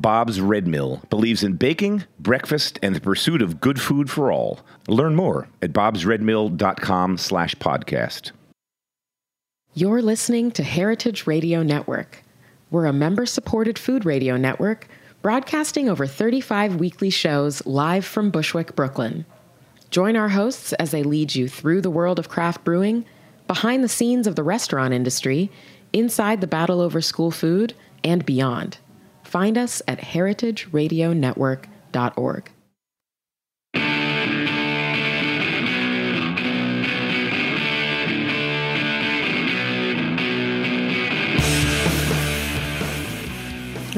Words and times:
Bob's 0.00 0.40
Red 0.40 0.68
Mill 0.68 1.02
believes 1.10 1.42
in 1.42 1.54
baking, 1.54 2.04
breakfast, 2.20 2.78
and 2.82 2.94
the 2.94 3.00
pursuit 3.00 3.42
of 3.42 3.60
good 3.60 3.80
food 3.80 4.08
for 4.08 4.30
all. 4.30 4.60
Learn 4.86 5.16
more 5.16 5.48
at 5.60 5.72
bobsredmill.com 5.72 7.18
slash 7.18 7.54
podcast. 7.56 8.30
You're 9.74 10.00
listening 10.00 10.52
to 10.52 10.62
Heritage 10.62 11.26
Radio 11.26 11.64
Network. 11.64 12.22
We're 12.70 12.86
a 12.86 12.92
member-supported 12.92 13.76
food 13.76 14.04
radio 14.04 14.36
network 14.36 14.86
broadcasting 15.20 15.88
over 15.88 16.06
35 16.06 16.76
weekly 16.76 17.10
shows 17.10 17.66
live 17.66 18.04
from 18.04 18.30
Bushwick, 18.30 18.76
Brooklyn. 18.76 19.26
Join 19.90 20.16
our 20.16 20.28
hosts 20.28 20.72
as 20.74 20.92
they 20.92 21.02
lead 21.02 21.34
you 21.34 21.48
through 21.48 21.80
the 21.80 21.90
world 21.90 22.20
of 22.20 22.28
craft 22.28 22.62
brewing, 22.62 23.04
behind 23.48 23.82
the 23.82 23.88
scenes 23.88 24.28
of 24.28 24.36
the 24.36 24.44
restaurant 24.44 24.94
industry, 24.94 25.50
inside 25.92 26.40
the 26.40 26.46
battle 26.46 26.80
over 26.80 27.00
school 27.00 27.32
food, 27.32 27.74
and 28.04 28.24
beyond. 28.24 28.78
Find 29.28 29.58
us 29.58 29.82
at 29.86 29.98
heritageradionetwork.org. 29.98 32.50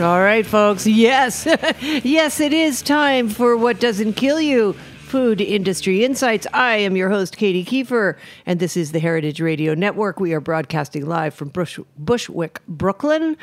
All 0.00 0.20
right, 0.20 0.44
folks. 0.44 0.84
Yes, 0.84 1.46
yes, 2.02 2.40
it 2.40 2.52
is 2.52 2.82
time 2.82 3.28
for 3.28 3.56
What 3.56 3.78
Doesn't 3.78 4.14
Kill 4.14 4.40
You 4.40 4.72
Food 4.72 5.40
Industry 5.40 6.04
Insights. 6.04 6.48
I 6.52 6.78
am 6.78 6.96
your 6.96 7.08
host, 7.08 7.36
Katy 7.36 7.64
Keiffer, 7.64 8.16
and 8.46 8.58
this 8.58 8.76
is 8.76 8.90
the 8.90 8.98
Heritage 8.98 9.40
Radio 9.40 9.74
Network. 9.74 10.18
We 10.18 10.32
are 10.32 10.40
broadcasting 10.40 11.06
live 11.06 11.34
from 11.34 11.50
Bush- 11.50 11.78
Bushwick, 11.96 12.60
Brooklyn 12.66 13.36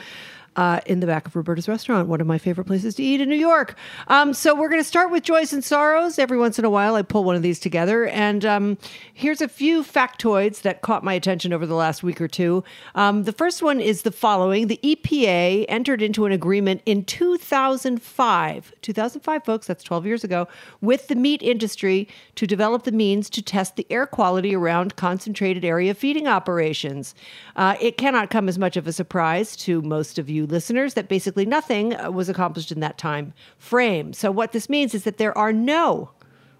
uh, 0.57 0.81
in 0.87 0.99
the 0.99 1.07
back 1.07 1.27
of 1.27 1.35
Roberta's 1.35 1.69
Restaurant, 1.69 2.09
one 2.09 2.19
of 2.19 2.25
my 2.25 2.39
favorite 2.39 2.65
places 2.65 2.95
to 2.95 3.03
eat 3.03 3.21
in 3.21 3.29
New 3.29 3.35
York. 3.35 3.77
Um, 4.07 4.33
so 4.33 4.55
we're 4.55 4.69
going 4.69 4.81
to 4.81 4.87
start 4.87 5.11
with 5.11 5.23
joys 5.23 5.53
and 5.53 5.63
sorrows. 5.63 6.17
Every 6.17 6.37
once 6.37 6.57
in 6.57 6.65
a 6.65 6.69
while, 6.69 6.95
I 6.95 7.03
pull 7.03 7.23
one 7.23 7.35
of 7.35 7.43
these 7.43 7.59
together, 7.59 8.07
and 8.07 8.43
um, 8.43 8.77
here's 9.13 9.39
a 9.39 9.47
few 9.47 9.83
factoids 9.83 10.63
that 10.63 10.81
caught 10.81 11.03
my 11.03 11.13
attention 11.13 11.53
over 11.53 11.67
the 11.67 11.75
last 11.75 12.01
week 12.01 12.19
or 12.19 12.27
two. 12.27 12.63
Um, 12.95 13.23
the 13.23 13.31
first 13.31 13.61
one 13.61 13.79
is 13.79 14.01
the 14.01 14.11
following: 14.11 14.65
the 14.67 14.79
EPA 14.83 15.65
entered 15.69 16.01
into 16.01 16.25
an 16.25 16.31
agreement 16.31 16.81
in 16.87 17.05
2005, 17.05 18.73
2005, 18.81 19.45
folks, 19.45 19.67
that's 19.67 19.83
12 19.83 20.05
years 20.07 20.23
ago, 20.23 20.47
with 20.81 21.07
the 21.07 21.15
meat 21.15 21.43
industry 21.43 22.07
to 22.33 22.47
develop 22.47 22.83
the 22.83 22.91
means 22.91 23.29
to 23.29 23.43
test 23.43 23.75
the 23.75 23.85
air 23.91 24.07
quality 24.07 24.55
around 24.55 24.95
concentrated 24.95 25.63
area 25.63 25.93
feeding 25.93 26.27
operations. 26.27 27.13
Uh, 27.55 27.75
it 27.79 27.97
cannot 27.97 28.31
come 28.31 28.49
as 28.49 28.57
much 28.57 28.75
of 28.75 28.87
a 28.87 28.93
surprise 28.93 29.55
to 29.55 29.83
most 29.83 30.17
of 30.17 30.31
you 30.31 30.46
listeners 30.47 30.93
that 30.95 31.07
basically 31.07 31.45
nothing 31.45 31.95
uh, 31.95 32.11
was 32.11 32.29
accomplished 32.29 32.71
in 32.71 32.79
that 32.79 32.97
time 32.97 33.33
frame. 33.57 34.13
So, 34.13 34.31
what 34.31 34.51
this 34.51 34.69
means 34.69 34.93
is 34.93 35.03
that 35.03 35.17
there 35.17 35.37
are 35.37 35.53
no 35.53 36.11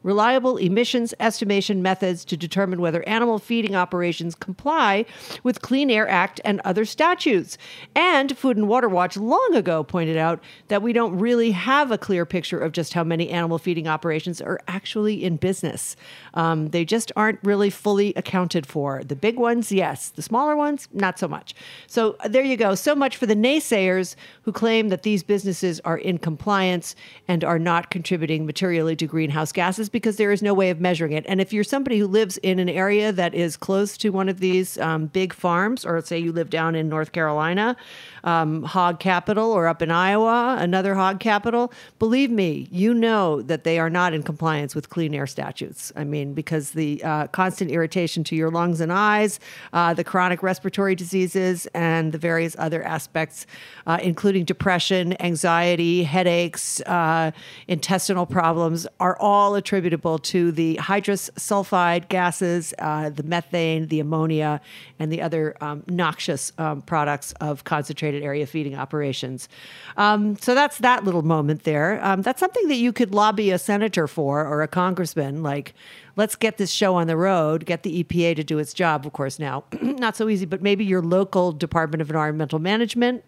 reliable 0.07 0.55
emissions 0.55 1.13
estimation 1.19 1.81
methods 1.81 2.23
to 2.23 2.37
determine 2.37 2.79
whether 2.79 3.05
animal 3.09 3.37
feeding 3.39 3.75
operations 3.75 4.35
comply 4.35 5.03
with 5.43 5.61
Clean 5.61 5.91
Air 5.91 6.07
Act 6.07 6.39
and 6.45 6.61
other 6.61 6.85
statutes. 6.85 7.57
And 7.93 8.37
Food 8.37 8.55
and 8.55 8.69
Water 8.69 8.87
Watch 8.87 9.17
long 9.17 9.53
ago 9.53 9.83
pointed 9.83 10.15
out 10.15 10.41
that 10.69 10.81
we 10.81 10.93
don't 10.93 11.19
really 11.19 11.51
have 11.51 11.91
a 11.91 11.97
clear 11.97 12.25
picture 12.25 12.57
of 12.57 12.71
just 12.71 12.93
how 12.93 13.03
many 13.03 13.29
animal 13.29 13.57
feeding 13.57 13.85
operations 13.85 14.39
are 14.39 14.61
actually 14.69 15.25
in 15.25 15.35
business. 15.35 15.97
Um, 16.35 16.69
they 16.69 16.85
just 16.85 17.11
aren't 17.17 17.39
really 17.43 17.69
fully 17.69 18.13
accounted 18.15 18.65
for. 18.65 19.03
The 19.03 19.15
big 19.15 19.37
ones, 19.37 19.73
yes. 19.73 20.07
The 20.07 20.21
smaller 20.21 20.55
ones, 20.55 20.87
not 20.93 21.19
so 21.19 21.27
much. 21.27 21.53
So 21.87 22.15
uh, 22.21 22.29
there 22.29 22.43
you 22.43 22.55
go. 22.55 22.75
So 22.75 22.95
much 22.95 23.17
for 23.17 23.25
the 23.25 23.35
naysayers 23.35 24.15
who 24.43 24.53
claim 24.53 24.87
that 24.87 25.03
these 25.03 25.21
businesses 25.21 25.81
are 25.81 25.97
in 25.97 26.17
compliance 26.17 26.95
and 27.27 27.43
are 27.43 27.59
not 27.59 27.89
contributing 27.89 28.45
materially 28.45 28.95
to 28.95 29.05
greenhouse 29.05 29.51
gases 29.51 29.89
because 29.97 30.17
there 30.17 30.31
is 30.31 30.43
no 30.43 30.53
way 30.53 30.69
of 30.69 30.79
measuring 30.79 31.13
it. 31.13 31.25
And 31.27 31.41
if 31.41 31.51
you're 31.51 31.63
somebody 31.63 31.97
who 31.97 32.05
lives 32.05 32.37
in 32.37 32.59
an 32.59 32.69
area 32.69 33.11
that 33.11 33.33
is 33.33 33.57
close 33.57 33.97
to 33.97 34.09
one 34.09 34.29
of 34.29 34.39
these 34.39 34.77
um, 34.77 35.07
big 35.07 35.33
farms, 35.33 35.85
or 35.85 35.99
say 36.01 36.19
you 36.19 36.31
live 36.31 36.51
down 36.51 36.75
in 36.75 36.87
North 36.87 37.11
Carolina, 37.11 37.75
um, 38.23 38.61
hog 38.63 38.99
capital, 38.99 39.51
or 39.51 39.67
up 39.67 39.81
in 39.81 39.89
Iowa, 39.89 40.57
another 40.59 40.93
hog 40.93 41.19
capital, 41.19 41.71
believe 41.97 42.29
me, 42.29 42.67
you 42.71 42.93
know 42.93 43.41
that 43.41 43.63
they 43.63 43.79
are 43.79 43.89
not 43.89 44.13
in 44.13 44.21
compliance 44.21 44.75
with 44.75 44.89
clean 44.89 45.15
air 45.15 45.25
statutes. 45.25 45.91
I 45.95 46.03
mean, 46.03 46.33
because 46.33 46.71
the 46.71 47.03
uh, 47.03 47.27
constant 47.27 47.71
irritation 47.71 48.23
to 48.25 48.35
your 48.35 48.51
lungs 48.51 48.81
and 48.81 48.91
eyes, 48.93 49.39
uh, 49.73 49.93
the 49.93 50.03
chronic 50.03 50.43
respiratory 50.43 50.93
diseases, 50.93 51.67
and 51.73 52.11
the 52.11 52.17
various 52.17 52.55
other 52.59 52.83
aspects, 52.83 53.47
uh, 53.87 53.97
including 54.03 54.45
depression, 54.45 55.19
anxiety, 55.21 56.03
headaches, 56.03 56.81
uh, 56.81 57.31
intestinal 57.67 58.25
problems, 58.25 58.85
are 58.99 59.17
all 59.19 59.55
attributable 59.87 60.19
to 60.19 60.51
the 60.51 60.75
hydrogen 60.75 61.15
sulfide 61.37 62.09
gases, 62.09 62.73
uh, 62.79 63.09
the 63.09 63.23
methane, 63.23 63.87
the 63.87 64.01
ammonia, 64.01 64.59
and 64.99 65.11
the 65.11 65.21
other 65.21 65.55
um, 65.61 65.83
noxious 65.87 66.51
um, 66.57 66.81
products 66.81 67.31
of 67.39 67.63
concentrated 67.63 68.21
area 68.21 68.45
feeding 68.45 68.75
operations. 68.75 69.47
Um, 69.95 70.35
so 70.37 70.53
that's 70.53 70.79
that 70.79 71.05
little 71.05 71.21
moment 71.21 71.63
there. 71.63 72.03
Um, 72.03 72.21
that's 72.21 72.39
something 72.41 72.67
that 72.67 72.75
you 72.75 72.91
could 72.91 73.13
lobby 73.13 73.51
a 73.51 73.57
senator 73.57 74.07
for 74.07 74.45
or 74.45 74.61
a 74.61 74.67
congressman, 74.67 75.41
like 75.41 75.73
let's 76.17 76.35
get 76.35 76.57
this 76.57 76.71
show 76.71 76.95
on 76.95 77.07
the 77.07 77.15
road, 77.15 77.65
get 77.65 77.83
the 77.83 78.03
EPA 78.03 78.35
to 78.35 78.43
do 78.43 78.59
its 78.59 78.73
job. 78.73 79.05
Of 79.05 79.13
course, 79.13 79.39
now, 79.39 79.63
not 79.81 80.17
so 80.17 80.27
easy, 80.27 80.45
but 80.45 80.61
maybe 80.61 80.83
your 80.83 81.01
local 81.01 81.53
Department 81.53 82.01
of 82.01 82.09
Environmental 82.09 82.59
Management 82.59 83.23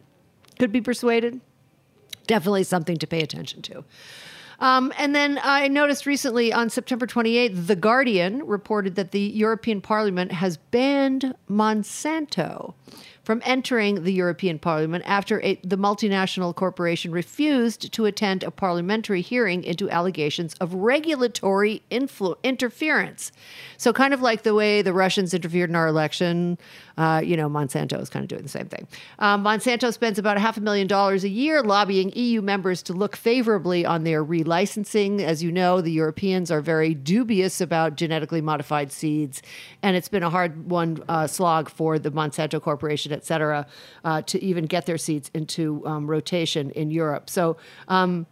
could 0.57 0.73
be 0.73 0.81
persuaded. 0.81 1.39
Definitely 2.27 2.63
something 2.63 2.97
to 2.97 3.07
pay 3.07 3.21
attention 3.21 3.61
to. 3.63 3.85
Um, 4.59 4.91
and 4.97 5.15
then 5.15 5.39
I 5.41 5.67
noticed 5.67 6.05
recently 6.05 6.51
on 6.51 6.69
September 6.69 7.07
28th, 7.07 7.67
The 7.67 7.75
Guardian 7.75 8.45
reported 8.45 8.95
that 8.95 9.11
the 9.11 9.21
European 9.21 9.81
Parliament 9.81 10.33
has 10.33 10.57
banned 10.57 11.33
Monsanto 11.49 12.73
from 13.29 13.43
entering 13.45 14.05
the 14.05 14.11
European 14.11 14.57
Parliament 14.57 15.03
after 15.05 15.39
a, 15.43 15.53
the 15.63 15.77
multinational 15.77 16.55
corporation 16.55 17.11
refused 17.11 17.93
to 17.93 18.05
attend 18.05 18.41
a 18.41 18.49
parliamentary 18.49 19.21
hearing 19.21 19.63
into 19.63 19.87
allegations 19.91 20.55
of 20.55 20.73
regulatory 20.73 21.83
influ- 21.91 22.35
interference. 22.41 23.31
So, 23.77 23.93
kind 23.93 24.15
of 24.15 24.21
like 24.23 24.41
the 24.41 24.55
way 24.55 24.81
the 24.81 24.93
Russians 24.93 25.35
interfered 25.35 25.69
in 25.69 25.75
our 25.75 25.85
election, 25.85 26.57
uh, 26.99 27.21
you 27.23 27.37
know, 27.37 27.49
Monsanto 27.49 27.99
is 28.01 28.09
kind 28.09 28.23
of 28.23 28.27
doing 28.27 28.43
the 28.43 28.49
same 28.49 28.67
thing. 28.67 28.85
Um, 29.19 29.41
Monsanto 29.41 29.91
spends 29.93 30.19
about 30.19 30.37
half 30.37 30.57
a 30.57 30.61
million 30.61 30.85
dollars 30.85 31.23
a 31.23 31.29
year 31.29 31.63
lobbying 31.63 32.11
EU 32.13 32.41
members 32.41 32.83
to 32.83 32.93
look 32.93 33.15
favorably 33.15 33.85
on 33.85 34.03
their 34.03 34.23
relicensing. 34.23 35.21
As 35.21 35.41
you 35.41 35.49
know, 35.49 35.79
the 35.79 35.91
Europeans 35.91 36.51
are 36.51 36.59
very 36.59 36.93
dubious 36.93 37.61
about 37.61 37.95
genetically 37.95 38.41
modified 38.41 38.91
seeds, 38.91 39.41
and 39.81 39.95
it's 39.95 40.09
been 40.09 40.23
a 40.23 40.29
hard 40.29 40.69
one 40.69 41.01
uh, 41.07 41.25
slog 41.25 41.69
for 41.69 41.97
the 41.97 42.11
Monsanto 42.11 42.61
Corporation 42.61 43.13
et 43.13 43.25
cetera, 43.25 43.65
uh, 44.03 44.21
to 44.23 44.43
even 44.43 44.65
get 44.65 44.85
their 44.85 44.97
seeds 44.97 45.31
into 45.33 45.81
um, 45.85 46.05
rotation 46.05 46.69
in 46.71 46.91
Europe. 46.91 47.29
So 47.29 47.55
um, 47.87 48.27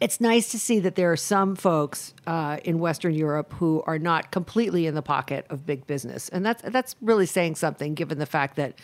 it's 0.00 0.20
nice 0.20 0.50
to 0.50 0.58
see 0.58 0.80
that 0.80 0.96
there 0.96 1.12
are 1.12 1.16
some 1.16 1.54
folks 1.54 2.14
uh, 2.26 2.58
in 2.64 2.78
Western 2.78 3.14
Europe 3.14 3.52
who 3.54 3.82
are 3.86 3.98
not 3.98 4.30
completely 4.30 4.86
in 4.86 4.94
the 4.94 5.02
pocket 5.02 5.46
of 5.50 5.64
big 5.64 5.86
business, 5.86 6.28
and 6.28 6.44
that's 6.44 6.62
that's 6.70 6.96
really 7.00 7.26
saying 7.26 7.54
something, 7.54 7.94
given 7.94 8.18
the 8.18 8.26
fact 8.26 8.56
that 8.56 8.74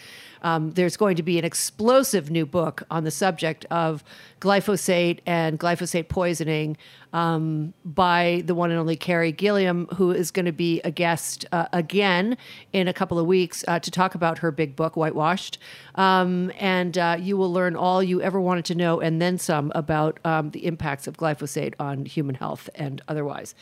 um, 0.43 0.71
there's 0.73 0.97
going 0.97 1.17
to 1.17 1.23
be 1.23 1.39
an 1.39 1.45
explosive 1.45 2.31
new 2.31 2.47
book 2.47 2.85
on 2.91 3.05
the 3.05 3.11
subject 3.11 3.65
of 3.67 4.05
glyphosate 4.41 5.21
and 5.27 5.61
glyphosate 5.61 6.09
poisoning 6.09 6.77
um, 7.13 7.75
by 7.85 8.43
the 8.47 8.55
one 8.55 8.71
and 8.71 8.79
only 8.79 8.97
Carey 8.97 9.33
Gillam, 9.33 9.93
who 9.95 10.13
is 10.13 10.31
going 10.31 10.47
to 10.47 10.53
be 10.53 10.81
a 10.83 10.91
guest 10.91 11.45
uh, 11.53 11.67
again 11.73 12.37
in 12.73 12.89
a 12.89 12.93
couple 12.93 13.19
of 13.19 13.27
weeks 13.27 13.65
uh, 13.69 13.79
to 13.81 13.91
talk 13.91 14.15
about 14.15 14.39
her 14.39 14.51
big 14.51 14.77
book, 14.77 14.97
Whitewashed. 14.97 15.59
Um, 15.97 16.53
and 16.59 16.97
uh, 16.97 17.17
you 17.19 17.37
will 17.37 17.53
learn 17.53 17.77
all 17.77 18.03
you 18.03 18.23
ever 18.23 18.41
wanted 18.41 18.65
to 18.67 18.75
know 18.75 19.01
and 19.01 19.21
then 19.21 19.39
some 19.39 19.73
about 19.75 20.19
um, 20.25 20.51
the 20.51 20.67
impacts 20.67 21.07
of 21.07 21.17
glyphosate 21.17 21.75
on 21.79 22.07
human 22.07 22.37
health 22.37 22.71
and 22.75 23.03
otherwise. 23.09 23.55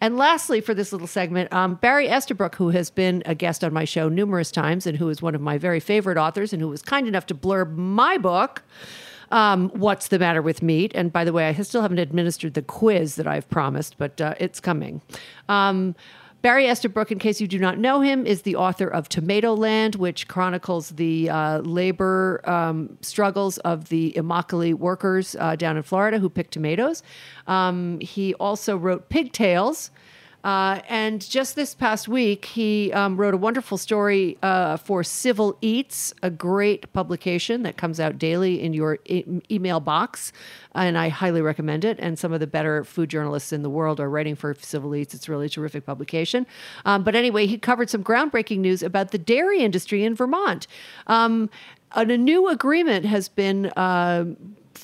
And 0.00 0.16
lastly, 0.18 0.60
for 0.60 0.74
this 0.74 0.92
little 0.92 1.06
segment, 1.06 1.52
um, 1.52 1.76
Barry 1.76 2.08
Estabrook, 2.08 2.56
who 2.56 2.70
has 2.70 2.90
been 2.90 3.22
a 3.24 3.34
guest 3.34 3.62
on 3.62 3.72
my 3.72 3.84
show 3.84 4.08
numerous 4.08 4.50
times 4.50 4.86
and 4.86 4.98
who 4.98 5.08
is 5.08 5.22
one 5.22 5.34
of 5.34 5.40
my 5.40 5.58
very 5.58 5.80
favorite 5.80 6.18
authors 6.18 6.52
and 6.52 6.60
who 6.60 6.68
was 6.68 6.82
kind 6.82 7.06
enough 7.06 7.26
to 7.26 7.34
blurb 7.34 7.76
my 7.76 8.18
book 8.18 8.62
um, 9.30 9.70
what's 9.70 10.08
the 10.08 10.18
matter 10.18 10.42
with 10.42 10.62
meat? 10.62 10.92
And 10.94 11.12
by 11.12 11.24
the 11.24 11.32
way, 11.32 11.48
I 11.48 11.52
still 11.62 11.82
haven't 11.82 11.98
administered 11.98 12.54
the 12.54 12.62
quiz 12.62 13.16
that 13.16 13.26
I've 13.26 13.48
promised, 13.48 13.98
but 13.98 14.20
uh, 14.20 14.34
it's 14.38 14.60
coming. 14.60 15.00
Um, 15.48 15.94
Barry 16.42 16.68
Estabrook, 16.68 17.10
in 17.10 17.18
case 17.18 17.40
you 17.40 17.48
do 17.48 17.58
not 17.58 17.78
know 17.78 18.00
him, 18.00 18.24
is 18.24 18.42
the 18.42 18.54
author 18.54 18.86
of 18.86 19.08
Tomatoland, 19.08 19.96
which 19.96 20.28
chronicles 20.28 20.90
the 20.90 21.28
uh, 21.28 21.58
labor 21.60 22.40
um, 22.48 22.96
struggles 23.00 23.58
of 23.58 23.88
the 23.88 24.12
Immokalee 24.16 24.74
workers 24.74 25.34
uh, 25.40 25.56
down 25.56 25.76
in 25.76 25.82
Florida 25.82 26.20
who 26.20 26.28
pick 26.28 26.50
tomatoes. 26.50 27.02
Um, 27.48 27.98
he 28.00 28.34
also 28.34 28.76
wrote 28.76 29.08
Pig 29.08 29.32
Tales, 29.32 29.90
Uh, 30.46 30.80
and 30.88 31.28
just 31.28 31.56
this 31.56 31.74
past 31.74 32.06
week, 32.06 32.44
he 32.44 32.92
um, 32.92 33.16
wrote 33.16 33.34
a 33.34 33.36
wonderful 33.36 33.76
story 33.76 34.38
uh, 34.44 34.76
for 34.76 35.02
Civil 35.02 35.58
Eats, 35.60 36.14
a 36.22 36.30
great 36.30 36.92
publication 36.92 37.64
that 37.64 37.76
comes 37.76 37.98
out 37.98 38.16
daily 38.16 38.62
in 38.62 38.72
your 38.72 39.00
e- 39.06 39.24
email 39.50 39.80
box. 39.80 40.32
And 40.72 40.96
I 40.96 41.08
highly 41.08 41.42
recommend 41.42 41.84
it. 41.84 41.98
And 41.98 42.16
some 42.16 42.32
of 42.32 42.38
the 42.38 42.46
better 42.46 42.84
food 42.84 43.10
journalists 43.10 43.52
in 43.52 43.62
the 43.62 43.70
world 43.70 43.98
are 43.98 44.08
writing 44.08 44.36
for 44.36 44.54
Civil 44.54 44.94
Eats. 44.94 45.14
It's 45.14 45.28
really 45.28 45.46
a 45.46 45.48
terrific 45.48 45.84
publication. 45.84 46.46
Um, 46.84 47.02
but 47.02 47.16
anyway, 47.16 47.48
he 47.48 47.58
covered 47.58 47.90
some 47.90 48.04
groundbreaking 48.04 48.58
news 48.58 48.84
about 48.84 49.10
the 49.10 49.18
dairy 49.18 49.62
industry 49.62 50.04
in 50.04 50.14
Vermont. 50.14 50.68
Um, 51.08 51.50
a 51.90 52.04
new 52.04 52.46
agreement 52.46 53.04
has 53.04 53.28
been. 53.28 53.66
Uh, 53.76 54.26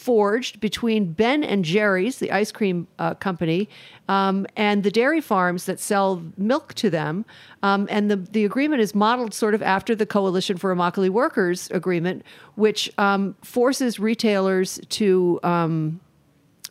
forged 0.03 0.59
between 0.59 1.13
Ben 1.13 1.45
and 1.45 1.65
Jerry's, 1.65 2.19
the 2.19 2.33
ice 2.33 2.51
cream 2.51 2.89
uh, 2.99 3.15
company, 3.15 3.69
um, 4.09 4.47
and 4.57 4.83
the 4.83 4.91
dairy 4.91 5.21
farms 5.21 5.67
that 5.67 5.79
sell 5.79 6.23
milk 6.37 6.75
to 6.75 6.91
them. 6.91 7.25
Um, 7.63 7.87
and 7.89 8.11
the, 8.11 8.17
the 8.17 8.45
agreement 8.45 8.83
is 8.83 8.95
modeled 8.95 9.33
sort 9.33 9.55
of 9.55 9.63
after 9.63 9.95
the 9.95 10.05
Coalition 10.05 10.57
for 10.57 10.75
Immokalee 10.75 11.09
Workers 11.09 11.71
agreement, 11.71 12.25
which 12.57 12.91
um, 12.99 13.37
forces 13.43 14.01
retailers 14.01 14.81
to. 14.91 15.39
Um, 15.43 16.01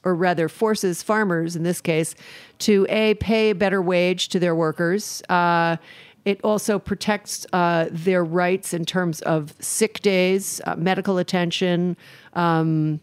or 0.03 0.15
rather, 0.15 0.49
forces 0.49 1.03
farmers 1.03 1.55
in 1.55 1.61
this 1.61 1.79
case 1.79 2.15
to 2.57 2.87
a 2.89 3.13
pay 3.15 3.51
a 3.51 3.55
better 3.55 3.83
wage 3.83 4.29
to 4.29 4.39
their 4.39 4.55
workers. 4.55 5.21
Uh, 5.29 5.77
it 6.25 6.39
also 6.43 6.77
protects 6.79 7.45
uh, 7.53 7.87
their 7.91 8.23
rights 8.23 8.73
in 8.73 8.85
terms 8.85 9.21
of 9.21 9.53
sick 9.59 10.01
days, 10.01 10.61
uh, 10.65 10.75
medical 10.75 11.17
attention, 11.17 11.97
um, 12.33 12.99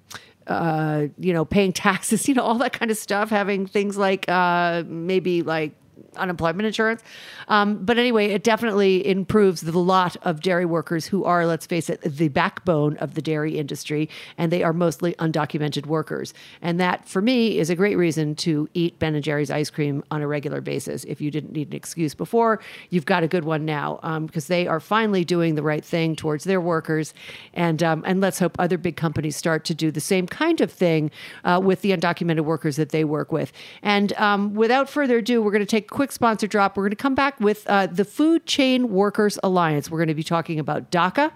uh, 0.47 1.07
you 1.19 1.33
know, 1.33 1.45
paying 1.45 1.73
taxes, 1.85 2.29
you 2.29 2.35
know, 2.35 2.43
all 2.43 2.57
that 2.57 2.73
kind 2.73 2.91
of 2.91 2.97
stuff, 2.97 3.31
having 3.31 3.67
things 3.67 3.97
like 3.97 4.29
uh, 4.29 4.83
maybe 4.87 5.43
like 5.43 5.73
unemployment 6.17 6.67
insurance. 6.67 7.03
Um, 7.49 7.85
but 7.85 7.99
anyway, 7.99 8.27
it 8.27 8.45
definitely 8.45 9.07
improves 9.07 9.63
the 9.63 9.79
lot 9.79 10.17
of 10.23 10.41
dairy 10.41 10.67
workers 10.67 11.07
who 11.07 11.25
are, 11.25 11.47
let's 11.47 11.67
face 11.67 11.89
it, 11.89 12.01
the 12.03 12.29
backbone 12.29 12.97
of 12.99 13.15
the 13.15 13.23
dairy 13.23 13.59
industry, 13.59 14.09
and 14.37 14.53
they 14.53 14.63
are 14.63 14.73
mostly 14.73 15.15
undocumented 15.15 15.87
workers. 15.87 16.35
And 16.61 16.79
that, 16.81 17.09
for 17.09 17.23
me, 17.23 17.59
is 17.59 17.71
a 17.71 17.75
great 17.75 17.97
reason 17.97 18.35
to 18.37 18.69
eat 18.75 18.99
Ben 18.99 19.15
and 19.15 19.25
Jerry's 19.25 19.51
ice 19.51 19.71
cream 19.71 20.05
on 20.11 20.23
a 20.23 20.27
regular 20.27 20.61
basis. 20.61 21.05
If 21.05 21.21
you 21.21 21.31
didn't 21.31 21.53
need 21.53 21.69
an 21.69 21.75
excuse 21.75 22.15
before, 22.15 22.61
you've 22.91 23.07
got 23.07 23.23
a 23.23 23.29
good 23.29 23.45
one 23.45 23.65
now 23.65 24.01
um, 24.03 24.27
because 24.27 24.47
they 24.47 24.67
are 24.67 24.81
finally 24.81 25.25
doing 25.25 25.55
the 25.55 25.63
right 25.63 25.85
thing 25.85 26.17
towards 26.17 26.45
their 26.45 26.61
workers. 26.61 27.15
And 27.55 27.83
um, 27.83 28.05
and 28.07 28.21
let's 28.21 28.39
hope 28.39 28.57
other 28.59 28.79
big 28.79 28.97
companies 28.97 29.37
start 29.37 29.65
to 29.67 29.75
do 29.75 29.91
the 29.91 30.01
same 30.01 30.27
kind 30.27 30.61
of 30.61 30.71
thing 30.71 31.11
uh, 31.45 31.61
with 31.63 31.83
the 31.83 31.93
undocumented 31.93 32.45
workers 32.45 32.77
that 32.77 32.91
they 32.91 33.05
work 33.05 33.33
with. 33.33 33.53
And 33.83 34.13
um, 34.15 34.55
without 34.55 34.89
further 34.89 35.19
ado, 35.19 35.43
we're 35.43 35.53
going 35.53 35.61
to 35.61 35.67
take 35.67 35.88
quick 35.91 36.13
sponsor 36.13 36.47
drop. 36.47 36.77
We're 36.77 36.85
going 36.85 36.91
to 36.91 36.97
come 36.97 37.15
back 37.15 37.39
with 37.41 37.67
uh, 37.69 37.87
the 37.87 38.05
Food 38.05 38.47
Chain 38.47 38.91
Workers 38.91 39.39
Alliance. 39.43 39.91
We're 39.91 39.99
going 39.99 40.09
to 40.09 40.15
be 40.15 40.23
talking 40.23 40.59
about 40.59 40.91
DACA. 40.91 41.33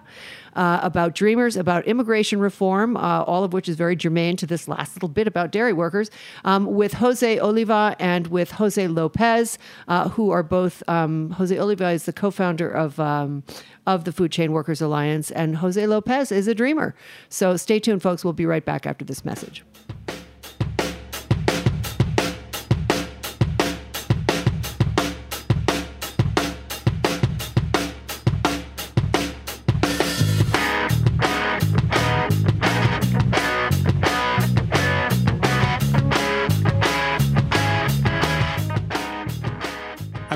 Uh, 0.55 0.79
about 0.83 1.15
dreamers, 1.15 1.57
about 1.57 1.83
immigration 1.87 2.39
reform, 2.39 2.95
uh, 2.95 3.23
all 3.23 3.43
of 3.43 3.53
which 3.53 3.67
is 3.67 3.75
very 3.75 3.95
germane 3.95 4.37
to 4.37 4.45
this 4.45 4.67
last 4.67 4.95
little 4.95 5.09
bit 5.09 5.25
about 5.25 5.51
dairy 5.51 5.73
workers, 5.73 6.11
um, 6.45 6.67
with 6.67 6.93
Jose 6.93 7.39
Oliva 7.39 7.95
and 7.97 8.27
with 8.27 8.51
Jose 8.51 8.87
Lopez, 8.87 9.57
uh, 9.87 10.09
who 10.09 10.29
are 10.29 10.43
both. 10.43 10.83
Um, 10.87 11.31
Jose 11.31 11.57
Oliva 11.57 11.89
is 11.89 12.03
the 12.03 12.13
co-founder 12.13 12.69
of 12.69 12.99
um, 12.99 13.41
of 13.87 14.03
the 14.03 14.11
Food 14.11 14.31
Chain 14.31 14.51
Workers 14.51 14.79
Alliance, 14.79 15.31
and 15.31 15.57
Jose 15.57 15.87
Lopez 15.87 16.31
is 16.31 16.47
a 16.47 16.53
dreamer. 16.53 16.93
So 17.29 17.57
stay 17.57 17.79
tuned, 17.79 18.03
folks. 18.03 18.23
We'll 18.23 18.33
be 18.33 18.45
right 18.45 18.63
back 18.63 18.85
after 18.85 19.03
this 19.03 19.25
message. 19.25 19.63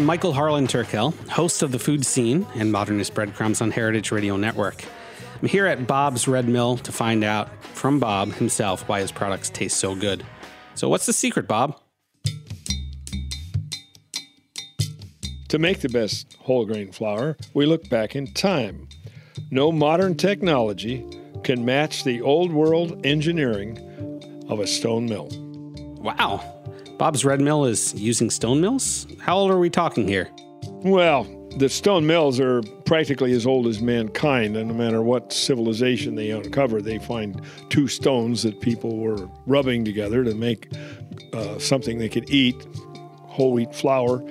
Michael 0.07 0.31
Harlan 0.31 0.67
Turkel, 0.67 1.13
host 1.27 1.61
of 1.61 1.73
The 1.73 1.79
Food 1.79 2.05
Scene 2.05 2.47
and 2.55 2.71
Modernist 2.71 3.13
Breadcrumbs 3.13 3.59
on 3.59 3.71
Heritage 3.71 4.09
Radio 4.09 4.37
Network. 4.37 4.85
I'm 5.41 5.49
here 5.49 5.65
at 5.65 5.85
Bob's 5.85 6.29
Red 6.29 6.47
Mill 6.47 6.77
to 6.77 6.93
find 6.93 7.25
out 7.25 7.49
from 7.75 7.99
Bob 7.99 8.31
himself 8.31 8.87
why 8.87 9.01
his 9.01 9.11
products 9.11 9.49
taste 9.49 9.75
so 9.75 9.95
good. 9.95 10.25
So, 10.75 10.87
what's 10.87 11.07
the 11.07 11.11
secret, 11.11 11.45
Bob? 11.45 11.77
To 15.49 15.59
make 15.59 15.81
the 15.81 15.89
best 15.89 16.37
whole 16.39 16.65
grain 16.65 16.93
flour, 16.93 17.35
we 17.53 17.65
look 17.65 17.89
back 17.89 18.15
in 18.15 18.33
time. 18.33 18.87
No 19.51 19.73
modern 19.73 20.15
technology 20.15 21.05
can 21.43 21.65
match 21.65 22.05
the 22.05 22.21
old 22.21 22.53
world 22.53 23.05
engineering 23.05 23.77
of 24.47 24.61
a 24.61 24.67
stone 24.67 25.07
mill. 25.07 25.27
Wow. 25.99 26.56
Bob's 26.97 27.23
Red 27.23 27.41
Mill 27.41 27.65
is 27.65 27.93
using 27.93 28.31
stone 28.31 28.59
mills? 28.59 29.05
How 29.19 29.37
old 29.37 29.51
are 29.51 29.59
we 29.59 29.69
talking 29.69 30.07
here? 30.07 30.29
Well, 30.83 31.25
the 31.57 31.69
stone 31.69 32.07
mills 32.07 32.39
are 32.39 32.63
practically 32.85 33.33
as 33.33 33.45
old 33.45 33.67
as 33.67 33.81
mankind, 33.81 34.57
and 34.57 34.69
no 34.69 34.73
matter 34.73 35.03
what 35.03 35.31
civilization 35.31 36.15
they 36.15 36.31
uncover, 36.31 36.81
they 36.81 36.97
find 36.97 37.41
two 37.69 37.87
stones 37.87 38.41
that 38.43 38.61
people 38.61 38.97
were 38.97 39.29
rubbing 39.45 39.85
together 39.85 40.23
to 40.23 40.33
make 40.33 40.71
uh, 41.33 41.59
something 41.59 41.99
they 41.99 42.09
could 42.09 42.29
eat 42.31 42.55
whole 43.27 43.53
wheat 43.53 43.75
flour. 43.75 44.23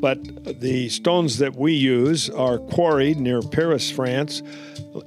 But 0.00 0.60
the 0.60 0.90
stones 0.90 1.38
that 1.38 1.56
we 1.56 1.72
use 1.72 2.28
are 2.30 2.58
quarried 2.58 3.18
near 3.18 3.40
Paris, 3.40 3.90
France, 3.90 4.42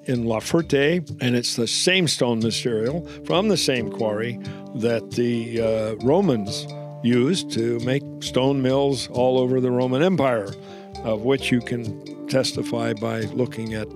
in 0.05 0.25
La 0.25 0.39
Ferté, 0.39 1.07
and 1.21 1.35
it's 1.35 1.55
the 1.55 1.67
same 1.67 2.07
stone 2.07 2.39
material 2.39 3.07
from 3.25 3.49
the 3.49 3.57
same 3.57 3.91
quarry 3.91 4.39
that 4.75 5.11
the 5.11 5.61
uh, 5.61 5.95
Romans 6.05 6.65
used 7.03 7.51
to 7.51 7.79
make 7.79 8.03
stone 8.21 8.61
mills 8.61 9.07
all 9.09 9.37
over 9.37 9.59
the 9.59 9.71
Roman 9.71 10.01
Empire, 10.01 10.53
of 11.03 11.21
which 11.21 11.51
you 11.51 11.59
can 11.59 12.27
testify 12.27 12.93
by 12.93 13.21
looking 13.21 13.73
at 13.73 13.87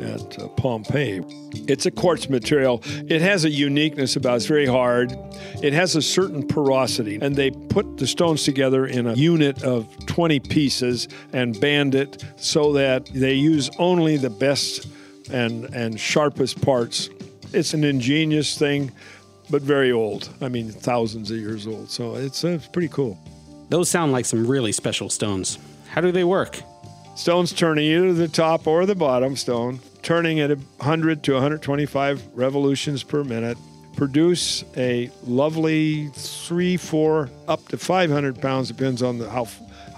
at 0.00 0.38
uh, 0.38 0.48
Pompeii. 0.48 1.22
It's 1.68 1.86
a 1.86 1.90
quartz 1.90 2.28
material. 2.28 2.82
It 3.08 3.20
has 3.20 3.44
a 3.44 3.50
uniqueness 3.50 4.16
about 4.16 4.34
it. 4.34 4.36
It's 4.36 4.46
very 4.46 4.66
hard. 4.66 5.16
It 5.62 5.72
has 5.72 5.94
a 5.94 6.02
certain 6.02 6.46
porosity, 6.46 7.18
and 7.20 7.36
they 7.36 7.50
put 7.50 7.98
the 7.98 8.06
stones 8.06 8.42
together 8.42 8.86
in 8.86 9.06
a 9.06 9.14
unit 9.14 9.62
of 9.62 9.86
20 10.06 10.40
pieces 10.40 11.08
and 11.32 11.58
band 11.60 11.94
it 11.94 12.24
so 12.36 12.72
that 12.72 13.06
they 13.06 13.34
use 13.34 13.70
only 13.78 14.16
the 14.16 14.30
best 14.30 14.88
and 15.30 15.64
and 15.74 15.98
sharpest 15.98 16.60
parts. 16.62 17.08
It's 17.52 17.74
an 17.74 17.84
ingenious 17.84 18.58
thing 18.58 18.92
but 19.52 19.60
very 19.60 19.92
old. 19.92 20.30
I 20.40 20.48
mean, 20.48 20.70
thousands 20.70 21.30
of 21.30 21.36
years 21.36 21.66
old. 21.66 21.90
So 21.90 22.16
it's, 22.16 22.42
uh, 22.42 22.48
it's 22.48 22.66
pretty 22.66 22.88
cool. 22.88 23.18
Those 23.68 23.90
sound 23.90 24.10
like 24.10 24.24
some 24.24 24.46
really 24.46 24.72
special 24.72 25.10
stones. 25.10 25.58
How 25.90 26.00
do 26.00 26.10
they 26.10 26.24
work? 26.24 26.62
Stones 27.16 27.52
turning 27.52 27.84
either 27.84 28.14
the 28.14 28.28
top 28.28 28.66
or 28.66 28.86
the 28.86 28.94
bottom 28.94 29.36
stone, 29.36 29.80
turning 30.02 30.40
at 30.40 30.48
100 30.48 31.22
to 31.24 31.34
125 31.34 32.22
revolutions 32.34 33.02
per 33.02 33.22
minute, 33.22 33.58
produce 33.94 34.64
a 34.78 35.10
lovely 35.24 36.08
three, 36.14 36.78
four, 36.78 37.28
up 37.46 37.68
to 37.68 37.76
500 37.76 38.40
pounds, 38.40 38.68
depends 38.68 39.02
on 39.02 39.18
the, 39.18 39.28
how, 39.28 39.46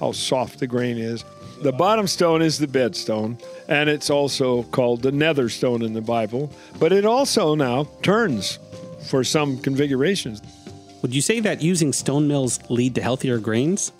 how 0.00 0.10
soft 0.10 0.58
the 0.58 0.66
grain 0.66 0.98
is. 0.98 1.24
The 1.62 1.72
bottom 1.72 2.08
stone 2.08 2.42
is 2.42 2.58
the 2.58 2.66
bed 2.66 2.96
stone, 2.96 3.38
and 3.68 3.88
it's 3.88 4.10
also 4.10 4.64
called 4.64 5.02
the 5.02 5.12
nether 5.12 5.48
stone 5.48 5.82
in 5.82 5.92
the 5.92 6.00
Bible, 6.00 6.52
but 6.80 6.92
it 6.92 7.04
also 7.04 7.54
now 7.54 7.84
turns 8.02 8.58
for 9.04 9.24
some 9.24 9.58
configurations. 9.58 10.42
Would 11.02 11.14
you 11.14 11.20
say 11.20 11.40
that 11.40 11.62
using 11.62 11.92
stone 11.92 12.26
mills 12.26 12.58
lead 12.70 12.94
to 12.94 13.02
healthier 13.02 13.38
grains? 13.38 13.92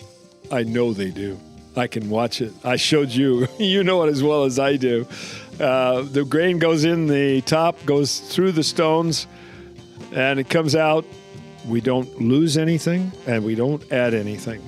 I 0.51 0.63
know 0.63 0.93
they 0.93 1.11
do. 1.11 1.39
I 1.75 1.87
can 1.87 2.09
watch 2.09 2.41
it. 2.41 2.53
I 2.63 2.77
showed 2.77 3.11
you. 3.11 3.47
you 3.59 3.83
know 3.83 4.03
it 4.03 4.09
as 4.09 4.23
well 4.23 4.45
as 4.45 4.59
I 4.59 4.77
do. 4.77 5.07
Uh, 5.59 6.01
the 6.01 6.25
grain 6.25 6.59
goes 6.59 6.83
in 6.83 7.07
the 7.07 7.41
top, 7.41 7.83
goes 7.85 8.19
through 8.19 8.53
the 8.53 8.63
stones, 8.63 9.27
and 10.13 10.39
it 10.39 10.49
comes 10.49 10.75
out. 10.75 11.05
We 11.67 11.81
don't 11.81 12.21
lose 12.21 12.57
anything, 12.57 13.11
and 13.25 13.43
we 13.43 13.55
don't 13.55 13.91
add 13.91 14.13
anything. 14.13 14.61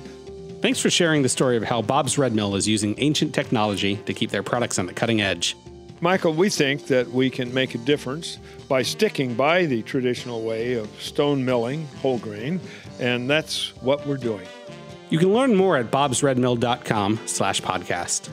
Thanks 0.60 0.80
for 0.80 0.90
sharing 0.90 1.22
the 1.22 1.28
story 1.28 1.56
of 1.56 1.62
how 1.62 1.82
Bob's 1.82 2.18
Red 2.18 2.34
Mill 2.34 2.56
is 2.56 2.66
using 2.66 2.94
ancient 2.98 3.34
technology 3.34 3.96
to 4.06 4.14
keep 4.14 4.30
their 4.30 4.42
products 4.42 4.78
on 4.78 4.86
the 4.86 4.92
cutting 4.92 5.20
edge. 5.20 5.56
Michael, 6.00 6.32
we 6.32 6.48
think 6.48 6.86
that 6.86 7.10
we 7.10 7.28
can 7.28 7.52
make 7.52 7.74
a 7.74 7.78
difference 7.78 8.38
by 8.68 8.82
sticking 8.82 9.34
by 9.34 9.66
the 9.66 9.82
traditional 9.82 10.42
way 10.42 10.74
of 10.74 10.88
stone 11.00 11.44
milling 11.44 11.86
whole 12.00 12.18
grain, 12.18 12.60
and 13.00 13.28
that's 13.28 13.70
what 13.82 14.06
we're 14.06 14.16
doing. 14.16 14.46
You 15.10 15.18
can 15.18 15.32
learn 15.32 15.56
more 15.56 15.76
at 15.76 15.90
bobsredmill.com 15.90 17.20
slash 17.26 17.62
podcast. 17.62 18.30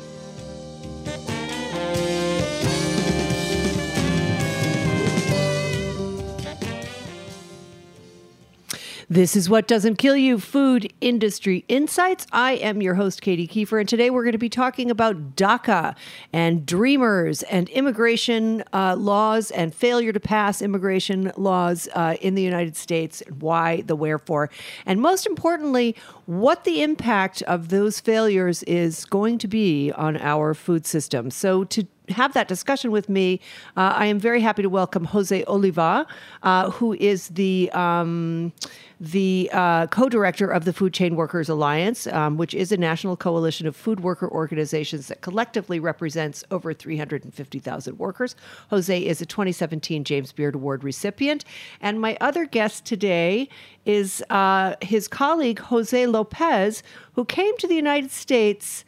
This 9.07 9.35
is 9.35 9.51
What 9.51 9.67
Doesn't 9.67 9.97
Kill 9.97 10.17
You 10.17 10.39
Food 10.39 10.91
Industry 10.99 11.63
Insights. 11.67 12.25
I 12.31 12.53
am 12.53 12.81
your 12.81 12.95
host, 12.95 13.21
Katy 13.21 13.47
Keiffer, 13.47 13.79
and 13.79 13.87
today 13.87 14.09
we're 14.09 14.23
going 14.23 14.31
to 14.31 14.39
be 14.39 14.49
talking 14.49 14.89
about 14.89 15.35
DACA 15.35 15.95
and 16.33 16.65
dreamers 16.65 17.43
and 17.43 17.69
immigration 17.69 18.63
uh, 18.73 18.95
laws 18.95 19.51
and 19.51 19.75
failure 19.75 20.11
to 20.11 20.19
pass 20.19 20.59
immigration 20.59 21.31
laws 21.37 21.87
uh, 21.93 22.15
in 22.19 22.33
the 22.33 22.41
United 22.41 22.75
States, 22.75 23.21
and 23.21 23.43
why, 23.43 23.81
the 23.81 23.95
wherefore, 23.95 24.49
and 24.87 24.99
most 24.99 25.27
importantly, 25.27 25.95
what 26.25 26.63
the 26.63 26.81
impact 26.81 27.43
of 27.43 27.69
those 27.69 27.99
failures 27.99 28.63
is 28.63 29.05
going 29.05 29.37
to 29.37 29.47
be 29.47 29.91
on 29.91 30.17
our 30.17 30.55
food 30.55 30.87
system. 30.87 31.29
So, 31.29 31.63
to 31.65 31.85
have 32.09 32.33
that 32.33 32.47
discussion 32.47 32.91
with 32.91 33.09
me, 33.09 33.39
uh, 33.77 33.93
I 33.95 34.05
am 34.05 34.19
very 34.19 34.41
happy 34.41 34.61
to 34.61 34.69
welcome 34.69 35.05
Jose 35.05 35.43
Oliva, 35.47 36.07
uh, 36.43 36.71
who 36.71 36.93
is 36.93 37.29
the 37.29 37.71
um, 37.71 38.53
the 38.99 39.49
uh, 39.51 39.87
co-director 39.87 40.47
of 40.49 40.63
the 40.63 40.71
Food 40.71 40.93
Chain 40.93 41.15
Workers 41.15 41.49
Alliance, 41.49 42.07
um, 42.07 42.37
which 42.37 42.53
is 42.53 42.71
a 42.71 42.77
national 42.77 43.17
coalition 43.17 43.67
of 43.67 43.75
food 43.75 43.99
worker 43.99 44.29
organizations 44.29 45.07
that 45.07 45.21
collectively 45.21 45.79
represents 45.79 46.43
over 46.49 46.73
350,000 46.73 47.99
workers. 47.99 48.35
Jose 48.69 49.05
is 49.05 49.21
a 49.21 49.25
2017 49.25 50.05
James 50.05 50.31
Beard 50.31 50.55
Award 50.55 50.83
recipient, 50.83 51.43
and 51.81 51.99
my 51.99 52.17
other 52.21 52.45
guest 52.45 52.85
today 52.85 53.49
is 53.85 54.23
uh, 54.29 54.75
his 54.81 55.07
colleague 55.07 55.59
Jose 55.59 56.07
Lopez, 56.07 56.81
who 57.13 57.25
came 57.25 57.57
to 57.57 57.67
the 57.67 57.75
United 57.75 58.11
States 58.11 58.85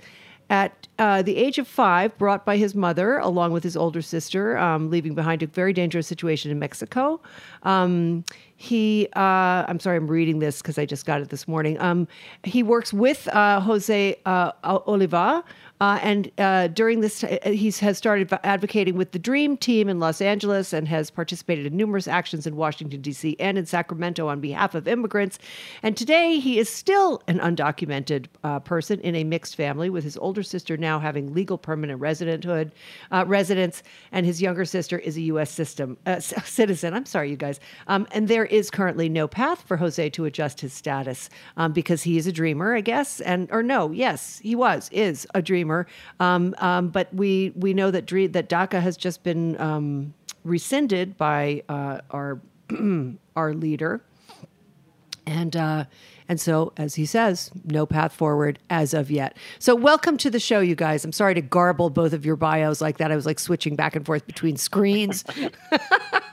at 0.49 0.87
uh, 0.97 1.21
the 1.21 1.35
age 1.35 1.57
of 1.57 1.67
five, 1.67 2.17
brought 2.17 2.45
by 2.45 2.57
his 2.57 2.73
mother 2.73 3.17
along 3.17 3.51
with 3.51 3.63
his 3.63 3.75
older 3.75 4.01
sister, 4.01 4.57
um, 4.57 4.89
leaving 4.89 5.13
behind 5.13 5.43
a 5.43 5.47
very 5.47 5.73
dangerous 5.73 6.07
situation 6.07 6.49
in 6.51 6.57
Mexico. 6.57 7.19
Um, 7.63 8.23
he, 8.55 9.07
uh, 9.15 9.65
I'm 9.67 9.79
sorry, 9.79 9.97
I'm 9.97 10.07
reading 10.07 10.39
this 10.39 10.61
because 10.61 10.79
I 10.79 10.85
just 10.85 11.05
got 11.05 11.21
it 11.21 11.29
this 11.29 11.47
morning. 11.47 11.79
Um, 11.79 12.07
he 12.43 12.63
works 12.63 12.91
with 12.91 13.27
uh, 13.29 13.59
Jose 13.59 14.15
uh, 14.25 14.51
Oliva 14.63 15.43
uh, 15.79 15.99
and 16.01 16.31
uh, 16.39 16.67
during 16.69 17.01
this, 17.01 17.23
uh, 17.23 17.37
he 17.43 17.69
has 17.69 17.97
started 17.99 18.33
advocating 18.43 18.95
with 18.95 19.11
the 19.11 19.19
Dream 19.19 19.55
Team 19.57 19.89
in 19.89 19.99
Los 19.99 20.21
Angeles 20.21 20.73
and 20.73 20.87
has 20.87 21.11
participated 21.11 21.67
in 21.67 21.77
numerous 21.77 22.07
actions 22.07 22.47
in 22.47 22.55
Washington, 22.55 22.99
D.C. 23.01 23.35
and 23.39 23.59
in 23.59 23.65
Sacramento 23.67 24.27
on 24.27 24.41
behalf 24.41 24.73
of 24.73 24.87
immigrants. 24.87 25.37
And 25.83 25.95
today, 25.95 26.39
he 26.39 26.57
is 26.57 26.67
still 26.67 27.21
an 27.27 27.37
undocumented 27.39 28.25
person 28.63 28.99
in 29.01 29.15
a 29.15 29.23
mixed 29.23 29.55
family, 29.55 29.91
with 29.91 30.03
his 30.03 30.17
older 30.17 30.41
sister 30.41 30.77
now 30.77 30.99
having 30.99 31.31
legal 31.33 31.59
permanent 31.59 32.01
residenthood 32.01 32.71
residence, 33.27 33.83
and 34.11 34.25
his 34.25 34.41
younger 34.41 34.65
sister 34.65 34.97
is 34.97 35.15
a 35.15 35.21
U.S. 35.21 35.51
System, 35.51 35.97
citizen. 36.19 36.95
I'm 36.95 37.05
sorry, 37.05 37.29
you 37.29 37.37
guys. 37.37 37.46
Um, 37.87 38.07
and 38.11 38.27
there 38.27 38.45
is 38.45 38.69
currently 38.69 39.09
no 39.09 39.27
path 39.27 39.61
for 39.61 39.77
Jose 39.77 40.09
to 40.09 40.25
adjust 40.25 40.61
his 40.61 40.73
status 40.73 41.29
um, 41.55 41.71
because 41.73 42.03
he 42.03 42.17
is 42.17 42.27
a 42.27 42.31
dreamer, 42.31 42.75
I 42.75 42.81
guess. 42.81 43.21
And 43.21 43.47
or 43.51 43.63
no, 43.63 43.91
yes, 43.91 44.39
he 44.43 44.55
was 44.55 44.89
is 44.91 45.27
a 45.33 45.41
dreamer 45.41 45.87
um, 46.19 46.55
um, 46.57 46.89
but 46.89 47.13
we 47.13 47.51
we 47.55 47.73
know 47.73 47.91
that 47.91 48.07
that 48.07 48.49
DACA 48.49 48.81
has 48.81 48.97
just 48.97 49.23
been 49.23 49.59
um, 49.59 50.13
rescinded 50.43 51.17
by 51.17 51.63
uh, 51.69 51.99
our 52.11 52.41
our 53.35 53.53
leader, 53.53 54.01
and. 55.25 55.55
Uh, 55.55 55.85
and 56.29 56.41
so, 56.41 56.73
as 56.75 56.95
he 56.95 57.05
says, 57.05 57.51
no 57.63 57.85
path 57.85 58.11
forward 58.11 58.59
as 58.69 58.93
of 58.93 59.09
yet. 59.09 59.37
So, 59.59 59.73
welcome 59.75 60.17
to 60.17 60.29
the 60.29 60.41
show, 60.41 60.59
you 60.59 60.75
guys. 60.75 61.05
I'm 61.05 61.13
sorry 61.13 61.33
to 61.35 61.41
garble 61.41 61.89
both 61.89 62.11
of 62.11 62.25
your 62.25 62.35
bios 62.35 62.81
like 62.81 62.97
that. 62.97 63.13
I 63.13 63.15
was 63.15 63.25
like 63.25 63.39
switching 63.39 63.77
back 63.77 63.95
and 63.95 64.05
forth 64.05 64.27
between 64.27 64.57
screens. 64.57 65.23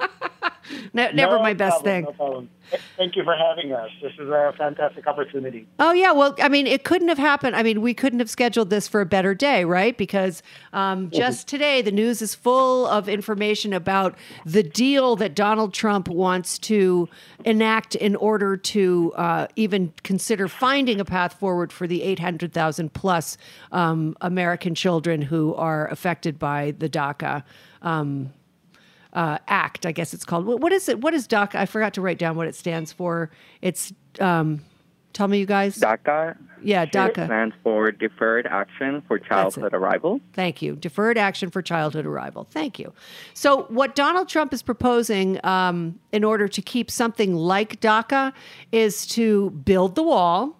no, 0.92 1.10
never 1.10 1.36
no 1.36 1.42
my 1.42 1.54
best 1.54 1.82
problem, 1.82 2.04
thing. 2.04 2.16
No. 2.18 2.48
Thank 2.96 3.14
you 3.16 3.24
for 3.24 3.36
having 3.36 3.72
us. 3.72 3.90
This 4.00 4.12
is 4.18 4.28
a 4.28 4.54
fantastic 4.56 5.06
opportunity. 5.06 5.66
Oh 5.78 5.92
yeah, 5.92 6.12
well, 6.12 6.34
I 6.40 6.48
mean, 6.48 6.66
it 6.66 6.84
couldn't 6.84 7.08
have 7.08 7.18
happened. 7.18 7.54
I 7.56 7.62
mean, 7.62 7.82
we 7.82 7.94
couldn't 7.94 8.18
have 8.20 8.30
scheduled 8.30 8.70
this 8.70 8.88
for 8.88 9.00
a 9.00 9.06
better 9.06 9.34
day, 9.34 9.64
right? 9.64 9.96
Because 9.96 10.42
um, 10.72 11.06
mm-hmm. 11.06 11.16
just 11.16 11.46
today, 11.46 11.82
the 11.82 11.92
news 11.92 12.22
is 12.22 12.34
full 12.34 12.86
of 12.86 13.08
information 13.08 13.72
about 13.72 14.16
the 14.44 14.62
deal 14.62 15.16
that 15.16 15.34
Donald 15.34 15.74
Trump 15.74 16.08
wants 16.08 16.58
to 16.60 17.08
enact 17.44 17.94
in 17.94 18.16
order 18.16 18.56
to 18.56 19.12
uh, 19.16 19.46
even 19.56 19.92
consider 20.02 20.48
finding 20.48 21.00
a 21.00 21.04
path 21.04 21.34
forward 21.38 21.72
for 21.72 21.86
the 21.86 22.02
800,000 22.02 22.92
plus 22.94 23.36
um, 23.72 24.16
American 24.20 24.74
children 24.74 25.22
who 25.22 25.54
are 25.54 25.88
affected 25.88 26.38
by 26.38 26.74
the 26.78 26.88
DACA. 26.88 27.42
Um, 27.82 28.32
uh, 29.14 29.38
act. 29.48 29.86
I 29.86 29.92
guess 29.92 30.12
it's 30.14 30.24
called. 30.24 30.46
What, 30.46 30.60
what 30.60 30.72
is 30.72 30.88
it? 30.88 31.00
What 31.00 31.14
is 31.14 31.28
DACA? 31.28 31.54
I 31.54 31.66
forgot 31.66 31.94
to 31.94 32.00
write 32.00 32.18
down 32.18 32.36
what 32.36 32.46
it 32.46 32.54
stands 32.54 32.92
for. 32.92 33.30
It's 33.62 33.92
um, 34.20 34.60
tell 35.14 35.28
me, 35.28 35.38
you 35.38 35.46
guys. 35.46 35.76
DACA. 35.78 36.36
Yeah, 36.62 36.86
DACA 36.86 37.26
stands 37.26 37.54
for 37.62 37.92
Deferred 37.92 38.46
Action 38.46 39.02
for 39.06 39.18
Childhood 39.18 39.74
Arrival. 39.74 40.20
Thank 40.32 40.62
you. 40.62 40.76
Deferred 40.76 41.18
Action 41.18 41.50
for 41.50 41.62
Childhood 41.62 42.06
Arrival. 42.06 42.46
Thank 42.50 42.78
you. 42.78 42.92
So, 43.34 43.64
what 43.64 43.94
Donald 43.94 44.28
Trump 44.28 44.52
is 44.52 44.62
proposing 44.62 45.44
um, 45.44 45.98
in 46.12 46.24
order 46.24 46.48
to 46.48 46.62
keep 46.62 46.90
something 46.90 47.34
like 47.34 47.80
DACA 47.80 48.32
is 48.72 49.06
to 49.08 49.50
build 49.50 49.94
the 49.94 50.02
wall. 50.02 50.58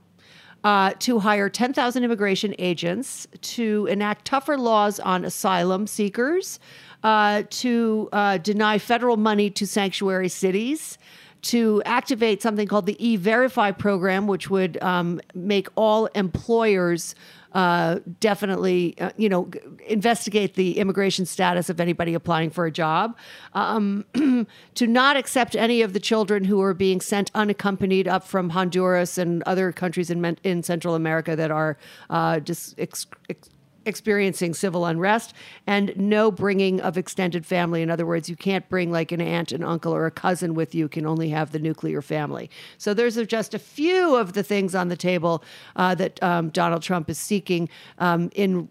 Uh, 0.63 0.95
to 0.99 1.19
hire 1.19 1.51
10,000 1.51 2.05
immigration 2.05 2.55
agents, 2.59 3.27
to 3.43 3.85
enact 3.85 4.25
tougher 4.25 4.57
laws 4.57 4.99
on 4.99 5.23
asylum 5.23 5.87
seekers, 5.87 6.59
uh, 7.05 7.43
to 7.51 8.09
uh, 8.13 8.39
deny 8.39 8.79
federal 8.79 9.19
money 9.19 9.51
to 9.51 9.67
sanctuary 9.67 10.31
cities, 10.31 10.99
to 11.43 11.83
activate 11.85 12.41
something 12.41 12.67
called 12.67 12.87
the 12.87 13.07
E 13.07 13.17
Verify 13.17 13.71
program, 13.71 14.27
which 14.27 14.49
would 14.49 14.83
um, 14.83 15.21
make 15.35 15.69
all 15.77 16.07
employers. 16.07 17.15
Uh, 17.53 18.01
definitely, 18.19 18.99
uh, 18.99 19.11
you 19.17 19.29
know, 19.29 19.49
investigate 19.87 20.55
the 20.55 20.77
immigration 20.79 21.25
status 21.25 21.71
of 21.71 21.79
anybody 21.79 22.13
applying 22.13 22.51
for 22.51 22.67
a 22.67 22.71
job. 22.71 23.17
Um, 23.53 24.05
to 24.75 24.87
not 24.89 25.17
accept 25.17 25.55
any 25.55 25.81
of 25.81 25.93
the 25.93 26.01
children 26.01 26.43
who 26.43 26.61
are 26.63 26.75
being 26.75 27.01
sent 27.01 27.31
unaccompanied 27.33 28.09
up 28.09 28.25
from 28.25 28.51
Honduras 28.51 29.19
and 29.19 29.41
other 29.45 29.71
countries 29.71 30.11
in 30.11 30.25
in 30.43 30.65
Central 30.65 30.97
America 30.97 31.37
that 31.37 31.53
are 31.53 31.77
uh, 32.11 32.41
just 32.41 32.75
ex- 32.81 33.07
ex- 33.29 33.51
experiencing 33.87 34.55
civil 34.55 34.87
unrest 34.87 35.35
and 35.67 35.97
no 35.97 36.31
bringing 36.31 36.81
of 36.81 36.97
extended 36.97 37.45
family. 37.45 37.83
In 37.83 37.91
other 37.91 38.07
words, 38.07 38.29
you 38.29 38.37
can't 38.37 38.69
bring 38.69 38.93
like 38.93 39.13
an 39.13 39.21
aunt, 39.21 39.53
an 39.53 39.65
uncle, 39.65 39.95
or 39.95 40.07
a 40.07 40.11
cousin 40.11 40.55
with 40.55 40.75
you. 40.75 40.85
You 40.85 40.89
can 40.89 41.07
only 41.07 41.31
have 41.31 41.53
the 41.53 41.59
nuclear 41.59 42.03
family. 42.03 42.51
So 42.77 42.93
there's 42.93 43.17
just 43.27 43.55
a 43.55 43.59
few 43.59 44.17
of 44.17 44.35
the 44.35 44.43
things 44.43 44.75
on 44.75 44.89
the 44.89 44.97
table 44.97 45.43
uh, 45.77 45.95
that 45.95 46.23
um, 46.23 46.51
Donald 46.51 46.83
Trump 46.83 47.09
is 47.09 47.19
seeking 47.19 47.71
um, 47.99 48.31
in 48.35 48.69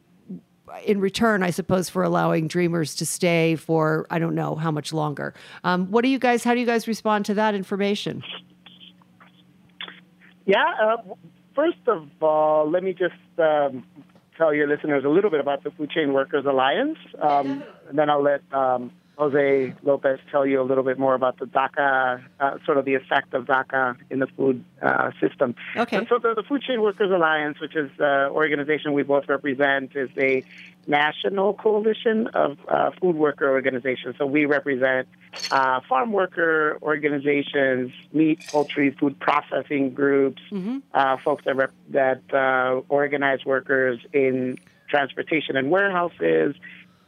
in 0.85 0.99
return, 0.99 1.43
I 1.43 1.51
suppose, 1.51 1.89
for 1.89 2.03
allowing 2.03 2.47
dreamers 2.47 2.95
to 2.95 3.05
stay 3.05 3.55
for 3.55 4.07
I 4.09 4.19
don't 4.19 4.35
know 4.35 4.55
how 4.55 4.71
much 4.71 4.93
longer. 4.93 5.33
Um, 5.63 5.89
what 5.91 6.03
do 6.03 6.09
you 6.09 6.19
guys? 6.19 6.43
How 6.43 6.53
do 6.53 6.59
you 6.59 6.65
guys 6.65 6.87
respond 6.87 7.25
to 7.25 7.33
that 7.35 7.55
information? 7.55 8.23
Yeah. 10.45 10.63
Uh, 10.81 10.97
first 11.55 11.87
of 11.87 12.09
all, 12.21 12.69
let 12.69 12.83
me 12.83 12.93
just 12.93 13.39
um, 13.39 13.85
tell 14.37 14.53
your 14.53 14.67
listeners 14.67 15.03
a 15.05 15.09
little 15.09 15.29
bit 15.29 15.39
about 15.39 15.63
the 15.63 15.71
Food 15.71 15.91
Chain 15.91 16.13
Workers 16.13 16.45
Alliance, 16.45 16.97
um, 17.21 17.63
and 17.89 17.97
then 17.97 18.09
I'll 18.09 18.23
let 18.23 18.41
um, 18.53 18.91
Jose 19.17 19.73
Lopez 19.83 20.19
tell 20.31 20.45
you 20.45 20.59
a 20.59 20.63
little 20.63 20.83
bit 20.83 20.97
more 20.97 21.13
about 21.13 21.37
the 21.37 21.45
DACA, 21.45 22.23
uh, 22.39 22.57
sort 22.65 22.77
of 22.77 22.85
the 22.85 22.95
effect 22.95 23.33
of 23.33 23.45
DACA 23.45 23.95
in 24.09 24.19
the 24.19 24.27
food 24.27 24.63
uh, 24.81 25.11
system. 25.21 25.55
Okay. 25.75 25.97
And 25.97 26.07
so 26.07 26.17
the, 26.17 26.33
the, 26.33 26.43
Food 26.43 26.63
Chain 26.63 26.81
Workers 26.81 27.11
Alliance, 27.11 27.59
which 27.59 27.75
is 27.75 27.91
the 27.97 28.29
organization 28.31 28.93
we 28.93 29.03
both 29.03 29.29
represent, 29.29 29.95
is 29.95 30.09
a 30.17 30.43
national 30.87 31.53
coalition 31.53 32.27
of 32.27 32.57
uh, 32.67 32.91
food 32.99 33.15
worker 33.15 33.49
organizations. 33.49 34.15
So 34.17 34.25
we 34.25 34.45
represent 34.45 35.07
uh, 35.51 35.81
farm 35.87 36.11
worker 36.11 36.77
organizations, 36.81 37.91
meat, 38.11 38.45
poultry, 38.47 38.91
food 38.91 39.19
processing 39.19 39.93
groups, 39.93 40.41
mm-hmm. 40.51 40.79
Uh, 40.93 41.17
folks 41.23 41.43
that, 41.45 41.55
rep- 41.55 41.73
that 41.89 42.21
uh, 42.33 42.81
organize 42.89 43.45
workers 43.45 43.99
in 44.11 44.57
transportation 44.89 45.55
and 45.55 45.71
warehouses, 45.71 46.55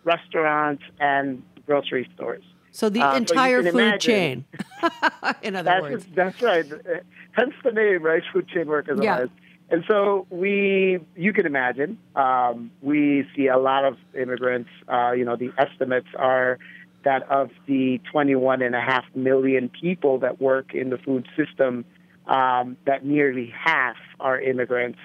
restaurants, 0.03 0.83
and 1.00 1.43
grocery 1.65 2.10
stores. 2.15 2.43
So 2.72 2.89
the 2.89 3.01
uh, 3.01 3.15
entire 3.15 3.63
so 3.63 3.72
food 3.72 3.79
imagine, 3.79 4.00
chain. 4.00 4.45
In 5.43 5.55
other 5.55 5.63
that's, 5.63 5.81
words, 5.81 6.07
that's 6.13 6.41
right. 6.41 6.65
Hence 7.31 7.53
the 7.63 7.72
name, 7.72 8.03
right? 8.03 8.22
Food 8.34 8.50
chain 8.50 8.67
workers. 8.67 9.00
Yeah. 9.01 9.27
And 9.69 9.84
so 9.88 10.27
we, 10.29 11.00
you 11.15 11.34
can 11.34 11.45
imagine, 11.45 11.98
um, 12.15 12.69
we 12.81 13.25
see 13.36 13.48
a 13.48 13.57
lot 13.57 13.86
of 13.86 13.98
immigrants. 14.13 14.69
Uh, 14.91 15.13
you 15.13 15.25
know, 15.25 15.36
the 15.36 15.51
estimates 15.57 16.07
are 16.17 16.60
that 17.03 17.24
of 17.31 17.50
the 17.67 18.00
21 18.12 18.62
and 18.62 18.75
a 18.75 18.81
half 18.81 19.05
million 19.15 19.69
people 19.69 20.19
that 20.19 20.41
work 20.41 20.74
in 20.74 20.89
the 20.89 20.98
food 20.98 21.27
system, 21.38 21.86
um, 22.27 22.77
that 22.86 23.05
nearly 23.05 23.53
half 23.57 23.95
are 24.19 24.39
immigrants. 24.39 25.00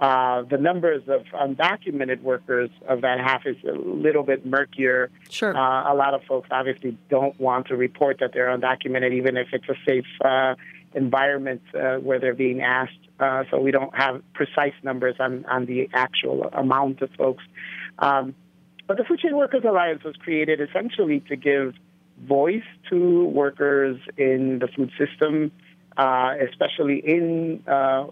Uh, 0.00 0.42
the 0.48 0.56
numbers 0.56 1.02
of 1.08 1.24
undocumented 1.34 2.22
workers 2.22 2.70
of 2.88 3.02
that 3.02 3.20
half 3.20 3.44
is 3.44 3.56
a 3.64 3.72
little 3.72 4.22
bit 4.22 4.46
murkier. 4.46 5.10
Sure. 5.28 5.54
Uh, 5.54 5.92
a 5.92 5.94
lot 5.94 6.14
of 6.14 6.22
folks 6.24 6.48
obviously 6.50 6.96
don't 7.10 7.38
want 7.38 7.66
to 7.66 7.76
report 7.76 8.18
that 8.20 8.32
they're 8.32 8.48
undocumented, 8.48 9.12
even 9.12 9.36
if 9.36 9.48
it's 9.52 9.68
a 9.68 9.74
safe 9.86 10.06
uh, 10.24 10.54
environments 10.94 11.66
uh, 11.74 11.96
where 11.96 12.18
they're 12.18 12.34
being 12.34 12.62
asked. 12.62 12.94
Uh, 13.20 13.44
so 13.50 13.60
we 13.60 13.70
don't 13.70 13.94
have 13.94 14.22
precise 14.32 14.72
numbers 14.82 15.16
on, 15.20 15.44
on 15.44 15.66
the 15.66 15.90
actual 15.92 16.44
amount 16.54 17.02
of 17.02 17.10
folks. 17.18 17.44
Um, 17.98 18.34
but 18.86 18.96
the 18.96 19.04
Food 19.04 19.18
Chain 19.18 19.36
Workers 19.36 19.64
Alliance 19.68 20.02
was 20.02 20.16
created 20.16 20.62
essentially 20.62 21.20
to 21.28 21.36
give 21.36 21.74
voice 22.26 22.64
to 22.88 23.24
workers 23.26 23.98
in 24.16 24.60
the 24.60 24.68
food 24.68 24.90
system, 24.98 25.52
uh, 26.00 26.32
especially 26.48 26.98
in 27.04 27.62
uh, 27.66 28.06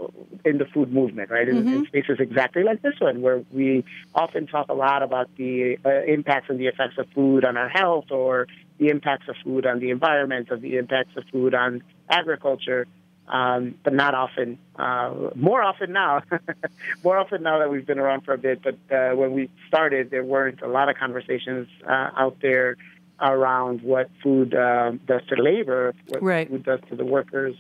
in 0.44 0.58
the 0.58 0.66
food 0.74 0.92
movement, 0.92 1.30
right? 1.30 1.48
Mm-hmm. 1.48 1.68
In, 1.68 1.74
in, 1.74 1.86
spaces 1.86 2.18
exactly 2.20 2.62
like 2.62 2.82
this 2.82 2.92
one, 2.98 3.22
where 3.22 3.42
we 3.50 3.82
often 4.14 4.46
talk 4.46 4.66
a 4.68 4.74
lot 4.74 5.02
about 5.02 5.34
the 5.36 5.78
uh, 5.86 6.02
impacts 6.02 6.50
and 6.50 6.60
the 6.60 6.66
effects 6.66 6.98
of 6.98 7.06
food 7.14 7.46
on 7.46 7.56
our 7.56 7.70
health, 7.70 8.10
or 8.10 8.46
the 8.78 8.88
impacts 8.88 9.26
of 9.26 9.36
food 9.42 9.64
on 9.64 9.78
the 9.80 9.88
environment, 9.88 10.48
or 10.50 10.58
the 10.58 10.76
impacts 10.76 11.16
of 11.16 11.24
food 11.32 11.54
on 11.54 11.82
agriculture. 12.10 12.86
Um, 13.26 13.74
but 13.84 13.92
not 13.92 14.14
often. 14.14 14.58
Uh, 14.78 15.28
more 15.34 15.62
often 15.62 15.92
now, 15.92 16.22
more 17.04 17.18
often 17.18 17.42
now 17.42 17.58
that 17.58 17.70
we've 17.70 17.86
been 17.86 17.98
around 17.98 18.22
for 18.24 18.32
a 18.32 18.38
bit. 18.38 18.62
But 18.62 18.78
uh, 18.90 19.14
when 19.16 19.32
we 19.32 19.50
started, 19.66 20.10
there 20.10 20.24
weren't 20.24 20.62
a 20.62 20.66
lot 20.66 20.88
of 20.88 20.96
conversations 20.96 21.68
uh, 21.86 22.10
out 22.16 22.38
there 22.40 22.76
around 23.20 23.82
what 23.82 24.08
food 24.22 24.54
uh, 24.54 24.92
does 25.06 25.20
to 25.28 25.42
labor, 25.42 25.94
what 26.06 26.22
right. 26.22 26.48
food 26.48 26.64
does 26.64 26.80
to 26.88 26.96
the 26.96 27.04
workers, 27.04 27.54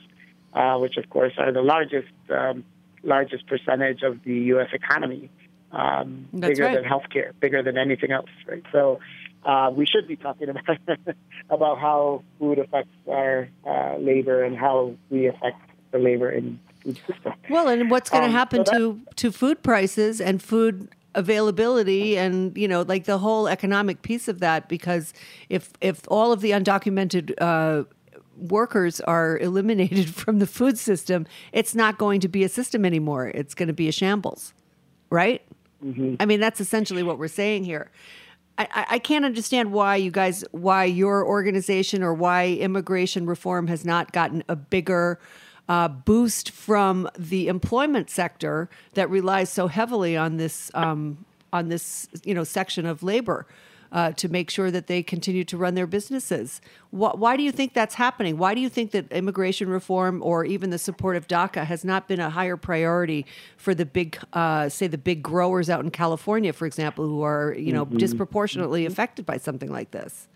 uh, 0.58 0.76
which 0.78 0.96
of 0.96 1.08
course 1.08 1.32
are 1.38 1.52
the 1.52 1.62
largest 1.62 2.12
um, 2.30 2.64
largest 3.04 3.46
percentage 3.46 4.02
of 4.02 4.18
the 4.24 4.34
U.S. 4.52 4.68
economy, 4.72 5.30
um, 5.70 6.28
bigger 6.36 6.64
right. 6.64 6.74
than 6.74 6.84
healthcare, 6.84 7.30
bigger 7.38 7.62
than 7.62 7.78
anything 7.78 8.10
else. 8.10 8.30
Right. 8.46 8.64
So 8.72 8.98
uh, 9.44 9.70
we 9.72 9.86
should 9.86 10.08
be 10.08 10.16
talking 10.16 10.48
about 10.48 10.78
about 11.50 11.78
how 11.78 12.24
food 12.38 12.58
affects 12.58 12.90
our 13.08 13.48
uh, 13.64 13.96
labor 13.98 14.42
and 14.42 14.56
how 14.56 14.96
we 15.10 15.28
affect 15.28 15.60
the 15.92 15.98
labor 15.98 16.30
in 16.30 16.58
food 16.82 16.98
system. 17.06 17.34
Well, 17.48 17.68
and 17.68 17.88
what's 17.88 18.10
going 18.10 18.24
to 18.24 18.28
um, 18.28 18.34
happen 18.34 18.66
so 18.66 18.72
to 18.72 19.00
to 19.16 19.32
food 19.32 19.62
prices 19.62 20.20
and 20.20 20.42
food 20.42 20.88
availability 21.14 22.18
and 22.18 22.56
you 22.56 22.68
know 22.68 22.82
like 22.82 23.04
the 23.04 23.18
whole 23.18 23.48
economic 23.48 24.02
piece 24.02 24.28
of 24.28 24.40
that 24.40 24.68
because 24.68 25.14
if 25.48 25.72
if 25.80 26.02
all 26.08 26.32
of 26.32 26.40
the 26.42 26.50
undocumented 26.50 27.32
uh, 27.38 27.84
workers 28.38 29.00
are 29.00 29.38
eliminated 29.38 30.14
from 30.14 30.38
the 30.38 30.46
food 30.46 30.78
system 30.78 31.26
it's 31.52 31.74
not 31.74 31.98
going 31.98 32.20
to 32.20 32.28
be 32.28 32.44
a 32.44 32.48
system 32.48 32.84
anymore 32.84 33.28
it's 33.28 33.54
going 33.54 33.66
to 33.66 33.72
be 33.72 33.88
a 33.88 33.92
shambles 33.92 34.54
right 35.10 35.42
mm-hmm. 35.84 36.14
i 36.20 36.26
mean 36.26 36.40
that's 36.40 36.60
essentially 36.60 37.02
what 37.02 37.18
we're 37.18 37.28
saying 37.28 37.64
here 37.64 37.90
I, 38.60 38.86
I 38.90 38.98
can't 38.98 39.24
understand 39.24 39.70
why 39.70 39.96
you 39.96 40.10
guys 40.10 40.44
why 40.50 40.84
your 40.84 41.24
organization 41.24 42.02
or 42.02 42.12
why 42.12 42.48
immigration 42.48 43.24
reform 43.24 43.68
has 43.68 43.84
not 43.84 44.12
gotten 44.12 44.42
a 44.48 44.56
bigger 44.56 45.20
uh, 45.68 45.88
boost 45.88 46.50
from 46.50 47.08
the 47.16 47.48
employment 47.48 48.10
sector 48.10 48.68
that 48.94 49.08
relies 49.10 49.50
so 49.50 49.68
heavily 49.68 50.16
on 50.16 50.38
this 50.38 50.70
um, 50.74 51.24
on 51.52 51.68
this 51.68 52.08
you 52.24 52.34
know 52.34 52.44
section 52.44 52.86
of 52.86 53.02
labor. 53.02 53.46
Uh, 53.90 54.12
to 54.12 54.28
make 54.28 54.50
sure 54.50 54.70
that 54.70 54.86
they 54.86 55.02
continue 55.02 55.44
to 55.44 55.56
run 55.56 55.74
their 55.74 55.86
businesses. 55.86 56.60
Why, 56.90 57.12
why, 57.14 57.38
do 57.38 57.42
you 57.42 57.50
think 57.50 57.72
that's 57.72 57.94
happening? 57.94 58.36
Why 58.36 58.54
do 58.54 58.60
you 58.60 58.68
think 58.68 58.90
that 58.90 59.10
immigration 59.10 59.70
reform 59.70 60.22
or 60.22 60.44
even 60.44 60.68
the 60.68 60.78
support 60.78 61.16
of 61.16 61.26
DACA 61.26 61.64
has 61.64 61.86
not 61.86 62.06
been 62.06 62.20
a 62.20 62.28
higher 62.28 62.58
priority 62.58 63.24
for 63.56 63.74
the 63.74 63.86
big, 63.86 64.18
uh, 64.34 64.68
say, 64.68 64.88
the 64.88 64.98
big 64.98 65.22
growers 65.22 65.70
out 65.70 65.82
in 65.82 65.90
California, 65.90 66.52
for 66.52 66.66
example, 66.66 67.06
who 67.06 67.22
are 67.22 67.54
you 67.54 67.72
know 67.72 67.86
mm-hmm. 67.86 67.96
disproportionately 67.96 68.82
mm-hmm. 68.82 68.92
affected 68.92 69.24
by 69.24 69.38
something 69.38 69.72
like 69.72 69.90
this? 69.90 70.28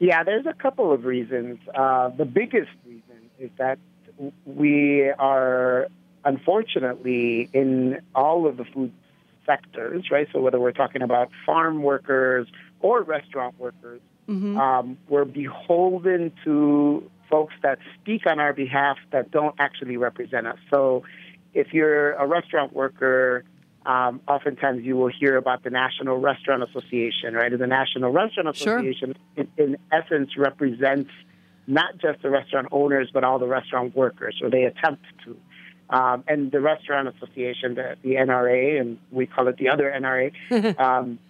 Yeah, 0.00 0.24
there's 0.24 0.46
a 0.46 0.52
couple 0.52 0.92
of 0.92 1.04
reasons. 1.04 1.58
Uh, 1.74 2.08
the 2.08 2.24
biggest 2.24 2.70
reason 2.84 3.30
is 3.38 3.50
that 3.58 3.78
we 4.44 5.08
are 5.10 5.88
unfortunately 6.24 7.48
in 7.52 8.00
all 8.14 8.46
of 8.46 8.56
the 8.56 8.64
food 8.64 8.92
sectors, 9.46 10.10
right? 10.10 10.28
So 10.32 10.40
whether 10.40 10.60
we're 10.60 10.72
talking 10.72 11.02
about 11.02 11.30
farm 11.44 11.82
workers 11.82 12.46
or 12.80 13.02
restaurant 13.02 13.58
workers, 13.58 14.00
mm-hmm. 14.28 14.58
um, 14.58 14.98
we're 15.08 15.24
beholden 15.24 16.32
to 16.44 17.10
folks 17.30 17.54
that 17.62 17.78
speak 18.00 18.26
on 18.26 18.38
our 18.38 18.52
behalf 18.52 18.98
that 19.10 19.30
don't 19.30 19.54
actually 19.58 19.96
represent 19.96 20.46
us. 20.46 20.58
So 20.70 21.04
if 21.52 21.72
you're 21.72 22.12
a 22.12 22.26
restaurant 22.26 22.72
worker 22.72 23.44
um, 23.86 24.20
oftentimes 24.26 24.82
you 24.82 24.96
will 24.96 25.10
hear 25.10 25.36
about 25.36 25.62
the 25.62 25.70
National 25.70 26.16
Restaurant 26.16 26.62
Association, 26.62 27.34
right? 27.34 27.52
And 27.52 27.60
the 27.60 27.66
National 27.66 28.10
Restaurant 28.10 28.48
Association, 28.48 29.14
sure. 29.36 29.46
in, 29.58 29.62
in, 29.62 29.76
essence, 29.92 30.38
represents 30.38 31.10
not 31.66 31.98
just 31.98 32.22
the 32.22 32.30
restaurant 32.30 32.68
owners, 32.72 33.10
but 33.12 33.24
all 33.24 33.38
the 33.38 33.46
restaurant 33.46 33.94
workers, 33.94 34.40
or 34.42 34.50
they 34.50 34.64
attempt 34.64 35.04
to. 35.24 35.36
Um, 35.94 36.24
and 36.26 36.50
the 36.50 36.60
Restaurant 36.60 37.06
Association, 37.06 37.76
the, 37.76 37.94
the, 38.02 38.14
NRA, 38.16 38.80
and 38.80 38.98
we 39.12 39.26
call 39.26 39.46
it 39.46 39.58
the 39.58 39.68
other 39.68 39.94
NRA, 39.96 40.32
um, 40.80 41.20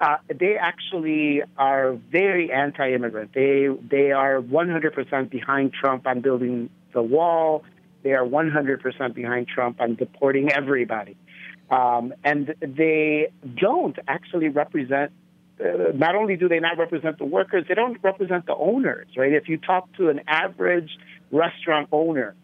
uh, 0.00 0.16
they 0.26 0.56
actually 0.56 1.42
are 1.56 1.92
very 2.10 2.50
anti-immigrant. 2.50 3.30
They 3.32 3.68
they 3.88 4.10
are 4.10 4.40
100% 4.42 5.30
behind 5.30 5.72
Trump 5.72 6.08
on 6.08 6.20
building 6.20 6.68
the 6.92 7.02
wall. 7.02 7.62
They 8.02 8.10
are 8.10 8.24
100% 8.24 9.14
behind 9.14 9.46
Trump 9.46 9.80
on 9.80 9.94
deporting 9.94 10.50
everybody. 10.50 11.16
Um, 11.70 12.12
and 12.24 12.56
they 12.60 13.30
don't 13.56 13.96
actually 14.08 14.48
represent, 14.48 15.12
uh, 15.60 15.92
not 15.94 16.16
only 16.16 16.36
do 16.36 16.48
they 16.48 16.58
not 16.58 16.76
represent 16.76 17.18
the 17.18 17.24
workers, 17.24 17.66
they 17.68 17.74
don't 17.74 17.98
represent 18.02 18.46
the 18.46 18.56
owners, 18.56 19.06
right? 19.16 19.32
If 19.32 19.48
you 19.48 19.58
talk 19.58 19.92
to 19.98 20.08
an 20.08 20.22
average 20.26 20.90
restaurant 21.30 21.88
owner, 21.92 22.34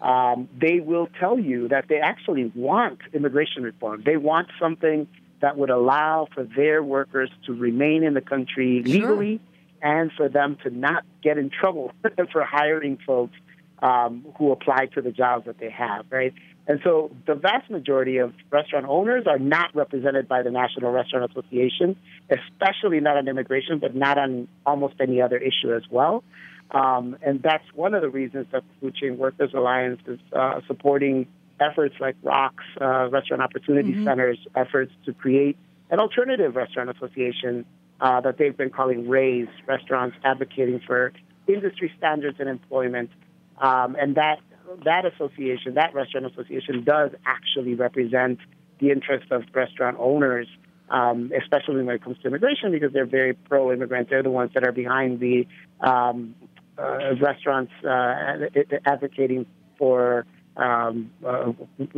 um, 0.00 0.48
they 0.60 0.80
will 0.80 1.08
tell 1.18 1.38
you 1.38 1.68
that 1.68 1.86
they 1.88 1.98
actually 1.98 2.52
want 2.54 3.00
immigration 3.12 3.62
reform. 3.62 4.02
They 4.04 4.16
want 4.16 4.48
something 4.60 5.08
that 5.40 5.56
would 5.56 5.70
allow 5.70 6.28
for 6.34 6.44
their 6.44 6.82
workers 6.82 7.30
to 7.46 7.52
remain 7.52 8.02
in 8.02 8.14
the 8.14 8.20
country 8.20 8.82
legally 8.84 9.40
sure. 9.82 9.90
and 9.90 10.12
for 10.16 10.28
them 10.28 10.56
to 10.64 10.70
not 10.70 11.04
get 11.22 11.38
in 11.38 11.50
trouble 11.50 11.92
for 12.32 12.44
hiring 12.44 12.98
folks 13.06 13.34
um, 13.80 14.26
who 14.36 14.52
apply 14.52 14.86
to 14.94 15.02
the 15.02 15.12
jobs 15.12 15.46
that 15.46 15.58
they 15.58 15.70
have, 15.70 16.06
right? 16.10 16.34
And 16.66 16.80
so 16.84 17.10
the 17.26 17.34
vast 17.34 17.70
majority 17.70 18.18
of 18.18 18.34
restaurant 18.50 18.86
owners 18.88 19.24
are 19.26 19.38
not 19.38 19.74
represented 19.74 20.28
by 20.28 20.42
the 20.42 20.50
National 20.50 20.92
Restaurant 20.92 21.30
Association, 21.30 21.96
especially 22.28 23.00
not 23.00 23.16
on 23.16 23.26
immigration, 23.26 23.78
but 23.78 23.94
not 23.94 24.18
on 24.18 24.48
almost 24.66 24.94
any 25.00 25.22
other 25.22 25.38
issue 25.38 25.74
as 25.74 25.82
well. 25.90 26.22
Um, 26.70 27.16
and 27.22 27.42
that's 27.42 27.64
one 27.74 27.94
of 27.94 28.02
the 28.02 28.10
reasons 28.10 28.46
that 28.52 28.62
Food 28.80 28.94
Chain 28.94 29.16
Workers 29.16 29.52
Alliance 29.54 30.00
is 30.06 30.18
uh, 30.32 30.60
supporting 30.66 31.26
efforts 31.60 31.94
like 31.98 32.16
ROC's, 32.22 32.64
uh, 32.80 33.08
Restaurant 33.08 33.42
Opportunity 33.42 33.92
mm-hmm. 33.92 34.04
Center's 34.04 34.38
efforts 34.54 34.92
to 35.06 35.12
create 35.12 35.56
an 35.90 36.00
alternative 36.00 36.54
restaurant 36.56 36.90
association 36.90 37.64
uh, 38.00 38.20
that 38.20 38.38
they've 38.38 38.56
been 38.56 38.70
calling 38.70 39.08
RAISE, 39.08 39.48
Restaurants 39.66 40.16
Advocating 40.24 40.80
for 40.86 41.12
Industry 41.46 41.92
Standards 41.96 42.38
and 42.38 42.48
Employment. 42.48 43.10
Um, 43.58 43.96
and 43.98 44.14
that 44.16 44.38
that 44.84 45.06
association, 45.06 45.74
that 45.74 45.94
restaurant 45.94 46.26
association, 46.26 46.84
does 46.84 47.10
actually 47.26 47.74
represent 47.74 48.38
the 48.80 48.90
interests 48.90 49.28
of 49.30 49.44
restaurant 49.54 49.96
owners, 49.98 50.46
um, 50.90 51.32
especially 51.36 51.82
when 51.82 51.94
it 51.94 52.04
comes 52.04 52.18
to 52.18 52.28
immigration, 52.28 52.70
because 52.70 52.92
they're 52.92 53.06
very 53.06 53.34
pro-immigrant. 53.34 54.10
They're 54.10 54.22
the 54.22 54.30
ones 54.30 54.52
that 54.54 54.64
are 54.64 54.72
behind 54.72 55.20
the 55.20 55.46
um, 55.80 56.34
restaurants 57.20 57.72
uh, 57.84 58.48
advocating 58.86 59.46
for 59.78 60.26
um, 60.56 61.10
uh, 61.24 61.52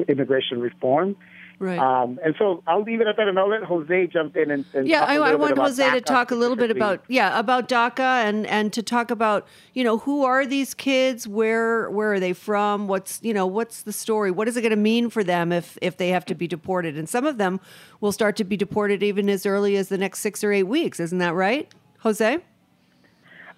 immigration 0.09 0.61
reform. 0.61 1.17
Right. 1.59 1.79
Um, 1.79 2.19
and 2.25 2.35
so 2.39 2.63
I'll 2.67 2.83
leave 2.83 3.03
it 3.03 3.07
at 3.07 3.19
that, 3.19 3.29
and 3.29 3.39
I'll 3.39 3.51
let 3.51 3.63
Jose 3.65 4.07
jump 4.07 4.35
in 4.35 4.51
and, 4.51 4.65
and 4.73 4.89
yeah, 4.89 5.05
I, 5.05 5.17
I 5.17 5.35
want 5.35 5.59
Jose 5.59 5.83
DACA 5.83 5.93
to 5.93 6.01
talk 6.01 6.31
a 6.31 6.35
little 6.35 6.57
bit 6.57 6.71
about 6.71 7.05
yeah 7.07 7.39
about 7.39 7.69
DACA 7.69 8.25
and 8.25 8.47
and 8.47 8.73
to 8.73 8.83
talk 8.83 9.11
about 9.11 9.47
you 9.75 9.85
know 9.85 9.99
who 9.99 10.25
are 10.25 10.47
these 10.47 10.73
kids, 10.73 11.29
where 11.29 11.91
where 11.91 12.15
are 12.15 12.21
they 12.21 12.33
from, 12.33 12.89
what's 12.89 13.21
you 13.23 13.35
know 13.35 13.47
what's 13.47 13.83
the 13.83 13.93
story, 13.93 14.31
what 14.31 14.49
is 14.49 14.57
it 14.57 14.63
going 14.63 14.71
to 14.71 14.77
mean 14.77 15.11
for 15.11 15.23
them 15.23 15.53
if 15.53 15.77
if 15.83 15.99
they 15.99 16.09
have 16.09 16.25
to 16.27 16.35
be 16.35 16.47
deported, 16.49 16.97
and 16.97 17.11
some 17.11 17.27
of 17.27 17.37
them 17.37 17.61
will 18.01 18.13
start 18.13 18.37
to 18.37 18.45
be 18.45 18.57
deported 18.57 19.03
even 19.03 19.29
as 19.29 19.45
early 19.45 19.77
as 19.77 19.91
the 19.91 19.99
next 19.99 20.21
six 20.21 20.43
or 20.43 20.53
eight 20.53 20.63
weeks, 20.63 20.99
isn't 20.99 21.19
that 21.19 21.35
right, 21.35 21.71
Jose? 21.99 22.39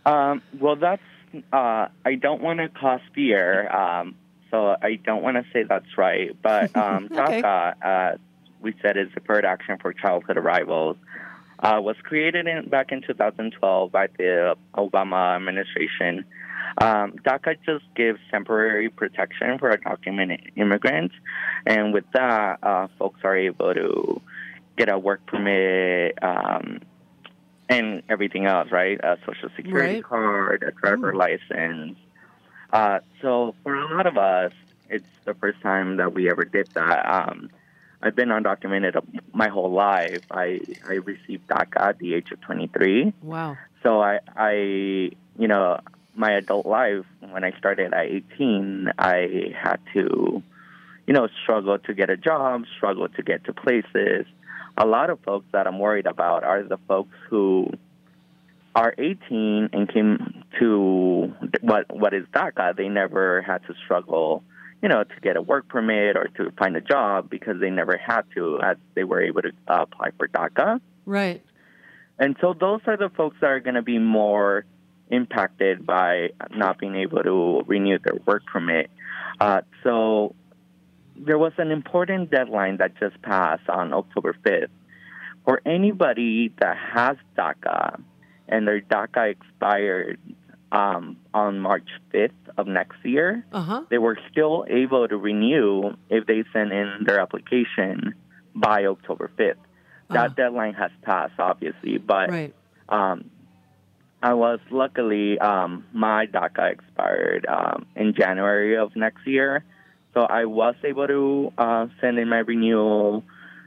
Um, 0.05 0.43
well, 0.59 0.75
that's 0.75 1.03
uh, 1.53 1.88
I 2.05 2.14
don't 2.21 2.42
want 2.42 2.61
to 2.61 2.68
cause 2.68 3.01
fear. 3.14 3.68
Um, 3.71 4.16
so 4.51 4.77
I 4.81 4.97
don't 4.97 5.23
want 5.23 5.38
to 5.38 5.45
say 5.53 5.64
that's 5.68 5.99
right. 5.99 6.37
But 6.40 6.77
um, 6.77 7.09
okay. 7.11 7.42
DACA, 7.42 7.75
uh, 7.83 8.16
we 8.61 8.75
said, 8.83 8.97
is 8.97 9.09
Deferred 9.14 9.45
Action 9.45 9.79
for 9.81 9.92
Childhood 9.92 10.37
Arrivals, 10.37 10.97
uh, 11.59 11.81
was 11.81 11.97
created 12.03 12.47
in, 12.47 12.68
back 12.68 12.92
in 12.92 13.03
2012 13.03 13.90
by 13.90 14.07
the 14.18 14.57
Obama 14.75 15.37
administration. 15.37 16.25
Um, 16.81 17.12
DACA 17.25 17.57
just 17.66 17.85
gives 17.95 18.18
temporary 18.31 18.88
protection 18.88 19.59
for 19.59 19.77
undocumented 19.77 20.57
immigrants, 20.57 21.14
and 21.66 21.92
with 21.92 22.05
that, 22.14 22.59
uh, 22.62 22.88
folks 22.99 23.21
are 23.25 23.37
able 23.37 23.75
to 23.75 24.23
get 24.79 24.88
a 24.88 24.99
work 24.99 25.27
permit 25.27 26.18
um, 26.23 26.81
and 27.73 28.03
everything 28.09 28.47
else, 28.47 28.71
right? 28.71 28.99
A 29.03 29.19
social 29.27 29.49
security 29.57 29.95
Right. 29.97 30.05
card, 30.05 30.63
a 30.67 30.73
driver 30.73 31.15
license. 31.15 31.97
Uh, 32.73 33.01
so 33.21 33.55
for 33.63 33.75
a 33.75 33.95
lot 33.95 34.07
of 34.07 34.17
us, 34.17 34.53
it's 34.89 35.05
the 35.25 35.35
first 35.35 35.61
time 35.63 35.97
that 35.97 36.13
we 36.15 36.31
ever 36.31 36.45
did 36.45 36.69
that. 36.75 37.05
Um, 37.11 37.51
I've 38.03 38.17
been 38.17 38.31
undocumented 38.31 39.01
my 39.33 39.49
whole 39.49 39.71
life. 39.71 40.23
I 40.31 40.61
I 40.89 40.95
received 40.95 41.47
DACA 41.49 41.81
at 41.91 41.99
the 41.99 42.15
age 42.15 42.33
of 42.33 42.41
23. 42.41 43.13
Wow. 43.23 43.57
So 43.83 44.01
I, 44.03 44.21
I, 44.37 44.53
you 45.39 45.49
know, 45.49 45.81
my 46.15 46.33
adult 46.33 46.67
life 46.67 47.05
when 47.31 47.45
I 47.45 47.53
started 47.59 47.93
at 47.95 48.05
18, 48.07 48.93
I 48.99 49.55
had 49.57 49.79
to, 49.95 50.43
you 51.07 51.15
know, 51.15 51.29
struggle 51.43 51.79
to 51.79 51.95
get 51.95 52.11
a 52.11 52.17
job, 52.17 52.65
struggle 52.77 53.09
to 53.09 53.23
get 53.23 53.45
to 53.45 53.53
places. 53.53 54.27
A 54.77 54.87
lot 54.87 55.11
of 55.11 55.21
folks 55.21 55.47
that 55.53 55.67
I'm 55.67 55.79
worried 55.79 56.07
about 56.07 56.45
are 56.45 56.63
the 56.63 56.79
folks 56.89 57.15
who 57.29 57.69
are 58.75 58.95
18 58.97 59.71
and 59.73 59.93
came 59.93 60.45
to 60.59 61.33
what 61.61 61.95
what 61.95 62.15
is 62.15 62.25
DACA. 62.35 62.77
They 62.77 62.89
never 62.89 63.43
had 63.43 63.59
to 63.67 63.75
struggle, 63.85 64.43
you 64.83 64.89
know, 64.89 65.05
to 65.05 65.21
get 65.23 65.37
a 65.37 65.43
work 65.43 65.69
permit 65.69 66.17
or 66.17 66.29
to 66.39 66.51
find 66.53 66.77
a 66.77 66.81
job 66.81 67.29
because 67.29 67.61
they 67.61 67.71
never 67.71 67.97
had 67.97 68.23
to, 68.35 68.61
as 68.63 68.77
they 68.95 69.05
were 69.05 69.21
able 69.21 69.43
to 69.43 69.53
uh, 69.69 69.83
apply 69.83 70.11
for 70.17 70.29
DACA. 70.29 70.81
Right. 71.05 71.43
And 72.19 72.37
so 72.41 72.55
those 72.59 72.81
are 72.87 72.97
the 72.97 73.11
folks 73.11 73.37
that 73.41 73.51
are 73.51 73.61
going 73.61 73.75
to 73.75 73.83
be 73.83 73.99
more 73.99 74.65
impacted 75.11 75.85
by 75.85 76.31
not 76.51 76.79
being 76.79 76.97
able 76.97 77.23
to 77.23 77.63
renew 77.67 77.99
their 77.99 78.17
work 78.27 78.45
permit. 78.47 78.91
Uh, 79.41 79.61
so 79.83 80.35
there 81.16 81.38
was 81.38 81.53
an 81.59 81.70
important 81.70 82.31
deadline 82.31 82.79
that 82.79 82.96
just 82.98 83.20
passed 83.22 83.68
on 83.68 83.92
October 83.92 84.35
5th. 84.44 84.68
For 85.44 85.61
anybody 85.66 86.53
that 86.61 86.77
has 86.77 87.16
DACA 87.37 88.01
and 88.48 88.66
their 88.66 88.81
DACA 88.81 89.31
expired 89.33 90.18
um, 90.70 91.16
on 91.35 91.59
March 91.61 91.88
5th 92.14 92.31
of 92.57 92.66
next 92.66 93.05
year, 93.05 93.44
Uh 93.53 93.62
huh. 93.62 93.83
they 93.90 93.98
were 93.98 94.18
still 94.31 94.64
able 94.68 95.07
to 95.09 95.16
renew 95.16 95.94
if 96.09 96.27
they 96.27 96.44
sent 96.53 96.72
in 96.72 97.05
their 97.07 97.20
application 97.20 98.14
by 98.55 98.85
October 98.87 99.31
5th. 99.37 99.57
That 100.11 100.27
Uh-huh. 100.27 100.35
deadline 100.37 100.75
has 100.75 100.90
passed, 101.03 101.35
obviously, 101.38 101.98
but 101.98 102.31
Right. 102.31 102.55
um, 102.88 103.31
I 104.22 104.35
was 104.35 104.61
luckily 104.70 105.38
um, 105.40 105.85
my 105.92 106.27
DACA 106.27 106.70
expired 106.72 107.44
um, 107.48 107.87
in 107.96 108.14
January 108.14 108.77
of 108.77 108.94
next 108.94 109.27
year, 109.27 109.64
so 110.14 110.20
I 110.22 110.44
was 110.44 110.75
able 110.85 111.07
to 111.07 111.53
uh, 111.59 111.87
send 112.01 112.18
in 112.18 112.29
my 112.29 112.38
renewal. 112.38 113.25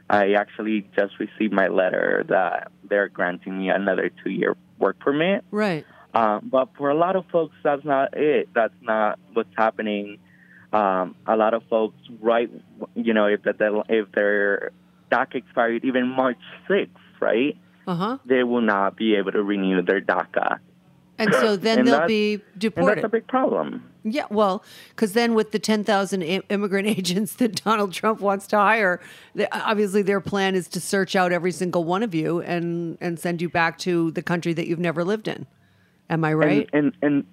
I 0.08 0.34
actually 0.34 0.88
just 0.94 1.18
received 1.18 1.52
my 1.52 1.66
letter 1.66 2.24
that 2.28 2.70
they're 2.88 3.08
granting 3.08 3.58
me 3.58 3.70
another 3.70 4.10
two-year 4.22 4.56
work 4.78 4.98
permit. 5.00 5.44
Right. 5.50 5.84
Um, 6.14 6.48
but 6.50 6.68
for 6.78 6.90
a 6.90 6.94
lot 6.94 7.16
of 7.16 7.26
folks, 7.32 7.54
that's 7.62 7.84
not 7.84 8.16
it. 8.16 8.48
That's 8.54 8.74
not 8.80 9.18
what's 9.32 9.50
happening. 9.56 10.18
Um, 10.72 11.16
a 11.26 11.36
lot 11.36 11.54
of 11.54 11.62
folks, 11.68 11.98
right? 12.20 12.50
You 12.94 13.14
know, 13.14 13.26
if 13.26 13.42
the 13.42 13.82
if 13.88 14.12
their 14.12 14.70
DACA 15.10 15.36
expired 15.36 15.84
even 15.84 16.08
March 16.08 16.38
sixth, 16.68 16.94
right? 17.20 17.56
Uh 17.86 17.94
huh. 17.94 18.18
They 18.24 18.44
will 18.44 18.62
not 18.62 18.96
be 18.96 19.14
able 19.16 19.32
to 19.32 19.42
renew 19.42 19.82
their 19.82 20.00
DACA, 20.00 20.58
And 21.18 21.32
so 21.34 21.56
then 21.56 21.80
And 21.80 21.88
they'll 21.88 22.06
be 22.06 22.40
and 22.62 22.88
that's 22.88 23.04
a 23.04 23.08
big 23.08 23.26
problem. 23.26 23.84
Yeah, 24.08 24.26
well, 24.30 24.62
because 24.90 25.14
then 25.14 25.34
with 25.34 25.50
the 25.50 25.58
10,000 25.58 26.22
immigrant 26.22 26.86
agents 26.98 27.34
that 27.34 27.64
Donald 27.64 27.92
Trump 27.92 28.20
wants 28.20 28.46
to 28.48 28.56
hire, 28.56 29.00
they, 29.34 29.48
obviously 29.50 30.02
their 30.02 30.20
plan 30.20 30.54
is 30.54 30.68
to 30.68 30.80
search 30.80 31.16
out 31.16 31.32
every 31.32 31.50
single 31.50 31.82
one 31.82 32.04
of 32.04 32.14
you 32.14 32.40
and, 32.40 32.96
and 33.00 33.18
send 33.18 33.42
you 33.42 33.48
back 33.48 33.78
to 33.78 34.12
the 34.12 34.22
country 34.22 34.52
that 34.52 34.68
you've 34.68 34.78
never 34.78 35.02
lived 35.02 35.26
in. 35.26 35.46
Am 36.08 36.24
I 36.24 36.34
right? 36.34 36.68
And 36.72 36.92
and 37.02 37.24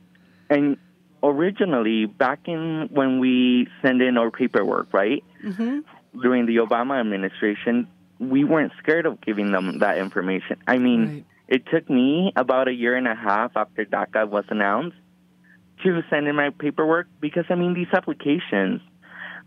and, 0.50 0.60
and 0.66 0.78
originally, 1.22 2.06
back 2.08 2.48
in 2.48 2.90
when 2.92 3.20
we 3.20 3.68
send 3.84 4.02
in 4.02 4.18
our 4.18 4.32
paperwork, 4.32 4.92
right? 4.94 5.24
Mm-hmm. 5.46 5.80
During 6.22 6.48
the 6.48 6.56
Obama 6.58 7.00
administration, 7.00 7.88
we 8.18 8.44
weren't 8.44 8.72
scared 8.82 9.06
of 9.06 9.22
giving 9.22 9.52
them 9.52 9.78
that 9.80 10.00
information. 10.00 10.58
I 10.68 10.80
mean, 10.80 11.06
Right. 11.06 11.26
it 11.48 11.66
took 11.68 11.88
me 11.88 12.34
about 12.36 12.68
a 12.68 12.74
year 12.74 12.96
and 12.96 13.08
a 13.08 13.14
half 13.16 13.52
after 13.56 13.86
DACA 13.86 14.28
was 14.28 14.46
announced 14.50 14.98
to 15.92 16.04
send 16.10 16.28
in 16.28 16.36
my 16.36 16.50
paperwork 16.50 17.08
because 17.20 17.46
I 17.50 17.56
mean, 17.56 17.74
these 17.74 17.88
applications, 17.94 18.82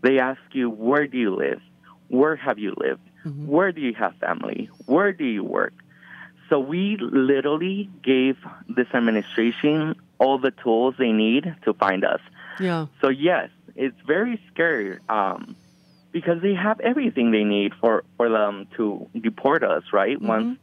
they 0.03 0.19
ask 0.19 0.41
you 0.53 0.71
where 0.71 1.07
do 1.07 1.19
you 1.19 1.35
live, 1.35 1.61
where 2.09 2.37
have 2.37 2.59
you 2.59 2.75
lived, 2.77 3.01
where 3.47 3.73
do 3.73 3.81
you 3.81 3.95
have 3.95 4.15
family, 4.17 4.71
where 4.87 5.13
do 5.13 5.25
you 5.25 5.43
work. 5.43 5.75
So 6.49 6.61
we 6.61 6.97
literally 7.01 7.91
gave 8.03 8.37
this 8.69 8.87
administration 8.95 9.97
all 10.19 10.39
the 10.39 10.53
tools 10.53 10.95
they 10.99 11.11
need 11.11 11.57
to 11.65 11.75
find 11.75 12.05
us. 12.05 12.21
yeah. 12.61 12.87
So 13.01 13.09
yes, 13.09 13.51
it's 13.75 14.01
very 14.07 14.41
scary 14.53 14.99
um, 15.09 15.57
because 16.13 16.41
they 16.41 16.55
have 16.55 16.81
everything 16.81 17.33
they 17.33 17.45
need 17.45 17.75
for, 17.81 18.05
for 18.17 18.29
them 18.29 18.69
to 18.77 19.09
deport 19.21 19.65
us, 19.65 19.83
right? 19.93 20.21
Once 20.21 20.59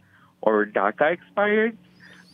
our 0.45 0.65
DACA 0.65 1.13
expired. 1.13 1.77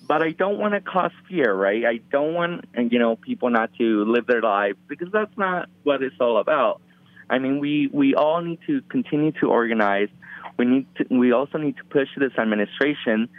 But 0.09 0.23
I 0.23 0.31
don't 0.31 0.57
want 0.57 0.73
to 0.73 0.81
cause 0.81 1.11
fear, 1.29 1.53
right? 1.53 1.85
I 1.85 1.97
don't 2.11 2.33
want 2.33 2.65
you 2.91 2.97
know 2.97 3.15
people 3.15 3.51
not 3.51 3.69
to 3.75 4.05
live 4.05 4.25
their 4.25 4.41
lives 4.41 4.79
because 4.87 5.09
that's 5.13 5.37
not 5.37 5.69
what 5.83 6.01
it's 6.01 6.15
all 6.19 6.39
about. 6.39 6.81
I 7.29 7.37
mean, 7.37 7.59
we 7.59 7.89
we 7.93 8.15
all 8.15 8.41
need 8.41 8.59
to 8.65 8.81
continue 8.89 9.31
to 9.33 9.45
organize. 9.51 10.09
We 10.57 10.65
need 10.65 10.87
to, 10.95 11.05
we 11.11 11.31
also 11.31 11.59
need 11.59 11.77
to 11.77 11.83
push 11.85 12.09
this 12.17 12.33
administration 12.39 13.29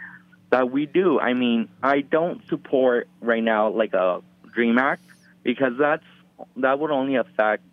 that 0.49 0.71
we 0.71 0.85
do. 0.85 1.19
I 1.19 1.33
mean, 1.33 1.67
I 1.83 2.01
don't 2.01 2.41
support 2.47 3.09
right 3.19 3.43
now 3.43 3.69
like 3.69 3.93
a 3.93 4.21
Dream 4.53 4.77
Act 4.77 5.03
because 5.43 5.73
that's 5.77 6.05
that 6.55 6.79
would 6.79 6.91
only 6.91 7.15
affect 7.15 7.63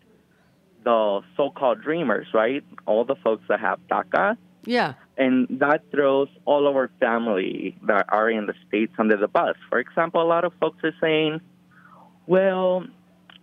the 0.83 1.21
so-called 1.37 1.83
dreamers, 1.83 2.27
right? 2.35 2.65
All 2.85 3.05
the 3.05 3.15
folks 3.15 3.45
that 3.49 3.61
have 3.61 3.79
DACA, 3.89 4.37
Yeah. 4.69 4.93
and 5.17 5.47
that 5.65 5.81
throws 5.91 6.29
all 6.45 6.69
of 6.69 6.77
our 6.77 6.91
family 7.01 7.77
that 7.91 8.05
are 8.11 8.29
in 8.31 8.45
the 8.47 8.55
states 8.69 8.93
under 8.99 9.17
the 9.17 9.27
bus. 9.39 9.57
For 9.71 9.79
example, 9.81 10.21
a 10.23 10.29
lot 10.35 10.45
of 10.45 10.53
folks 10.61 10.79
are 10.85 10.95
saying, 11.01 11.41
"Well, 12.27 12.87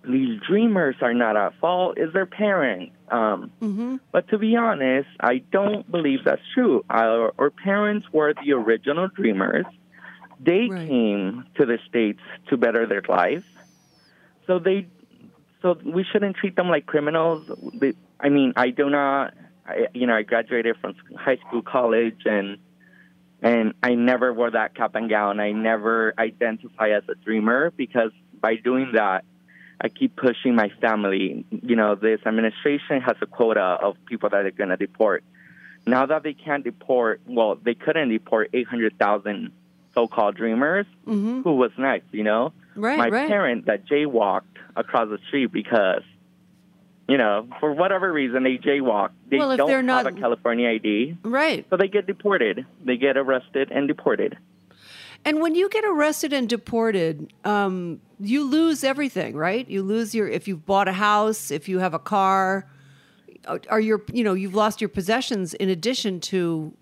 these 0.07 0.39
dreamers 0.47 0.95
are 1.01 1.13
not 1.13 1.35
at 1.35 1.51
fault; 1.59 1.97
it's 1.97 2.13
their 2.13 2.27
parents." 2.27 2.93
Um, 3.09 3.51
Mm-hmm. 3.61 3.95
but 4.11 4.27
to 4.29 4.37
be 4.37 4.55
honest, 4.55 5.09
I 5.19 5.35
don't 5.57 5.89
believe 5.91 6.19
that's 6.23 6.41
true. 6.53 6.83
Our, 6.89 7.33
our 7.37 7.49
parents 7.51 8.05
were 8.11 8.33
the 8.33 8.53
original 8.53 9.07
dreamers. 9.09 9.65
They 10.39 10.67
Right. 10.69 10.87
came 10.87 11.45
to 11.57 11.65
the 11.65 11.77
states 11.89 12.21
to 12.49 12.57
better 12.57 12.85
their 12.85 13.03
life, 13.07 13.45
so 14.47 14.59
they, 14.59 14.87
so 15.61 15.77
we 15.83 16.03
shouldn't 16.11 16.35
treat 16.37 16.55
them 16.55 16.69
like 16.69 16.85
criminals. 16.85 17.41
I 18.19 18.29
mean, 18.29 18.53
I 18.55 18.69
do 18.69 18.89
not. 18.89 19.33
I, 19.65 19.87
you 19.93 20.07
know, 20.07 20.15
I 20.15 20.23
graduated 20.23 20.77
from 20.79 20.95
high 21.17 21.37
school, 21.37 21.61
college, 21.61 22.21
and 22.25 22.57
and 23.41 23.73
I 23.83 23.95
never 23.95 24.33
wore 24.33 24.51
that 24.51 24.75
cap 24.75 24.95
and 24.95 25.09
gown. 25.09 25.39
I 25.39 25.51
never 25.51 26.13
identify 26.17 26.89
as 26.89 27.03
a 27.09 27.15
dreamer 27.15 27.71
because 27.71 28.11
by 28.39 28.55
doing 28.55 28.91
that, 28.93 29.25
I 29.79 29.89
keep 29.89 30.15
pushing 30.15 30.55
my 30.55 30.69
family. 30.81 31.45
You 31.51 31.75
know, 31.75 31.95
this 31.95 32.21
administration 32.25 33.01
has 33.01 33.15
a 33.21 33.25
quota 33.25 33.59
of 33.59 33.97
people 34.05 34.29
that 34.29 34.41
they're 34.43 34.51
going 34.51 34.69
to 34.69 34.77
deport. 34.77 35.23
Now 35.85 36.05
that 36.05 36.23
they 36.23 36.33
can't 36.33 36.63
deport, 36.63 37.21
well, 37.27 37.55
they 37.55 37.75
couldn't 37.75 38.09
deport 38.09 38.49
800,000 38.53 39.51
so-called 39.93 40.35
dreamers. 40.35 40.85
Mm-hmm. 41.05 41.41
Who 41.41 41.55
was 41.55 41.71
next? 41.77 42.07
You 42.13 42.23
know, 42.23 42.53
Right, 42.75 42.97
my 42.97 43.09
right. 43.09 43.27
parent 43.27 43.65
that 43.67 43.85
jaywalked 43.85 44.41
across 44.75 45.09
the 45.09 45.19
street 45.27 45.51
because, 45.51 46.01
you 47.07 47.17
know, 47.17 47.47
for 47.59 47.71
whatever 47.73 48.11
reason 48.11 48.43
they 48.43 48.57
jaywalk. 48.57 49.09
They 49.29 49.37
Well, 49.37 49.55
don't 49.57 49.67
they're 49.67 49.77
have 49.77 49.85
not- 49.85 50.07
a 50.07 50.11
California 50.11 50.69
ID, 50.69 51.17
Right. 51.23 51.65
so 51.69 51.77
they 51.77 51.87
get 51.87 52.07
deported. 52.07 52.65
They 52.83 52.97
get 52.97 53.15
arrested 53.17 53.71
and 53.71 53.87
deported. 53.87 54.37
And 55.23 55.41
when 55.41 55.55
you 55.55 55.69
get 55.69 55.83
arrested 55.85 56.33
and 56.33 56.47
deported, 56.47 57.31
um, 57.43 57.99
you 58.19 58.43
lose 58.43 58.83
everything, 58.83 59.35
right? 59.35 59.67
You 59.69 59.81
lose 59.81 60.13
your 60.13 60.27
if 60.27 60.47
you've 60.47 60.65
bought 60.65 60.87
a 60.87 60.93
house, 60.93 61.49
if 61.51 61.67
you 61.67 61.79
have 61.79 61.93
a 61.93 61.99
car, 61.99 62.67
are 63.69 63.79
your 63.79 64.03
you 64.11 64.23
know 64.23 64.33
you've 64.33 64.55
lost 64.55 64.81
your 64.81 64.89
possessions 64.89 65.53
in 65.55 65.69
addition 65.69 66.19
to 66.19 66.73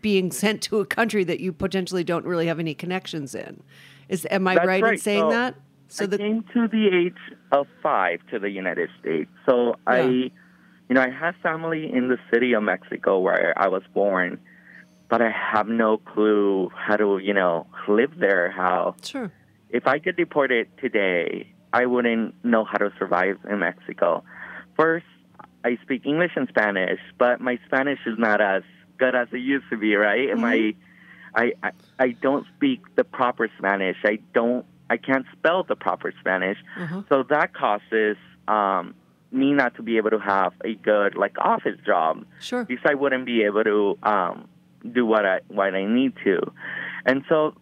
being 0.00 0.30
sent 0.32 0.62
to 0.62 0.80
a 0.80 0.86
country 0.86 1.22
that 1.24 1.38
you 1.40 1.52
potentially 1.52 2.02
don't 2.04 2.24
really 2.24 2.46
have 2.46 2.58
any 2.58 2.74
connections 2.74 3.34
in. 3.34 3.62
Is 4.08 4.26
am 4.30 4.46
I 4.48 4.54
That's 4.54 4.66
right, 4.66 4.84
in 4.84 4.98
saying 4.98 5.20
So, 5.22 5.30
that? 5.30 5.54
So 5.92 6.04
I 6.04 6.06
the 6.06 6.16
came 6.16 6.42
to 6.54 6.68
the 6.68 6.88
age 6.88 7.36
of 7.50 7.66
five 7.82 8.20
to 8.30 8.38
the 8.38 8.48
United 8.48 8.88
States. 8.98 9.30
So 9.44 9.76
I, 9.86 10.00
you 10.00 10.30
know, 10.88 11.02
I 11.02 11.10
have 11.10 11.34
family 11.42 11.92
in 11.92 12.08
the 12.08 12.16
city 12.32 12.54
of 12.54 12.62
Mexico 12.62 13.18
where 13.18 13.52
I 13.58 13.68
was 13.68 13.82
born, 13.92 14.40
but 15.10 15.20
I 15.20 15.30
have 15.30 15.68
no 15.68 15.98
clue 15.98 16.70
how 16.74 16.96
to, 16.96 17.18
you 17.18 17.34
know, 17.34 17.66
live 17.86 18.16
there. 18.16 18.50
How 18.50 18.96
sure, 19.02 19.30
if 19.68 19.86
I 19.86 19.98
get 19.98 20.16
deported 20.16 20.68
today, 20.78 21.52
I 21.74 21.84
wouldn't 21.84 22.42
know 22.42 22.64
how 22.64 22.78
to 22.78 22.90
survive 22.98 23.36
in 23.50 23.58
Mexico. 23.58 24.24
First, 24.74 25.04
I 25.62 25.76
speak 25.82 26.06
English 26.06 26.32
and 26.36 26.48
Spanish, 26.48 27.00
but 27.18 27.42
my 27.42 27.58
Spanish 27.66 28.00
is 28.06 28.16
not 28.16 28.40
as 28.40 28.62
good 28.96 29.14
as 29.14 29.28
it 29.30 29.40
used 29.40 29.66
to 29.68 29.76
be, 29.76 29.94
right? 29.94 30.30
And 30.30 30.40
mm-hmm. 30.40 30.40
my 30.40 30.74
I, 31.34 31.52
I 31.62 31.72
I 31.98 32.08
don't 32.12 32.46
speak 32.56 32.80
the 32.96 33.04
proper 33.04 33.50
Spanish. 33.58 33.98
I 34.04 34.20
don't 34.32 34.64
I 34.92 34.96
can't 35.08 35.26
spell 35.36 35.60
the 35.72 35.76
proper 35.86 36.12
Spanish. 36.20 36.58
Uh-huh. 36.78 37.02
So 37.08 37.14
that 37.34 37.48
causes 37.54 38.16
um, 38.56 38.94
me 39.30 39.48
not 39.60 39.74
to 39.76 39.82
be 39.82 39.96
able 39.96 40.10
to 40.10 40.18
have 40.18 40.52
a 40.64 40.74
good 40.74 41.14
like 41.22 41.34
office 41.38 41.78
job. 41.86 42.24
Sure. 42.40 42.64
Because 42.64 42.84
I 42.92 42.94
wouldn't 42.94 43.24
be 43.34 43.38
able 43.48 43.64
to 43.64 43.98
um, 44.02 44.48
do 44.98 45.02
what 45.12 45.24
I 45.24 45.36
what 45.48 45.74
I 45.74 45.84
need 45.86 46.12
to, 46.24 46.36
and 47.06 47.24
so 47.28 47.54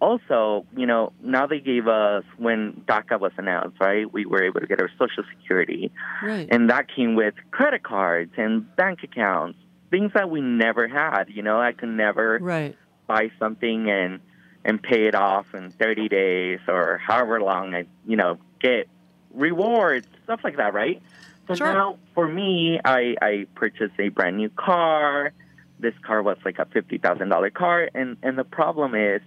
also, 0.00 0.66
you 0.76 0.84
know, 0.86 1.10
now 1.22 1.46
they 1.46 1.58
gave 1.58 1.88
us 1.88 2.22
when 2.36 2.58
DACA 2.86 3.18
was 3.18 3.32
announced, 3.38 3.78
right? 3.80 4.04
We 4.12 4.26
were 4.26 4.42
able 4.44 4.60
to 4.60 4.66
get 4.66 4.78
our 4.78 4.90
Social 4.98 5.24
Security, 5.32 5.90
Right. 6.22 6.46
and 6.50 6.68
that 6.68 6.84
came 6.94 7.14
with 7.16 7.32
credit 7.50 7.82
cards 7.82 8.30
and 8.36 8.52
bank 8.76 8.98
accounts, 9.02 9.58
things 9.90 10.12
that 10.14 10.28
we 10.28 10.42
never 10.42 10.86
had. 10.86 11.24
You 11.28 11.42
know, 11.42 11.58
I 11.68 11.72
could 11.72 11.88
never 11.88 12.38
Right. 12.42 12.76
buy 13.06 13.30
something 13.38 13.88
and 13.90 14.20
and 14.66 14.82
pay 14.82 15.06
it 15.06 15.14
off 15.14 15.54
in 15.54 15.70
30 15.70 16.08
days 16.08 16.58
or 16.66 16.98
however 16.98 17.40
long 17.40 17.72
I, 17.74 17.86
you 18.04 18.16
know, 18.16 18.36
get 18.60 18.88
rewards, 19.32 20.08
stuff 20.24 20.40
like 20.42 20.56
that, 20.56 20.74
right? 20.74 21.00
So 21.46 21.54
Sure. 21.54 21.72
now 21.72 21.98
for 22.14 22.26
me, 22.26 22.80
I, 22.84 23.14
I 23.22 23.46
purchased 23.54 23.94
a 24.00 24.08
brand 24.08 24.36
new 24.36 24.50
car. 24.50 25.32
This 25.78 25.94
car 26.04 26.20
was 26.20 26.36
like 26.44 26.58
a 26.58 26.64
$50,000 26.64 27.54
car. 27.54 27.88
And, 27.94 28.16
and 28.24 28.36
the 28.36 28.42
problem 28.42 28.96
is, 28.96 29.22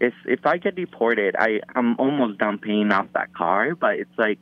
is 0.00 0.12
if 0.26 0.44
I 0.44 0.56
get 0.58 0.74
deported, 0.74 1.36
I, 1.38 1.60
I'm 1.76 1.94
almost 2.00 2.38
done 2.38 2.58
paying 2.58 2.90
off 2.90 3.06
that 3.14 3.32
car, 3.32 3.76
but 3.76 3.94
it's 4.00 4.18
like, 4.18 4.40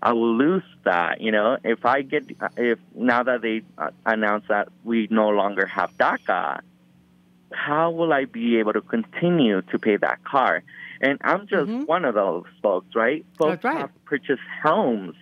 I 0.00 0.14
will 0.14 0.36
lose 0.36 0.62
that, 0.84 1.20
you 1.20 1.32
know. 1.32 1.58
If 1.64 1.84
I 1.84 2.02
get, 2.02 2.24
if 2.56 2.78
now 2.94 3.22
that 3.24 3.42
they 3.42 3.62
uh, 3.76 3.90
announced 4.06 4.48
that 4.48 4.68
we 4.84 5.08
no 5.10 5.30
longer 5.30 5.66
have 5.66 5.96
DACA, 5.98 6.60
how 7.52 7.90
will 7.90 8.12
I 8.12 8.24
be 8.24 8.58
able 8.58 8.72
to 8.74 8.80
continue 8.80 9.62
to 9.62 9.78
pay 9.78 9.96
that 9.96 10.24
car? 10.24 10.62
And 11.00 11.18
I'm 11.22 11.46
just 11.46 11.70
one 11.86 12.04
of 12.04 12.14
those 12.14 12.44
folks, 12.62 12.94
right? 12.94 13.24
Folks 13.38 13.62
That's 13.62 13.64
right. 13.64 13.80
have 13.82 14.04
purchased 14.04 14.40
homes. 14.62 15.14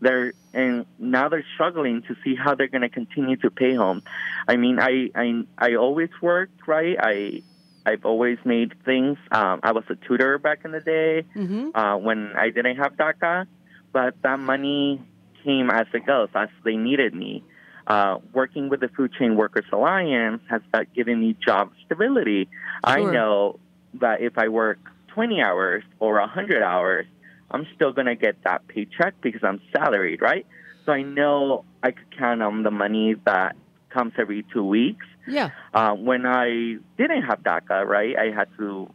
They're 0.00 0.32
and 0.54 0.86
now 0.98 1.28
they're 1.28 1.44
struggling 1.54 2.02
to 2.08 2.16
see 2.24 2.34
how 2.34 2.54
they're 2.54 2.68
going 2.68 2.82
to 2.82 2.88
continue 2.88 3.36
to 3.38 3.50
pay 3.50 3.74
home. 3.74 4.02
I 4.46 4.56
mean, 4.56 4.78
I 4.80 5.10
I 5.14 5.42
I 5.58 5.74
always 5.74 6.10
worked, 6.22 6.66
right? 6.66 6.96
I 7.00 7.42
I've 7.84 8.04
always 8.04 8.38
made 8.44 8.74
things. 8.84 9.18
Um, 9.32 9.60
I 9.62 9.72
was 9.72 9.84
a 9.88 9.96
tutor 9.96 10.38
back 10.38 10.60
in 10.64 10.72
the 10.72 10.80
day 10.80 11.24
Mm-hmm. 11.36 11.76
uh, 11.78 11.96
when 11.96 12.32
I 12.36 12.50
didn't 12.50 12.76
have 12.76 12.96
DACA, 12.96 13.46
but 13.92 14.14
that 14.22 14.38
money 14.38 15.00
came 15.44 15.70
as 15.70 15.86
it 15.94 16.06
goes, 16.06 16.28
as 16.34 16.48
they 16.64 16.76
needed 16.76 17.14
me. 17.14 17.44
Uh, 17.88 18.18
working 18.34 18.68
with 18.68 18.80
the 18.80 18.88
Food 18.88 19.12
Chain 19.18 19.34
Workers 19.34 19.64
Alliance 19.72 20.42
has 20.50 20.60
uh, 20.74 20.84
given 20.94 21.20
me 21.20 21.34
job 21.44 21.72
stability. 21.86 22.48
I 22.84 23.00
know 23.00 23.58
that 23.94 24.20
if 24.20 24.36
I 24.36 24.48
work 24.48 24.78
20 25.14 25.40
hours 25.40 25.82
or 25.98 26.20
100 26.20 26.62
hours, 26.62 27.06
I'm 27.50 27.66
still 27.74 27.92
going 27.92 28.06
to 28.06 28.14
get 28.14 28.44
that 28.44 28.68
paycheck 28.68 29.14
because 29.22 29.42
I'm 29.42 29.62
salaried, 29.72 30.20
right? 30.20 30.46
So 30.84 30.92
I 30.92 31.00
know 31.02 31.64
I 31.82 31.92
could 31.92 32.14
count 32.16 32.42
on 32.42 32.62
the 32.62 32.70
money 32.70 33.16
that 33.24 33.56
comes 33.88 34.12
every 34.18 34.44
two 34.52 34.64
weeks. 34.64 35.06
Yeah. 35.26 35.50
Uh, 35.72 35.94
when 35.94 36.26
I 36.26 36.76
didn't 36.98 37.22
have 37.22 37.42
DACA, 37.42 37.86
right, 37.86 38.16
I 38.18 38.30
had 38.36 38.48
to, 38.58 38.90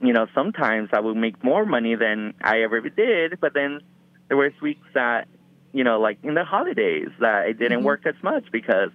you 0.00 0.12
know, 0.12 0.26
sometimes 0.34 0.90
I 0.92 1.00
would 1.00 1.16
make 1.16 1.42
more 1.44 1.66
money 1.66 1.96
than 1.96 2.34
I 2.42 2.62
ever 2.62 2.80
did, 2.80 3.40
but 3.40 3.54
then 3.54 3.80
there 4.28 4.36
was 4.36 4.52
weeks 4.62 4.86
that, 4.94 5.28
you 5.72 5.84
know, 5.84 6.00
like 6.00 6.18
in 6.22 6.34
the 6.34 6.44
holidays 6.44 7.08
that 7.20 7.42
I 7.46 7.52
didn't 7.52 7.84
work 7.84 8.06
as 8.06 8.14
much 8.22 8.44
because 8.52 8.90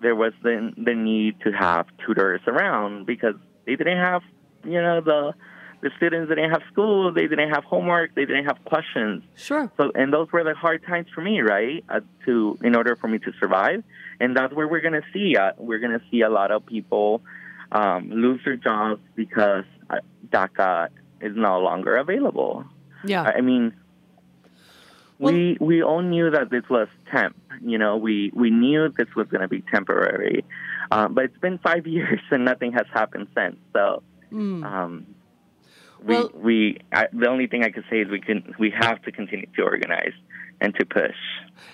there 0.00 0.14
was 0.14 0.32
the 0.42 0.72
the 0.76 0.94
need 0.94 1.40
to 1.40 1.52
have 1.52 1.86
tutors 2.04 2.40
around 2.46 3.06
because 3.06 3.34
they 3.64 3.76
didn't 3.76 3.98
have, 3.98 4.22
you 4.64 4.80
know, 4.80 5.00
the 5.00 5.34
the 5.82 5.90
students 5.96 6.28
didn't 6.28 6.50
have 6.50 6.62
school, 6.72 7.12
they 7.12 7.26
didn't 7.26 7.50
have 7.50 7.64
homework, 7.64 8.14
they 8.14 8.24
didn't 8.24 8.46
have 8.46 8.64
questions. 8.64 9.22
Sure. 9.34 9.70
So, 9.76 9.92
and 9.94 10.12
those 10.12 10.32
were 10.32 10.42
the 10.42 10.54
hard 10.54 10.84
times 10.86 11.06
for 11.14 11.20
me, 11.20 11.40
right? 11.40 11.84
Uh, 11.88 12.00
to 12.24 12.58
in 12.62 12.74
order 12.74 12.96
for 12.96 13.08
me 13.08 13.18
to 13.18 13.32
survive, 13.38 13.82
and 14.20 14.36
that's 14.36 14.54
where 14.54 14.68
we're 14.68 14.80
gonna 14.80 15.06
see. 15.12 15.36
Uh, 15.36 15.52
we're 15.58 15.78
gonna 15.78 16.02
see 16.10 16.22
a 16.22 16.30
lot 16.30 16.50
of 16.50 16.64
people 16.66 17.22
um, 17.72 18.10
lose 18.10 18.40
their 18.44 18.56
jobs 18.56 19.00
because 19.14 19.64
uh, 19.90 19.96
DACA 20.28 20.88
is 21.20 21.36
no 21.36 21.60
longer 21.60 21.96
available. 21.96 22.64
Yeah. 23.04 23.22
I 23.22 23.38
I 23.38 23.40
we 25.18 25.56
we 25.60 25.82
all 25.82 26.02
knew 26.02 26.30
that 26.30 26.50
this 26.50 26.64
was 26.68 26.88
temp. 27.10 27.36
You 27.62 27.78
know, 27.78 27.96
we 27.96 28.30
we 28.34 28.50
knew 28.50 28.88
this 28.88 29.08
was 29.16 29.28
going 29.28 29.40
to 29.42 29.48
be 29.48 29.62
temporary, 29.72 30.44
um, 30.90 31.14
but 31.14 31.24
it's 31.24 31.38
been 31.38 31.58
five 31.58 31.86
years 31.96 32.20
and 32.30 32.44
nothing 32.44 32.72
has 32.72 32.86
happened 32.92 33.28
since. 33.36 33.56
So, 33.72 34.02
um, 34.64 35.06
we 36.04 36.14
Well- 36.14 36.30
we 36.34 36.78
I, 36.92 37.06
the 37.12 37.28
only 37.28 37.46
thing 37.46 37.64
I 37.64 37.70
can 37.70 37.84
say 37.90 38.00
is 38.00 38.08
we 38.10 38.20
can 38.20 38.54
we 38.58 38.70
have 38.70 39.00
to 39.02 39.12
continue 39.12 39.46
to 39.56 39.62
organize 39.62 40.12
and 40.60 40.74
to 40.76 40.84
push. 40.84 41.16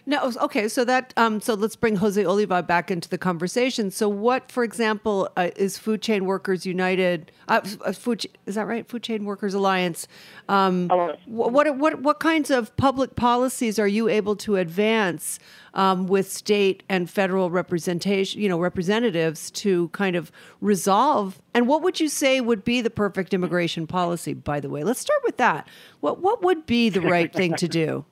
No, 0.05 0.33
okay. 0.41 0.69
So 0.69 0.85
that 0.85 1.13
um, 1.17 1.41
so 1.41 1.55
let's 1.55 1.77
bring 1.77 1.97
Jose 1.97 2.25
Oliva 2.25 2.63
back 2.63 2.91
into 2.91 3.09
the 3.09 3.19
conversation. 3.19 3.91
So, 3.91 4.09
what, 4.09 4.51
for 4.51 4.65
example, 4.65 5.29
uh, 5.37 5.51
is 5.57 5.79
Food 5.79 6.03
Chain 6.03 6.25
Workers 6.25 6.67
United? 6.67 7.31
Uh, 7.49 7.61
uh, 7.85 7.93
food 7.93 8.27
is 8.47 8.57
that 8.57 8.67
right? 8.67 8.89
Food 8.89 9.03
Chain 9.03 9.25
Workers 9.25 9.55
Alliance. 9.55 10.09
Um, 10.49 10.89
Alliance. 10.91 11.21
what 11.27 11.77
what 11.77 12.01
what 12.01 12.21
kinds 12.21 12.51
of 12.51 12.77
public 12.77 13.15
policies 13.15 13.79
are 13.79 13.89
you 13.89 14.09
able 14.09 14.35
to 14.37 14.57
advance 14.57 15.39
um, 15.75 16.07
with 16.07 16.31
state 16.31 16.83
and 16.89 17.09
federal 17.09 17.51
representation? 17.51 18.41
You 18.41 18.49
know, 18.49 18.59
representatives 18.59 19.51
to 19.53 19.89
kind 19.89 20.17
of 20.17 20.33
resolve. 20.61 21.41
And 21.55 21.69
what 21.69 21.83
would 21.83 22.01
you 22.01 22.09
say 22.09 22.41
would 22.41 22.65
be 22.65 22.81
the 22.81 22.91
perfect 22.91 23.35
immigration 23.35 23.87
policy? 23.87 24.35
By 24.35 24.59
the 24.59 24.69
way, 24.69 24.83
let's 24.83 25.01
start 25.01 25.21
with 25.25 25.37
that. 25.37 25.69
What 26.01 26.21
what 26.21 26.43
would 26.43 26.67
be 26.67 26.89
the 26.89 27.01
right 27.01 27.33
thing 27.33 27.55
to 27.55 27.69
do? 27.69 28.05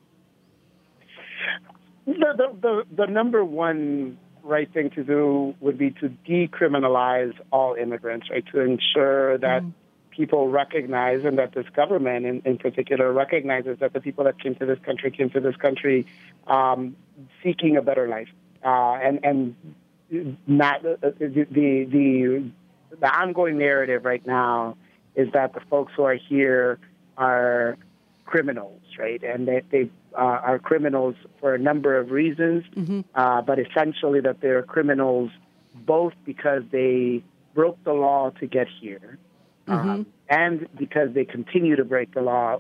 The, 2.07 2.13
the, 2.37 2.57
the, 2.61 2.85
the 3.05 3.07
number 3.07 3.45
one 3.45 4.19
right 4.43 4.73
thing 4.73 4.91
to 4.91 5.05
do 5.05 5.55
would 5.61 5.79
be 5.79 5.91
to 5.91 6.09
decriminalize 6.27 7.35
all 7.53 7.75
immigrants, 7.75 8.29
right? 8.31 8.45
To 8.53 8.61
ensure 8.61 9.39
that 9.39 9.63
people 10.11 10.49
recognize 10.49 11.25
and 11.25 11.39
that 11.39 11.55
this 11.55 11.67
government 11.75 12.27
in, 12.27 12.43
in 12.45 12.59
particular 12.59 13.13
recognizes 13.13 13.79
that 13.79 13.93
the 13.93 14.01
people 14.01 14.25
that 14.25 14.41
came 14.41 14.55
to 14.57 14.67
this 14.67 14.79
country 14.85 15.11
came 15.11 15.31
to 15.31 15.41
this 15.41 15.57
country 15.57 16.07
um, 16.47 16.97
seeking 17.43 17.77
a 17.77 17.83
better 17.83 18.09
life. 18.09 18.29
Uh, 18.65 18.95
and, 18.95 19.25
and 19.25 20.37
not 20.47 20.85
uh, 20.85 20.97
the, 21.01 21.47
the, 21.51 21.85
the, 21.85 22.51
the 23.01 23.09
ongoing 23.09 23.59
narrative 23.59 24.05
right 24.05 24.27
now 24.27 24.77
is 25.15 25.29
that 25.33 25.55
the 25.55 25.61
folks 25.71 25.93
who 25.97 26.03
are 26.03 26.15
here 26.15 26.79
are 27.17 27.79
criminals, 28.31 28.81
right? 28.97 29.21
And 29.25 29.49
they, 29.49 29.63
they 29.73 29.91
uh, 30.15 30.39
are 30.51 30.59
criminals 30.61 31.17
for 31.41 31.53
a 31.53 31.59
number 31.59 31.99
of 31.99 32.13
reasons, 32.13 32.65
uh, 33.15 33.43
but 33.43 33.59
essentially 33.59 34.21
that 34.21 34.41
they're 34.41 34.63
criminals 34.63 35.31
both 35.75 36.13
because 36.25 36.63
they 36.71 37.25
broke 37.55 37.83
the 37.83 37.93
law 37.93 38.31
to 38.39 38.47
get 38.47 38.69
here 38.81 39.19
um, 39.67 40.07
and 40.29 40.69
because 40.79 41.09
they 41.13 41.25
continue 41.25 41.75
to 41.75 41.85
break 41.85 42.15
the 42.15 42.23
law 42.23 42.59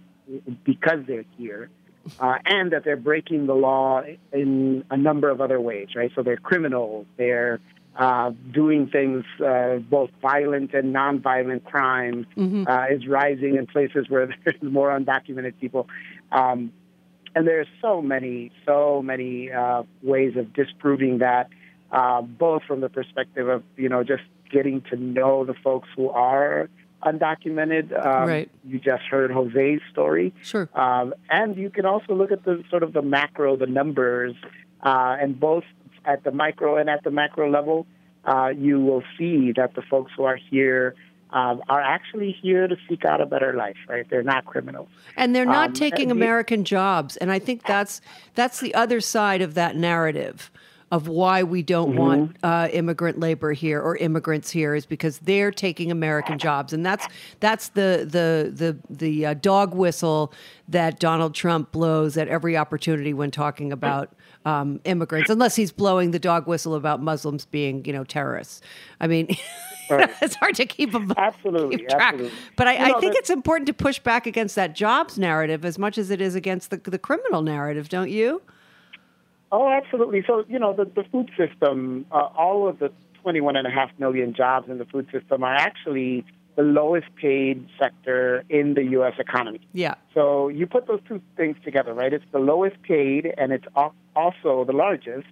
because 0.64 1.00
they're 1.06 1.24
here. 1.38 1.70
Uh, 2.18 2.38
and 2.46 2.72
that 2.72 2.82
they're 2.82 2.96
breaking 2.96 3.46
the 3.46 3.54
law 3.54 4.02
in 4.32 4.82
a 4.90 4.96
number 4.96 5.28
of 5.28 5.40
other 5.40 5.60
ways, 5.60 5.88
right? 5.94 6.10
So 6.16 6.22
they're 6.22 6.38
criminals. 6.38 7.06
They're 7.18 7.60
uh, 7.96 8.30
doing 8.52 8.88
things, 8.88 9.24
uh, 9.44 9.76
both 9.76 10.10
violent 10.22 10.72
and 10.74 10.94
nonviolent 10.94 11.64
crimes 11.64 12.26
uh, 12.68 12.84
is 12.90 13.06
rising 13.06 13.56
in 13.56 13.66
places 13.66 14.08
where 14.08 14.26
there's 14.44 14.62
more 14.62 14.90
undocumented 14.96 15.54
people. 15.60 15.88
Um, 16.32 16.72
and 17.34 17.46
there's 17.46 17.68
so 17.80 18.02
many, 18.02 18.50
so 18.66 19.02
many 19.02 19.52
uh, 19.52 19.82
ways 20.02 20.36
of 20.36 20.52
disproving 20.52 21.18
that, 21.18 21.48
uh, 21.92 22.22
both 22.22 22.62
from 22.64 22.80
the 22.80 22.88
perspective 22.88 23.48
of, 23.48 23.62
you 23.76 23.88
know, 23.88 24.02
just 24.02 24.22
getting 24.50 24.80
to 24.90 24.96
know 24.96 25.44
the 25.44 25.54
folks 25.54 25.88
who 25.96 26.10
are 26.10 26.68
undocumented. 27.04 27.92
Um, 27.92 28.28
Right. 28.28 28.50
You 28.64 28.78
just 28.78 29.04
heard 29.04 29.30
Jose's 29.30 29.80
story. 29.90 30.32
Sure. 30.42 30.68
Um, 30.74 31.14
and 31.28 31.56
you 31.56 31.70
can 31.70 31.86
also 31.86 32.14
look 32.14 32.32
at 32.32 32.44
the 32.44 32.62
sort 32.68 32.82
of 32.82 32.92
the 32.92 33.02
macro, 33.02 33.56
the 33.56 33.66
numbers, 33.66 34.34
uh, 34.82 35.16
and 35.20 35.38
both 35.38 35.64
at 36.04 36.24
the 36.24 36.30
micro 36.30 36.76
and 36.76 36.88
at 36.90 37.04
the 37.04 37.10
macro 37.10 37.50
level, 37.50 37.86
uh, 38.24 38.48
you 38.48 38.80
will 38.80 39.02
see 39.18 39.52
that 39.52 39.74
the 39.74 39.82
folks 39.82 40.12
who 40.16 40.24
are 40.24 40.36
here 40.36 40.94
um, 41.32 41.62
are 41.68 41.80
actually 41.80 42.32
here 42.42 42.66
to 42.66 42.76
seek 42.88 43.04
out 43.04 43.20
a 43.20 43.26
better 43.26 43.52
life. 43.54 43.76
Right? 43.88 44.08
They're 44.10 44.22
not 44.22 44.46
criminals. 44.46 44.88
and 45.16 45.34
they're 45.34 45.44
not 45.46 45.68
Um, 45.68 45.72
taking 45.74 46.10
and 46.10 46.18
the- 46.20 46.24
American 46.24 46.64
jobs. 46.64 47.16
And 47.16 47.30
I 47.30 47.38
think 47.38 47.64
that's 47.64 48.00
that's 48.34 48.60
the 48.60 48.74
other 48.74 49.00
side 49.00 49.40
of 49.40 49.54
that 49.54 49.76
narrative 49.76 50.50
of 50.90 51.06
why 51.06 51.40
we 51.44 51.62
don't 51.62 51.94
want 51.94 52.36
uh, 52.42 52.66
immigrant 52.72 53.20
labor 53.20 53.52
here 53.52 53.80
or 53.80 53.96
immigrants 53.98 54.50
here 54.50 54.74
is 54.74 54.86
because 54.86 55.20
they're 55.20 55.52
taking 55.52 55.92
American 55.92 56.36
jobs, 56.36 56.72
and 56.72 56.84
that's 56.84 57.06
that's 57.38 57.68
the 57.68 58.04
the 58.10 58.50
the 58.52 58.76
the 58.92 59.26
uh, 59.26 59.34
dog 59.34 59.72
whistle 59.72 60.32
that 60.68 60.98
Donald 60.98 61.32
Trump 61.32 61.70
blows 61.70 62.16
at 62.16 62.26
every 62.26 62.56
opportunity 62.56 63.14
when 63.14 63.30
talking 63.30 63.70
about 63.70 64.12
um, 64.44 64.80
immigrants, 64.84 65.30
unless 65.30 65.56
he's 65.56 65.72
blowing 65.72 66.10
the 66.12 66.18
dog 66.18 66.46
whistle 66.46 66.74
about 66.74 67.02
Muslims 67.02 67.44
being 67.46 67.84
you 67.84 67.92
know 67.92 68.04
terrorists. 68.04 68.60
I 69.00 69.06
mean. 69.06 69.28
Right. 69.90 70.08
it's 70.22 70.36
hard 70.36 70.54
to 70.54 70.66
keep 70.66 70.92
them 70.92 71.12
Absolutely, 71.16 71.78
keep 71.78 71.88
track. 71.88 72.14
absolutely. 72.14 72.38
But 72.54 72.68
I, 72.68 72.74
You 72.74 72.78
I 72.78 72.88
know, 72.90 73.00
think 73.00 73.16
it's 73.16 73.28
important 73.28 73.66
to 73.66 73.72
push 73.72 73.98
back 73.98 74.24
against 74.24 74.54
that 74.54 74.72
jobs 74.72 75.18
narrative 75.18 75.64
as 75.64 75.80
much 75.80 75.98
as 75.98 76.10
it 76.10 76.20
is 76.20 76.36
against 76.36 76.70
the 76.70 76.76
the 76.76 76.96
criminal 76.96 77.42
narrative, 77.42 77.88
don't 77.88 78.08
you? 78.08 78.40
Oh, 79.50 79.68
absolutely. 79.68 80.22
So, 80.28 80.44
you 80.48 80.60
know, 80.60 80.72
the, 80.72 80.84
the 80.84 81.02
food 81.10 81.28
system, 81.36 82.06
uh, 82.12 82.28
all 82.38 82.68
of 82.68 82.78
the 82.78 82.92
21.5 83.24 83.90
million 83.98 84.32
jobs 84.32 84.68
in 84.68 84.78
the 84.78 84.84
food 84.84 85.08
system 85.10 85.42
are 85.42 85.56
actually 85.56 86.24
the 86.60 86.66
lowest 86.66 87.06
paid 87.16 87.66
sector 87.78 88.44
in 88.50 88.74
the 88.74 88.84
U.S. 88.98 89.14
economy. 89.18 89.60
Yeah. 89.72 89.94
So 90.12 90.48
you 90.48 90.66
put 90.66 90.86
those 90.86 91.00
two 91.08 91.22
things 91.34 91.56
together, 91.64 91.94
right? 91.94 92.12
It's 92.12 92.24
the 92.32 92.38
lowest 92.38 92.82
paid 92.82 93.32
and 93.38 93.50
it's 93.50 93.64
also 94.14 94.64
the 94.64 94.74
largest. 94.74 95.26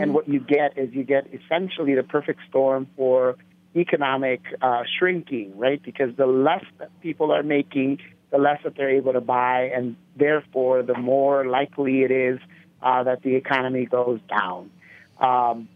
And 0.00 0.14
what 0.14 0.28
you 0.28 0.40
get 0.40 0.76
is 0.76 0.92
you 0.92 1.04
get 1.04 1.26
essentially 1.32 1.94
the 1.94 2.02
perfect 2.02 2.40
storm 2.48 2.86
for 2.96 3.36
economic 3.76 4.40
uh, 4.60 4.82
shrinking, 4.98 5.56
right? 5.56 5.82
Because 5.82 6.16
the 6.16 6.26
less 6.26 6.64
that 6.78 6.90
people 7.00 7.30
are 7.30 7.42
making, 7.42 7.98
the 8.30 8.38
less 8.38 8.60
that 8.64 8.74
they're 8.76 8.90
able 8.90 9.12
to 9.12 9.20
buy, 9.20 9.70
and 9.74 9.96
therefore 10.16 10.82
the 10.82 10.98
more 10.98 11.46
likely 11.46 12.02
it 12.02 12.10
is 12.10 12.38
uh, 12.82 13.04
that 13.04 13.22
the 13.22 13.36
economy 13.36 13.86
goes 13.86 14.20
down. 14.28 14.70
Um, 15.18 15.68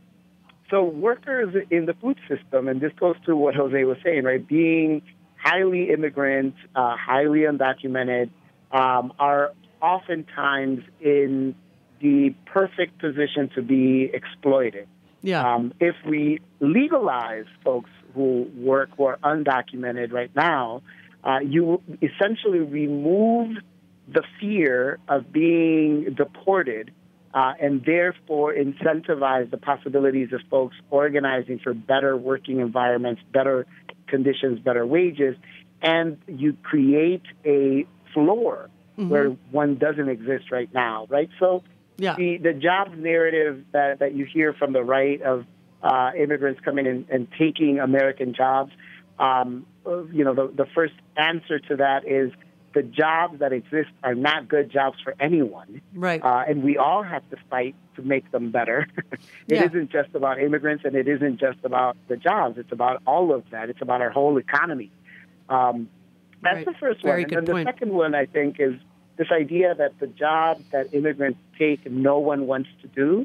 so 0.70 0.85
workers 0.85 1.55
in 1.70 1.87
the 1.87 1.94
food 1.94 2.18
system, 2.29 2.68
and 2.68 2.81
this 2.81 2.92
goes 2.98 3.16
to 3.27 3.37
what 3.37 3.55
Jose 3.55 3.85
was 3.85 3.98
saying, 4.03 4.24
right? 4.24 4.46
Being 4.46 5.03
highly 5.37 5.90
immigrant, 5.90 6.55
uh, 6.74 6.96
highly 6.96 7.40
undocumented, 7.40 8.31
um, 8.72 9.12
are 9.18 9.53
oftentimes 9.81 10.83
in 11.00 11.55
the 12.00 12.35
perfect 12.46 12.98
position 12.98 13.50
to 13.55 13.62
be 13.62 14.11
exploited. 14.12 14.88
Yeah. 15.22 15.55
Um, 15.55 15.72
if 15.81 15.94
we 16.07 16.40
legalize 16.61 17.46
folks 17.62 17.90
who 18.14 18.50
work 18.57 18.90
who 18.96 19.05
are 19.05 19.18
undocumented 19.18 20.12
right 20.12 20.31
now, 20.35 20.83
uh, 21.22 21.38
you 21.40 21.83
essentially 22.03 22.61
remove 22.61 23.57
the 24.12 24.22
fear 24.40 24.98
of 25.09 25.33
being 25.33 26.14
deported 26.14 26.92
uh, 27.35 27.53
and 27.61 27.85
therefore 27.85 28.55
incentivize 28.55 29.51
the 29.51 29.57
possibilities 29.59 30.33
of 30.33 30.40
folks 30.49 30.77
organizing 30.90 31.59
for 31.59 31.75
better 31.75 32.16
working 32.16 32.61
environments, 32.61 33.20
better 33.33 33.66
conditions, 34.07 34.61
better 34.61 34.87
wages, 34.87 35.37
and 35.83 36.16
you 36.29 36.57
create 36.62 37.23
a 37.44 37.85
floor 38.12 38.70
where 39.09 39.31
one 39.51 39.75
doesn't 39.75 40.09
exist 40.09 40.53
right 40.53 40.73
now, 40.73 41.07
right? 41.11 41.29
So 41.40 41.64
Yeah. 41.99 42.14
the, 42.16 42.38
the 42.38 42.53
jobs 42.53 42.92
narrative 42.97 43.64
that, 43.73 43.99
that 43.99 44.14
you 44.14 44.25
hear 44.25 44.53
from 44.53 44.73
the 44.73 44.85
right 44.85 45.20
of 45.20 45.44
uh, 45.83 46.12
immigrants 46.16 46.61
coming 46.64 46.87
in 46.87 47.07
and 47.11 47.27
taking 47.37 47.81
American 47.81 48.35
jobs, 48.35 48.73
um, 49.18 49.66
you 50.12 50.25
know, 50.25 50.35
the, 50.35 50.53
the 50.55 50.66
first 50.75 50.94
answer 51.16 51.59
to 51.59 51.77
that 51.77 52.07
is 52.07 52.31
the 52.75 52.83
jobs 52.83 53.39
that 53.39 53.53
exist 53.53 53.91
are 54.03 54.15
not 54.17 54.49
good 54.49 54.71
jobs 54.71 54.99
for 55.03 55.15
anyone. 55.21 55.81
Right. 55.95 56.23
Uh, 56.23 56.43
and 56.47 56.63
we 56.63 56.77
all 56.77 57.03
have 57.05 57.29
to 57.31 57.37
fight 57.49 57.75
to 57.97 58.03
make 58.03 58.31
them 58.33 58.51
better. 58.51 58.89
it 59.13 59.21
Yeah. 59.49 59.67
not 59.73 59.89
just 59.91 60.15
about 60.15 60.41
immigrants 60.41 60.85
and 60.85 60.97
it 60.97 61.07
isn't 61.07 61.39
just 61.39 61.59
about 61.65 61.97
the 62.09 62.17
jobs. 62.17 62.59
It's 62.59 62.73
about 62.73 63.01
all 63.07 63.33
of 63.33 63.45
that. 63.51 63.71
It's 63.71 63.81
about 63.81 64.01
our 64.01 64.11
whole 64.11 64.39
economy. 64.39 64.91
Um, 65.49 65.89
that's 66.43 66.57
Right. 66.57 66.67
the 66.67 66.75
first 66.75 67.03
Very 67.03 67.23
one. 67.23 67.29
good 67.29 67.39
and 67.39 67.47
then 67.47 67.55
point. 67.55 67.67
the 67.69 67.73
second 67.73 67.93
one, 67.95 68.15
I 68.15 68.27
think, 68.27 68.57
is 68.59 68.75
this 69.17 69.29
idea 69.31 69.75
that 69.77 69.99
the 70.01 70.09
jobs 70.09 70.63
that 70.73 70.93
immigrants 70.93 71.39
take, 71.57 71.89
no 71.91 72.19
one 72.19 72.47
wants 72.49 72.69
to 72.83 72.89
do. 72.89 73.25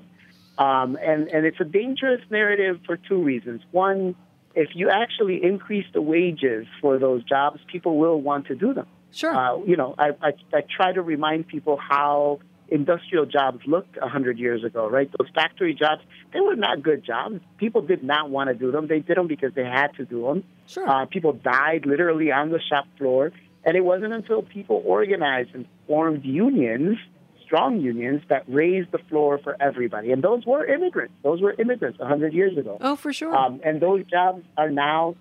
Um, 0.60 0.98
and, 1.02 1.28
and 1.30 1.46
it's 1.46 1.60
a 1.60 1.66
dangerous 1.66 2.22
narrative 2.30 2.82
for 2.86 2.98
two 2.98 3.22
reasons. 3.24 3.62
One, 3.72 4.16
if 4.54 4.70
you 4.76 4.90
actually 4.90 5.44
increase 5.44 5.86
the 5.94 6.02
wages 6.02 6.68
for 6.82 7.00
those 7.00 7.24
jobs, 7.24 7.60
people 7.72 7.98
will 7.98 8.22
want 8.22 8.46
to 8.48 8.56
do 8.56 8.74
them. 8.74 8.86
Sure. 9.12 9.36
Uh, 9.36 9.58
you 9.65 9.76
know, 9.76 9.95
I, 9.98 10.10
I, 10.22 10.32
I 10.54 10.62
try 10.76 10.91
to 10.93 11.02
remind 11.02 11.48
people 11.48 11.78
how 11.78 12.39
industrial 12.67 13.26
jobs 13.26 13.60
looked 13.65 13.98
100 14.00 14.38
years 14.38 14.63
ago, 14.63 14.88
right? 14.88 15.10
Those 15.17 15.30
factory 15.34 15.74
jobs, 15.74 16.02
they 16.34 16.39
were 16.39 16.56
not 16.56 16.84
good 16.84 17.04
jobs. 17.04 17.39
People 17.58 17.82
did 17.82 18.04
not 18.04 18.30
want 18.30 18.50
to 18.50 18.54
do 18.54 18.72
them. 18.72 18.88
They 18.88 19.00
did 19.00 19.17
them 19.17 19.28
because 19.28 19.54
they 19.56 19.63
had 19.63 19.88
to 19.98 20.06
do 20.06 20.28
them. 20.28 20.43
Sure. 20.67 20.88
Uh, 20.88 21.06
people 21.06 21.34
died 21.34 21.86
literally 21.86 22.32
on 22.32 22.52
the 22.52 22.60
shop 22.69 22.86
floor. 22.98 23.32
And 23.65 23.76
it 23.76 23.82
wasn't 23.82 24.13
until 24.13 24.41
people 24.41 24.82
organized 24.86 25.54
and 25.54 25.65
formed 25.88 26.24
unions, 26.24 26.98
strong 27.45 27.82
unions, 27.82 28.22
that 28.30 28.43
raised 28.48 28.91
the 28.91 29.00
floor 29.10 29.39
for 29.43 29.58
everybody. 29.60 30.12
And 30.12 30.24
those 30.24 30.45
were 30.45 30.65
immigrants. 30.65 31.13
Those 31.24 31.41
were 31.41 31.54
immigrants 31.54 32.00
100 32.00 32.34
years 32.34 32.58
ago. 32.58 32.78
oh, 32.80 32.95
for 32.95 33.12
sure. 33.12 33.36
Um, 33.36 33.60
and 33.65 33.82
those 33.82 34.06
jobs 34.06 34.43
are 34.58 34.69
now, 34.69 35.15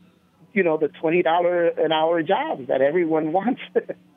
you 0.52 0.62
know, 0.62 0.76
the 0.76 0.88
twenty 0.88 1.22
dollar 1.22 1.68
an 1.68 1.92
hour 1.92 2.22
jobs 2.22 2.68
that 2.68 2.80
everyone 2.80 3.32
wants. 3.38 3.60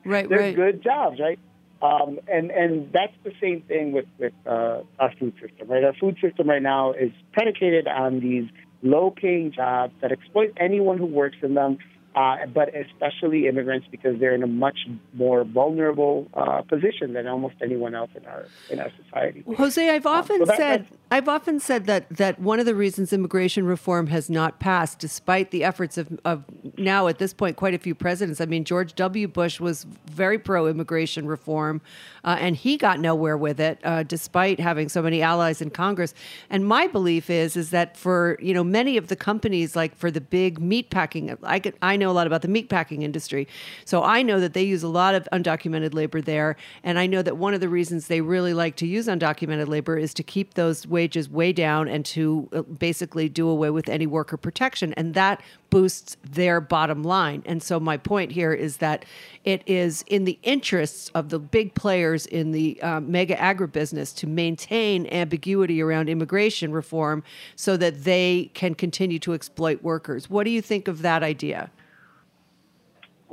Right, 0.06 0.28
They're 0.28 0.40
right. 0.40 0.56
good 0.56 0.84
jobs, 0.84 1.20
right? 1.20 1.40
Um, 1.82 2.20
and 2.28 2.52
and 2.52 2.92
that's 2.94 3.14
the 3.24 3.32
same 3.42 3.62
thing 3.62 3.92
with 3.92 4.06
with 4.20 4.34
uh, 4.46 4.82
our 5.00 5.14
food 5.20 5.34
system, 5.42 5.68
right? 5.68 5.84
Our 5.84 5.94
food 5.94 6.18
system 6.22 6.48
right 6.48 6.62
now 6.62 6.94
is 6.94 7.12
predicated 7.34 7.88
on 7.88 8.20
these 8.20 8.46
low 8.84 9.12
paying 9.12 9.52
jobs 9.52 9.94
that 10.02 10.12
exploit 10.12 10.54
anyone 10.58 10.98
who 10.98 11.06
works 11.06 11.38
in 11.42 11.56
them. 11.56 11.78
Uh, 12.14 12.46
but 12.54 12.70
especially 12.76 13.48
immigrants 13.48 13.88
because 13.90 14.20
they're 14.20 14.36
in 14.36 14.44
a 14.44 14.48
much 14.48 14.80
more 15.14 15.46
vulnerable 15.46 16.28
uh, 16.34 16.62
position 16.64 17.14
than 17.14 17.26
almost 17.26 17.56
anyone 17.62 17.96
else 17.96 18.10
in 18.16 18.26
our 18.26 18.46
in 18.70 18.82
our 18.82 18.92
society. 19.02 19.46
Jose, 19.56 19.90
I've 19.90 20.06
often 20.06 20.40
so 20.40 20.46
that- 20.46 20.58
said 20.58 20.88
I've 21.10 21.30
often 21.30 21.60
said 21.60 21.86
that 21.88 22.10
that 22.18 22.40
one 22.40 22.60
of 22.60 22.66
the 22.66 22.76
reasons 22.76 23.14
immigration 23.14 23.66
reform 23.66 24.08
has 24.08 24.30
not 24.30 24.60
passed, 24.60 25.00
despite 25.00 25.52
the 25.52 25.64
efforts 25.64 25.98
of, 25.98 26.20
of 26.26 26.44
now 26.78 27.08
at 27.08 27.18
this 27.18 27.34
point 27.34 27.56
quite 27.56 27.74
a 27.74 27.78
few 27.78 27.96
presidents. 27.96 28.42
I 28.42 28.46
mean, 28.46 28.66
George 28.66 28.94
W. 28.96 29.28
Bush 29.30 29.62
was 29.62 29.86
very 30.10 30.38
pro 30.38 30.68
immigration 30.68 31.28
reform, 31.28 31.82
uh, 32.26 32.38
and 32.40 32.58
he 32.58 32.76
got 32.76 33.00
nowhere 33.00 33.38
with 33.38 33.60
it, 33.60 33.80
uh, 33.86 34.04
despite 34.04 34.60
having 34.60 34.90
so 34.90 35.02
many 35.02 35.22
allies 35.22 35.62
in 35.62 35.70
Congress. 35.70 36.14
And 36.50 36.66
my 36.66 36.88
belief 36.88 37.30
is 37.30 37.56
is 37.56 37.70
that 37.70 37.96
for 37.96 38.38
you 38.42 38.54
know 38.54 38.66
many 38.66 38.98
of 38.98 39.08
the 39.08 39.16
companies, 39.16 39.78
like 39.78 39.96
for 39.96 40.12
the 40.12 40.22
big 40.22 40.60
meat 40.60 40.90
packing, 40.90 41.38
I 41.44 41.60
could, 41.60 41.76
I 41.82 41.98
know 42.02 42.12
a 42.12 42.18
lot 42.20 42.28
about 42.28 42.42
the 42.42 42.48
meat 42.56 42.68
packing 42.70 43.02
industry, 43.04 43.48
so 43.86 44.04
I 44.04 44.22
know 44.22 44.40
that 44.40 44.54
they 44.54 44.64
use 44.64 44.84
a 44.84 44.94
lot 45.02 45.14
of 45.16 45.28
undocumented 45.32 45.94
labor 45.94 46.22
there, 46.22 46.56
and 46.84 47.00
I 47.00 47.06
know 47.08 47.22
that 47.22 47.38
one 47.38 47.54
of 47.54 47.62
the 47.62 47.70
reasons 47.70 48.08
they 48.08 48.22
really 48.22 48.54
like 48.54 48.76
to 48.78 48.86
use 48.86 49.08
undocumented 49.08 49.68
labor 49.68 49.98
is 49.98 50.14
to 50.16 50.24
keep 50.24 50.56
those 50.56 50.88
wages 50.88 51.30
way 51.30 51.54
down 51.54 51.88
and 51.88 52.04
to 52.06 52.50
uh, 52.52 52.62
basically 52.64 53.30
do 53.30 53.48
away 53.48 53.70
with 53.70 53.88
any 53.88 54.08
worker 54.08 54.38
protection, 54.38 54.94
and 54.94 55.14
that 55.14 55.42
boosts 55.70 56.18
their 56.30 56.60
bottom 56.60 57.02
line. 57.02 57.42
And 57.46 57.64
so 57.64 57.80
my 57.80 57.98
point 57.98 58.32
here 58.34 58.54
is 58.54 58.78
that 58.78 59.06
it 59.46 59.64
is 59.66 60.04
in 60.08 60.26
the 60.26 60.38
interests 60.44 61.10
of 61.16 61.30
the 61.30 61.40
big 61.40 61.74
players 61.76 62.26
in 62.26 62.52
the 62.52 62.82
uh, 62.82 63.00
mega 63.00 63.36
agribusiness 63.36 64.14
to 64.18 64.28
maintain 64.28 65.08
ambiguity 65.08 65.82
around 65.82 66.10
immigration 66.10 66.74
reform 66.74 67.24
so 67.56 67.78
that 67.78 68.04
they 68.04 68.52
can 68.54 68.76
continue 68.76 69.20
to 69.20 69.34
exploit 69.34 69.82
workers. 69.82 70.30
What 70.30 70.44
do 70.44 70.52
you 70.52 70.62
think 70.62 70.88
of 70.88 71.02
that 71.02 71.24
idea? 71.24 71.72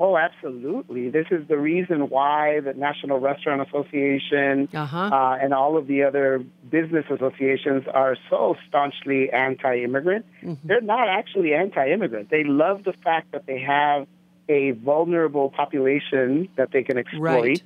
Oh, 0.01 0.17
absolutely. 0.17 1.11
This 1.11 1.27
is 1.33 1.49
the 1.49 1.59
reason 1.59 2.09
why 2.09 2.61
the 2.61 2.73
National 2.73 3.19
Restaurant 3.19 3.67
Association 3.67 4.69
Uh-huh. 4.73 4.97
uh, 4.97 5.39
and 5.43 5.53
all 5.53 5.77
of 5.77 5.89
the 5.89 6.05
other 6.05 6.45
business 6.71 7.05
associations 7.11 7.85
are 7.93 8.17
so 8.31 8.57
staunchly 8.69 9.31
anti 9.33 9.83
immigrant. 9.83 10.25
They're 10.65 10.81
not 10.81 11.09
actually 11.09 11.53
anti 11.55 11.91
immigrant. 11.91 12.31
They 12.31 12.45
love 12.45 12.85
the 12.85 12.93
fact 12.93 13.33
that 13.33 13.47
they 13.47 13.61
have 13.61 14.07
a 14.49 14.71
vulnerable 14.71 15.51
population 15.51 16.49
that 16.57 16.71
they 16.71 16.83
can 16.85 16.97
exploit. 16.97 17.61
Right. 17.61 17.63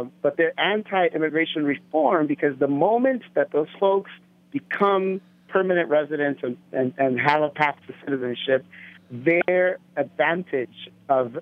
Um, 0.00 0.12
but 0.22 0.36
they're 0.36 0.58
anti 0.58 1.06
immigration 1.06 1.64
reform 1.64 2.26
because 2.26 2.58
the 2.58 2.68
moment 2.68 3.22
that 3.34 3.50
those 3.52 3.68
folks 3.80 4.10
become 4.50 5.20
permanent 5.48 5.88
residents 5.88 6.40
and, 6.42 6.56
and, 6.72 6.92
and 6.98 7.18
have 7.20 7.42
a 7.42 7.48
path 7.48 7.76
to 7.86 7.94
citizenship, 8.04 8.64
their 9.10 9.78
advantage 9.96 10.90
of 11.08 11.38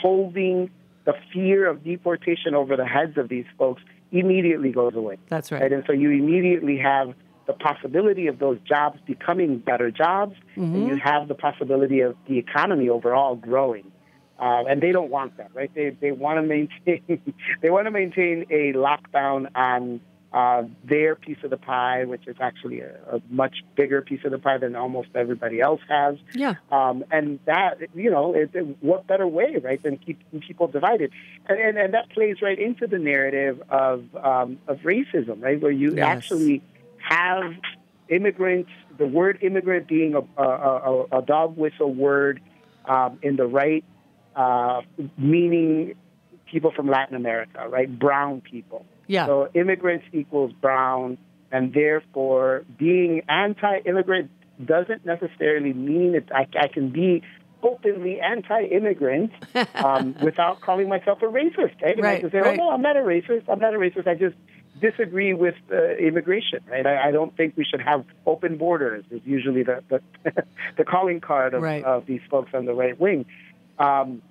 holding 0.00 0.70
the 1.04 1.14
fear 1.32 1.68
of 1.68 1.84
deportation 1.84 2.54
over 2.54 2.76
the 2.76 2.86
heads 2.86 3.18
of 3.18 3.28
these 3.28 3.44
folks 3.58 3.82
immediately 4.10 4.72
goes 4.72 4.94
away. 4.94 5.18
That's 5.28 5.52
right. 5.52 5.72
And 5.72 5.84
so 5.86 5.92
you 5.92 6.10
immediately 6.10 6.78
have 6.78 7.14
the 7.46 7.52
possibility 7.52 8.26
of 8.26 8.38
those 8.38 8.58
jobs 8.66 8.98
becoming 9.06 9.58
better 9.58 9.90
jobs, 9.90 10.34
and 10.56 10.88
you 10.88 10.96
have 10.96 11.28
the 11.28 11.34
possibility 11.34 12.00
of 12.00 12.16
the 12.26 12.38
economy 12.38 12.88
overall 12.88 13.36
growing. 13.36 13.90
Uh, 14.38 14.64
and 14.68 14.82
they 14.82 14.92
don't 14.92 15.10
want 15.10 15.36
that, 15.36 15.50
right? 15.54 15.70
They 15.74 15.90
they 15.90 16.10
want 16.10 16.38
to 16.38 16.42
maintain 16.42 17.22
they 17.62 17.70
want 17.70 17.86
to 17.86 17.90
maintain 17.90 18.46
a 18.50 18.72
lockdown 18.72 19.48
on 19.54 20.00
uh, 20.34 20.64
their 20.82 21.14
piece 21.14 21.38
of 21.44 21.50
the 21.50 21.56
pie, 21.56 22.04
which 22.04 22.26
is 22.26 22.36
actually 22.40 22.80
a, 22.80 22.92
a 23.12 23.20
much 23.30 23.54
bigger 23.76 24.02
piece 24.02 24.18
of 24.24 24.32
the 24.32 24.38
pie 24.38 24.58
than 24.58 24.74
almost 24.74 25.08
everybody 25.14 25.60
else 25.60 25.80
has. 25.88 26.16
Yeah. 26.34 26.54
Um, 26.72 27.04
and 27.12 27.38
that, 27.46 27.78
you 27.94 28.10
know, 28.10 28.34
it, 28.34 28.50
it, 28.52 28.82
what 28.82 29.06
better 29.06 29.28
way, 29.28 29.56
right, 29.62 29.80
than 29.80 29.96
keeping 29.96 30.40
people 30.40 30.66
divided? 30.66 31.12
And, 31.46 31.60
and, 31.60 31.78
and 31.78 31.94
that 31.94 32.10
plays 32.10 32.42
right 32.42 32.58
into 32.58 32.88
the 32.88 32.98
narrative 32.98 33.62
of, 33.68 34.04
um, 34.16 34.58
of 34.66 34.78
racism, 34.80 35.40
right, 35.40 35.60
where 35.60 35.70
you 35.70 35.94
Yes. 35.94 36.04
actually 36.04 36.62
have 36.98 37.52
immigrants 38.08 38.70
the 38.98 39.06
word 39.06 39.38
immigrant 39.42 39.88
being 39.88 40.14
a, 40.14 40.42
a, 40.42 41.04
a 41.18 41.22
dog 41.22 41.56
whistle 41.56 41.92
word 41.92 42.40
um, 42.84 43.18
in 43.22 43.36
the 43.36 43.46
right 43.46 43.84
uh, 44.36 44.82
meaning 45.16 45.94
people 46.50 46.72
from 46.74 46.88
Latin 46.88 47.16
America, 47.16 47.66
right? 47.68 47.98
Brown 47.98 48.40
people. 48.40 48.86
Yeah. 49.06 49.26
So 49.26 49.48
immigrants 49.54 50.06
equals 50.12 50.52
brown, 50.52 51.18
and 51.52 51.72
therefore 51.72 52.64
being 52.78 53.22
anti-immigrant 53.28 54.30
doesn't 54.64 55.04
necessarily 55.04 55.72
mean 55.72 56.12
that 56.12 56.30
I, 56.34 56.46
I 56.58 56.68
can 56.68 56.90
be 56.90 57.22
openly 57.62 58.20
anti-immigrant 58.20 59.32
um, 59.74 60.14
without 60.22 60.60
calling 60.60 60.88
myself 60.88 61.22
a 61.22 61.26
racist. 61.26 61.80
Right? 61.82 61.98
Right, 62.00 62.18
I 62.18 62.20
can 62.20 62.30
say, 62.30 62.38
right. 62.38 62.58
oh 62.58 62.64
no, 62.64 62.70
I'm 62.70 62.82
not 62.82 62.96
a 62.96 63.00
racist. 63.00 63.48
I'm 63.48 63.58
not 63.58 63.74
a 63.74 63.78
racist. 63.78 64.06
I 64.06 64.14
just 64.14 64.36
disagree 64.80 65.34
with 65.34 65.54
uh, 65.72 65.94
immigration. 65.96 66.60
Right? 66.68 66.86
I, 66.86 67.08
I 67.08 67.10
don't 67.10 67.36
think 67.36 67.56
we 67.56 67.64
should 67.64 67.80
have 67.80 68.04
open 68.26 68.58
borders. 68.58 69.04
Is 69.10 69.20
usually 69.24 69.62
the 69.62 69.82
the, 69.88 70.00
the 70.76 70.84
calling 70.84 71.20
card 71.20 71.54
of, 71.54 71.62
Right. 71.62 71.84
of 71.84 72.06
these 72.06 72.20
folks 72.30 72.50
on 72.54 72.64
the 72.66 72.74
right 72.74 72.98
wing. 72.98 73.26
Um, 73.78 74.22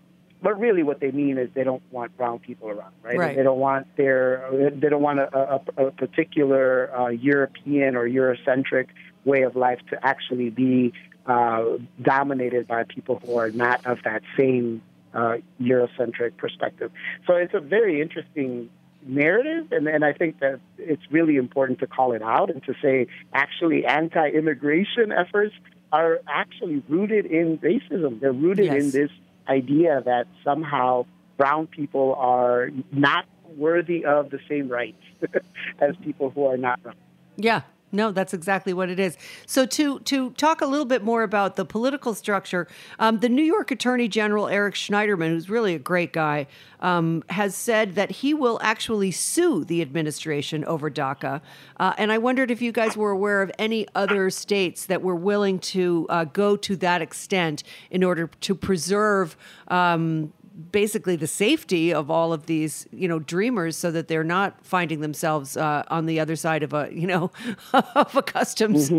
but 0.43 0.59
really, 0.59 0.83
what 0.83 0.99
they 0.99 1.11
mean 1.11 1.37
is 1.37 1.49
they 1.55 1.63
don't 1.63 1.81
want 1.91 2.15
brown 2.17 2.39
people 2.39 2.69
around, 2.69 2.93
right? 3.01 3.17
Right. 3.17 3.35
They 3.37 3.43
don't 3.43 3.59
want 3.59 3.87
their 3.95 4.47
they 4.75 4.89
don't 4.89 5.01
want 5.01 5.19
a, 5.19 5.61
a, 5.77 5.87
a 5.87 5.91
particular 5.91 6.95
uh, 6.95 7.07
European 7.07 7.95
or 7.95 8.07
Eurocentric 8.07 8.87
way 9.23 9.43
of 9.43 9.55
life 9.55 9.79
to 9.91 10.05
actually 10.05 10.49
be 10.49 10.93
uh, 11.25 11.63
dominated 12.01 12.67
by 12.67 12.83
people 12.83 13.21
who 13.25 13.37
are 13.37 13.51
not 13.51 13.85
of 13.85 13.99
that 14.03 14.21
same 14.37 14.81
uh, 15.13 15.37
Eurocentric 15.61 16.35
perspective. 16.37 16.91
So 17.25 17.35
it's 17.35 17.53
a 17.53 17.61
very 17.61 18.01
interesting 18.01 18.69
narrative, 19.05 19.71
and, 19.71 19.87
and 19.87 20.03
I 20.03 20.11
think 20.11 20.39
that 20.39 20.59
it's 20.77 21.03
really 21.09 21.37
important 21.37 21.79
to 21.79 21.87
call 21.87 22.11
it 22.11 22.21
out 22.21 22.49
and 22.49 22.61
to 22.65 22.73
say 22.81 23.07
actually 23.33 23.85
anti-immigration 23.85 25.13
efforts 25.13 25.53
are 25.93 26.19
actually 26.27 26.83
rooted 26.89 27.25
in 27.27 27.59
racism. 27.59 28.19
They're 28.19 28.33
rooted 28.33 28.65
Yes. 28.65 28.83
in 28.83 28.91
this 28.91 29.11
idea 29.47 30.01
that 30.05 30.27
somehow 30.43 31.05
brown 31.37 31.67
people 31.67 32.15
are 32.17 32.69
not 32.91 33.25
worthy 33.57 34.05
of 34.05 34.29
the 34.29 34.39
same 34.49 34.69
rights 34.69 35.01
as 35.79 35.95
people 36.03 36.29
who 36.29 36.45
are 36.45 36.57
not 36.57 36.81
brown. 36.83 36.95
Yeah. 37.37 37.61
No, 37.93 38.11
that's 38.11 38.33
exactly 38.33 38.73
what 38.73 38.89
it 38.89 38.99
is. 38.99 39.17
So 39.45 39.67
to 39.67 39.99
to 39.99 40.31
talk 40.31 40.61
a 40.61 40.65
little 40.65 40.85
bit 40.85 41.03
more 41.03 41.21
about 41.21 41.55
the 41.55 41.63
political 41.63 42.15
structure, 42.15 42.67
um, 42.97 43.19
the 43.19 43.29
New 43.29 43.43
York 43.43 43.69
Attorney 43.69 44.07
General 44.07 44.47
Eric 44.47 44.73
Schneiderman, 44.73 45.29
who's 45.29 45.47
really 45.47 45.75
a 45.75 45.79
great 45.79 46.11
guy, 46.11 46.47
um, 46.79 47.23
has 47.29 47.55
said 47.55 47.93
that 47.93 48.09
he 48.09 48.33
will 48.33 48.59
actually 48.63 49.11
sue 49.11 49.63
the 49.63 49.81
administration 49.83 50.65
over 50.65 50.89
DACA. 50.89 51.39
Uh, 51.77 51.93
and 51.99 52.11
I 52.11 52.17
wondered 52.17 52.49
if 52.49 52.63
you 52.63 52.71
guys 52.71 52.97
were 52.97 53.11
aware 53.11 53.43
of 53.43 53.51
any 53.59 53.87
other 53.93 54.31
states 54.31 54.87
that 54.87 55.03
were 55.03 55.15
willing 55.15 55.59
to 55.59 56.07
uh, 56.09 56.23
go 56.25 56.57
to 56.57 56.75
that 56.77 57.03
extent 57.03 57.61
in 57.91 58.03
order 58.03 58.27
to 58.41 58.55
preserve. 58.55 59.37
Um, 59.67 60.33
basically 60.71 61.15
the 61.15 61.27
safety 61.27 61.91
of 61.93 62.11
all 62.11 62.31
of 62.31 62.45
these 62.45 62.87
you 62.91 63.07
know 63.07 63.17
dreamers 63.17 63.75
so 63.75 63.89
that 63.89 64.07
they're 64.07 64.23
not 64.23 64.63
finding 64.63 65.01
themselves 65.01 65.57
uh, 65.57 65.83
on 65.87 66.05
the 66.05 66.19
other 66.19 66.35
side 66.35 66.61
of 66.61 66.73
a 66.73 66.89
you 66.91 67.07
know 67.07 67.31
of 67.73 68.15
a 68.15 68.21
customs 68.21 68.91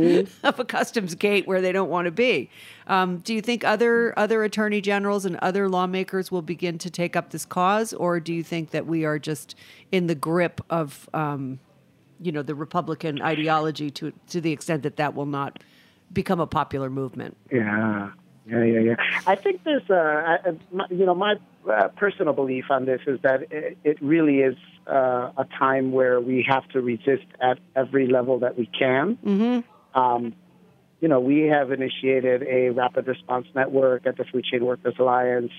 of 0.42 0.58
a 0.58 0.64
customs 0.64 1.14
gate 1.14 1.46
where 1.46 1.60
they 1.60 1.70
don't 1.70 1.90
want 1.90 2.06
to 2.06 2.10
be. 2.10 2.50
Um, 2.86 3.18
do 3.18 3.32
you 3.32 3.40
think 3.40 3.64
other 3.64 4.18
other 4.18 4.42
attorney 4.42 4.80
generals 4.80 5.24
and 5.24 5.36
other 5.36 5.68
lawmakers 5.68 6.30
will 6.30 6.42
begin 6.42 6.76
to 6.78 6.90
take 6.90 7.14
up 7.14 7.30
this 7.30 7.44
cause 7.44 7.92
or 7.92 8.18
do 8.18 8.34
you 8.34 8.42
think 8.42 8.70
that 8.70 8.86
we 8.86 9.04
are 9.04 9.18
just 9.18 9.54
in 9.92 10.08
the 10.08 10.14
grip 10.16 10.60
of 10.70 11.08
um, 11.14 11.60
you 12.20 12.32
know 12.32 12.42
the 12.42 12.54
republican 12.54 13.22
ideology 13.22 13.90
to 13.92 14.12
to 14.28 14.40
the 14.40 14.50
extent 14.50 14.82
that 14.82 14.96
that 14.96 15.14
will 15.14 15.26
not 15.26 15.62
become 16.12 16.40
a 16.40 16.46
popular 16.46 16.90
movement? 16.90 17.36
Yeah, 17.50 18.10
yeah, 18.46 18.62
yeah, 18.64 18.80
yeah. 18.80 18.94
I 19.26 19.36
think 19.36 19.64
there's 19.64 19.88
a, 19.90 19.94
I- 19.94 20.48
I- 20.50 20.58
my- 20.72 20.86
you 20.90 21.06
know, 21.06 21.14
my 21.14 21.36
uh, 21.70 21.88
personal 21.96 22.32
belief 22.34 22.66
on 22.70 22.84
this 22.84 23.00
is 23.06 23.20
that 23.22 23.50
it, 23.50 23.78
it 23.84 24.02
really 24.02 24.38
is 24.40 24.56
uh, 24.86 25.32
a 25.36 25.46
time 25.58 25.92
where 25.92 26.20
we 26.20 26.44
have 26.48 26.66
to 26.68 26.80
resist 26.80 27.26
at 27.40 27.58
every 27.74 28.06
level 28.06 28.40
that 28.40 28.58
we 28.58 28.66
can. 28.66 29.16
Mm-hmm. 29.24 29.98
Um, 29.98 30.34
you 31.00 31.08
know, 31.08 31.20
we 31.20 31.42
have 31.42 31.70
initiated 31.72 32.42
a 32.42 32.70
rapid 32.70 33.06
response 33.06 33.46
network 33.54 34.06
at 34.06 34.16
the 34.16 34.24
Food 34.24 34.44
Chain 34.44 34.64
Workers 34.64 34.94
Alliance 34.98 35.52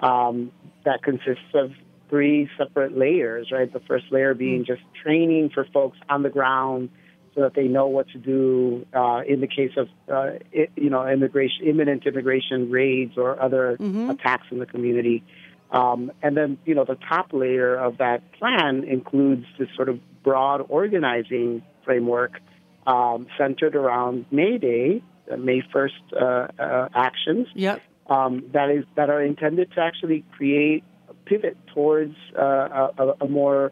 um, 0.00 0.50
that 0.84 1.02
consists 1.02 1.54
of 1.54 1.72
three 2.08 2.48
separate 2.56 2.96
layers, 2.96 3.50
right? 3.52 3.72
The 3.72 3.80
first 3.80 4.06
layer 4.10 4.34
being 4.34 4.64
just 4.64 4.82
training 5.02 5.50
for 5.52 5.66
folks 5.72 5.98
on 6.08 6.22
the 6.22 6.30
ground 6.30 6.90
so 7.38 7.44
that 7.44 7.54
they 7.54 7.68
know 7.68 7.86
what 7.86 8.08
to 8.08 8.18
do 8.18 8.84
uh, 8.92 9.20
in 9.26 9.40
the 9.40 9.46
case 9.46 9.70
of, 9.76 9.86
uh, 10.10 10.36
i 10.52 10.68
you 10.74 10.90
know, 10.90 11.06
immigration, 11.06 11.66
imminent 11.68 12.04
immigration 12.04 12.68
raids 12.68 13.12
or 13.16 13.40
other 13.40 13.76
attacks 14.10 14.46
in 14.50 14.58
the 14.58 14.66
community. 14.66 15.22
Um, 15.70 16.10
and 16.20 16.36
then, 16.36 16.58
you 16.64 16.74
know, 16.74 16.84
the 16.84 16.96
top 17.08 17.32
layer 17.32 17.76
of 17.76 17.98
that 17.98 18.32
plan 18.32 18.82
includes 18.82 19.44
this 19.56 19.68
sort 19.76 19.88
of 19.88 20.00
broad 20.24 20.62
organizing 20.68 21.62
framework 21.84 22.40
um, 22.88 23.28
centered 23.38 23.76
around 23.76 24.26
May 24.32 24.58
Day, 24.58 25.00
uh, 25.30 25.36
May 25.36 25.62
1st 25.72 25.90
uh, 26.20 26.60
uh, 26.60 26.88
actions. 26.92 27.46
Yep. 27.54 27.82
Um, 28.08 28.44
that 28.52 28.70
is 28.70 28.84
that 28.96 29.10
are 29.10 29.22
intended 29.22 29.70
to 29.74 29.80
actually 29.80 30.24
create 30.36 30.82
a 31.08 31.14
pivot 31.14 31.56
towards 31.72 32.16
uh, 32.36 32.42
a, 32.42 32.90
a- 32.98 33.14
a 33.20 33.28
more 33.28 33.70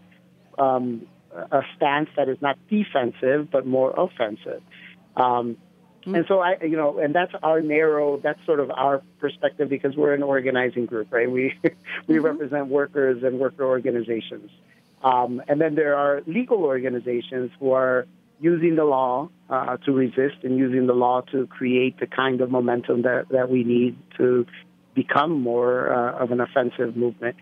um, 0.58 1.06
a 1.36 1.62
stance 1.76 2.08
that 2.16 2.28
is 2.28 2.40
not 2.40 2.58
defensive 2.68 3.50
but 3.50 3.66
more 3.66 3.92
offensive. 3.96 4.62
Um, 5.16 5.56
And 6.06 6.24
so 6.28 6.38
I, 6.38 6.56
you 6.62 6.76
know, 6.76 6.98
and 6.98 7.12
that's 7.12 7.32
our 7.42 7.60
narrow. 7.60 8.18
That's 8.18 8.38
sort 8.46 8.60
of 8.60 8.70
our 8.70 9.02
perspective 9.18 9.68
because 9.68 9.96
we're 9.96 10.14
an 10.14 10.22
organizing 10.22 10.86
group, 10.86 11.08
right? 11.10 11.28
We 11.28 11.58
we 12.06 12.20
represent 12.20 12.68
workers 12.68 13.24
and 13.24 13.40
worker 13.40 13.64
organizations, 13.64 14.50
um, 15.02 15.42
and 15.48 15.60
then 15.60 15.74
there 15.74 15.96
are 15.96 16.22
legal 16.26 16.58
organizations 16.58 17.50
who 17.58 17.72
are 17.72 18.06
using 18.38 18.76
the 18.76 18.84
law 18.84 19.28
uh, 19.50 19.76
to 19.78 19.92
resist 19.92 20.36
and 20.42 20.58
using 20.58 20.86
the 20.86 20.92
law 20.92 21.22
to 21.32 21.46
create 21.46 21.98
the 21.98 22.06
kind 22.06 22.40
of 22.40 22.50
momentum 22.50 23.02
that, 23.02 23.28
that 23.30 23.50
we 23.50 23.64
need 23.64 23.96
to 24.18 24.46
become 24.94 25.40
more 25.40 25.92
uh, 25.92 26.22
of 26.22 26.30
an 26.30 26.40
offensive 26.40 26.96
movement. 26.96 27.36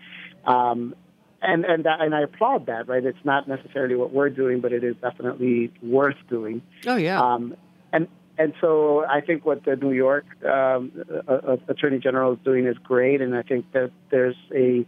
Um, 0.45 0.95
and 1.41 1.65
and 1.65 1.85
that, 1.85 2.01
and 2.01 2.15
I 2.15 2.21
applaud 2.21 2.65
that. 2.67 2.87
Right, 2.87 3.03
it's 3.03 3.23
not 3.23 3.47
necessarily 3.47 3.95
what 3.95 4.11
we're 4.11 4.29
doing, 4.29 4.61
but 4.61 4.73
it 4.73 4.83
is 4.83 4.95
definitely 5.01 5.71
worth 5.81 6.17
doing. 6.29 6.61
oh 6.87 6.95
yeah 6.95 7.19
Um, 7.21 7.55
and 7.93 8.07
and 8.37 8.53
so 8.59 9.05
I 9.05 9.21
think 9.21 9.45
what 9.45 9.63
the 9.63 9.75
New 9.75 9.93
York 9.93 10.25
um, 10.45 10.91
uh, 11.27 11.31
uh, 11.31 11.57
Attorney 11.67 11.99
General 11.99 12.33
is 12.33 12.39
doing 12.43 12.65
is 12.65 12.77
great, 12.77 13.21
and 13.21 13.35
I 13.35 13.43
think 13.43 13.71
that 13.73 13.91
there's 14.11 14.35
a 14.53 14.85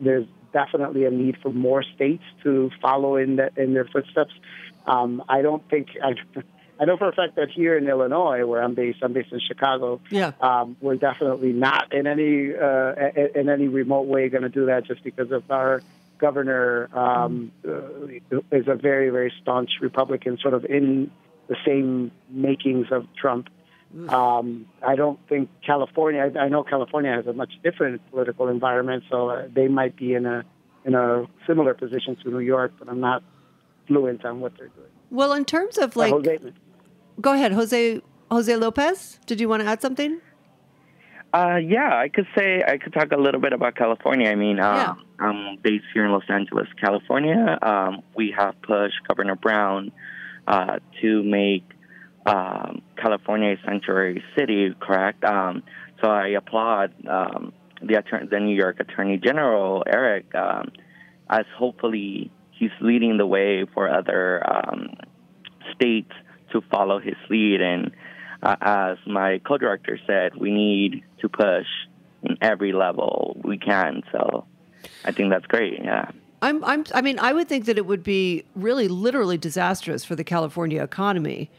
there's 0.00 0.26
definitely 0.52 1.04
a 1.04 1.10
need 1.10 1.36
for 1.42 1.52
more 1.52 1.82
states 1.82 2.24
to 2.42 2.70
follow 2.80 3.16
in 3.16 3.36
that 3.36 3.56
in 3.56 3.74
their 3.74 3.84
footsteps. 3.84 4.32
Um, 4.86 5.22
I 5.28 5.42
don't 5.42 5.68
think 5.68 5.88
I, 6.02 6.14
I 6.80 6.86
know 6.86 6.96
for 6.96 7.08
a 7.08 7.12
fact 7.12 7.36
that 7.36 7.50
here 7.50 7.76
in 7.76 7.86
Illinois, 7.86 8.46
where 8.46 8.62
I'm 8.62 8.74
based, 8.74 9.00
I'm 9.02 9.12
based 9.12 9.32
in 9.32 9.40
Chicago. 9.46 10.00
Yeah. 10.10 10.32
um, 10.40 10.76
we're 10.80 10.96
definitely 10.96 11.52
not 11.52 11.92
in 11.92 12.06
any 12.06 12.54
uh, 12.54 12.94
in- 13.38 13.48
any 13.50 13.68
remote 13.68 14.06
way 14.06 14.28
going 14.30 14.42
to 14.42 14.48
do 14.48 14.66
that, 14.66 14.86
just 14.86 15.04
because 15.04 15.30
of 15.30 15.48
our 15.50 15.82
governor 16.18 16.88
um, 16.96 17.52
uh, 17.68 18.06
is 18.50 18.66
a 18.66 18.74
very 18.74 19.10
very 19.10 19.32
staunch 19.42 19.72
Republican, 19.82 20.38
sort 20.38 20.54
of 20.54 20.64
in 20.64 21.10
the 21.48 21.56
same 21.66 22.10
makings 22.30 22.86
of 22.90 23.06
Trump. 23.14 23.48
Um, 24.08 24.66
I 24.86 24.94
don't 24.94 25.18
think 25.28 25.50
California. 25.66 26.30
I, 26.34 26.38
I 26.44 26.48
know 26.48 26.62
California 26.62 27.12
has 27.12 27.26
a 27.26 27.32
much 27.32 27.52
different 27.62 28.00
political 28.10 28.48
environment, 28.48 29.02
so 29.10 29.28
uh, 29.30 29.48
they 29.52 29.68
might 29.68 29.96
be 29.96 30.14
in 30.14 30.24
a 30.26 30.44
in 30.84 30.94
a 30.94 31.26
similar 31.46 31.74
position 31.74 32.16
to 32.22 32.30
New 32.30 32.38
York, 32.38 32.72
but 32.78 32.88
I'm 32.88 33.00
not 33.00 33.22
fluent 33.86 34.24
on 34.24 34.40
what 34.40 34.56
they're 34.56 34.68
doing. 34.68 34.86
well 35.10 35.32
in 35.32 35.44
terms 35.44 35.76
of 35.76 35.96
like 35.96 36.14
go 37.20 37.32
ahead 37.34 37.52
jose 37.52 38.00
jose 38.30 38.56
lopez 38.56 39.18
did 39.26 39.40
you 39.40 39.48
want 39.48 39.62
to 39.62 39.68
add 39.68 39.80
something 39.82 40.20
Uh, 41.32 41.58
yeah, 41.62 41.92
I 42.04 42.08
could 42.14 42.26
say 42.36 42.48
I 42.66 42.76
could 42.76 42.92
talk 42.92 43.12
a 43.12 43.16
little 43.26 43.40
bit 43.40 43.52
about 43.52 43.76
California. 43.76 44.28
I 44.28 44.34
mean, 44.34 44.58
um, 44.58 44.74
Yeah. 44.74 44.94
I'm 45.26 45.40
based 45.62 45.84
here 45.94 46.04
in 46.04 46.10
Los 46.10 46.28
Angeles, 46.28 46.66
California. 46.84 47.40
Um, 47.62 48.02
we 48.18 48.34
have 48.36 48.54
pushed 48.62 48.98
Governor 49.06 49.36
Brown 49.36 49.92
uh, 50.54 50.76
to 51.00 51.22
make 51.22 51.62
um, 52.26 52.82
California 53.02 53.50
a 53.54 53.58
sanctuary 53.64 54.24
city. 54.36 54.74
Correct. 54.86 55.22
Um, 55.22 55.62
so 56.02 56.10
I 56.10 56.28
applaud 56.40 56.88
um, 57.06 57.52
the 57.80 57.94
attorney, 58.00 58.26
the 58.34 58.40
New 58.40 58.56
York 58.64 58.80
Attorney 58.80 59.16
General 59.28 59.84
Eric, 59.86 60.34
um, 60.34 60.72
as 61.38 61.46
hopefully 61.56 62.32
he's 62.58 62.74
leading 62.80 63.18
the 63.22 63.26
way 63.36 63.66
for 63.72 63.88
other 63.88 64.42
um, 64.54 64.80
states 65.74 66.10
to 66.52 66.60
follow 66.70 66.98
his 66.98 67.16
lead. 67.28 67.60
And 67.60 67.92
uh, 68.42 68.56
as 68.60 68.98
my 69.06 69.40
co-director 69.46 69.98
said, 70.06 70.34
we 70.36 70.50
need 70.50 71.02
to 71.20 71.28
push 71.28 71.66
in 72.22 72.36
every 72.40 72.72
level 72.72 73.40
we 73.44 73.58
can. 73.58 74.02
So 74.12 74.46
I 75.04 75.12
think 75.12 75.30
that's 75.30 75.46
great. 75.46 75.80
Yeah. 75.82 76.10
I'm, 76.42 76.64
I'm, 76.64 76.84
I 76.94 77.02
mean, 77.02 77.18
I 77.18 77.32
would 77.32 77.48
think 77.48 77.66
that 77.66 77.76
it 77.76 77.84
would 77.86 78.02
be 78.02 78.44
really 78.54 78.88
literally 78.88 79.36
disastrous 79.36 80.04
for 80.04 80.16
the 80.16 80.24
California 80.24 80.82
economy 80.82 81.50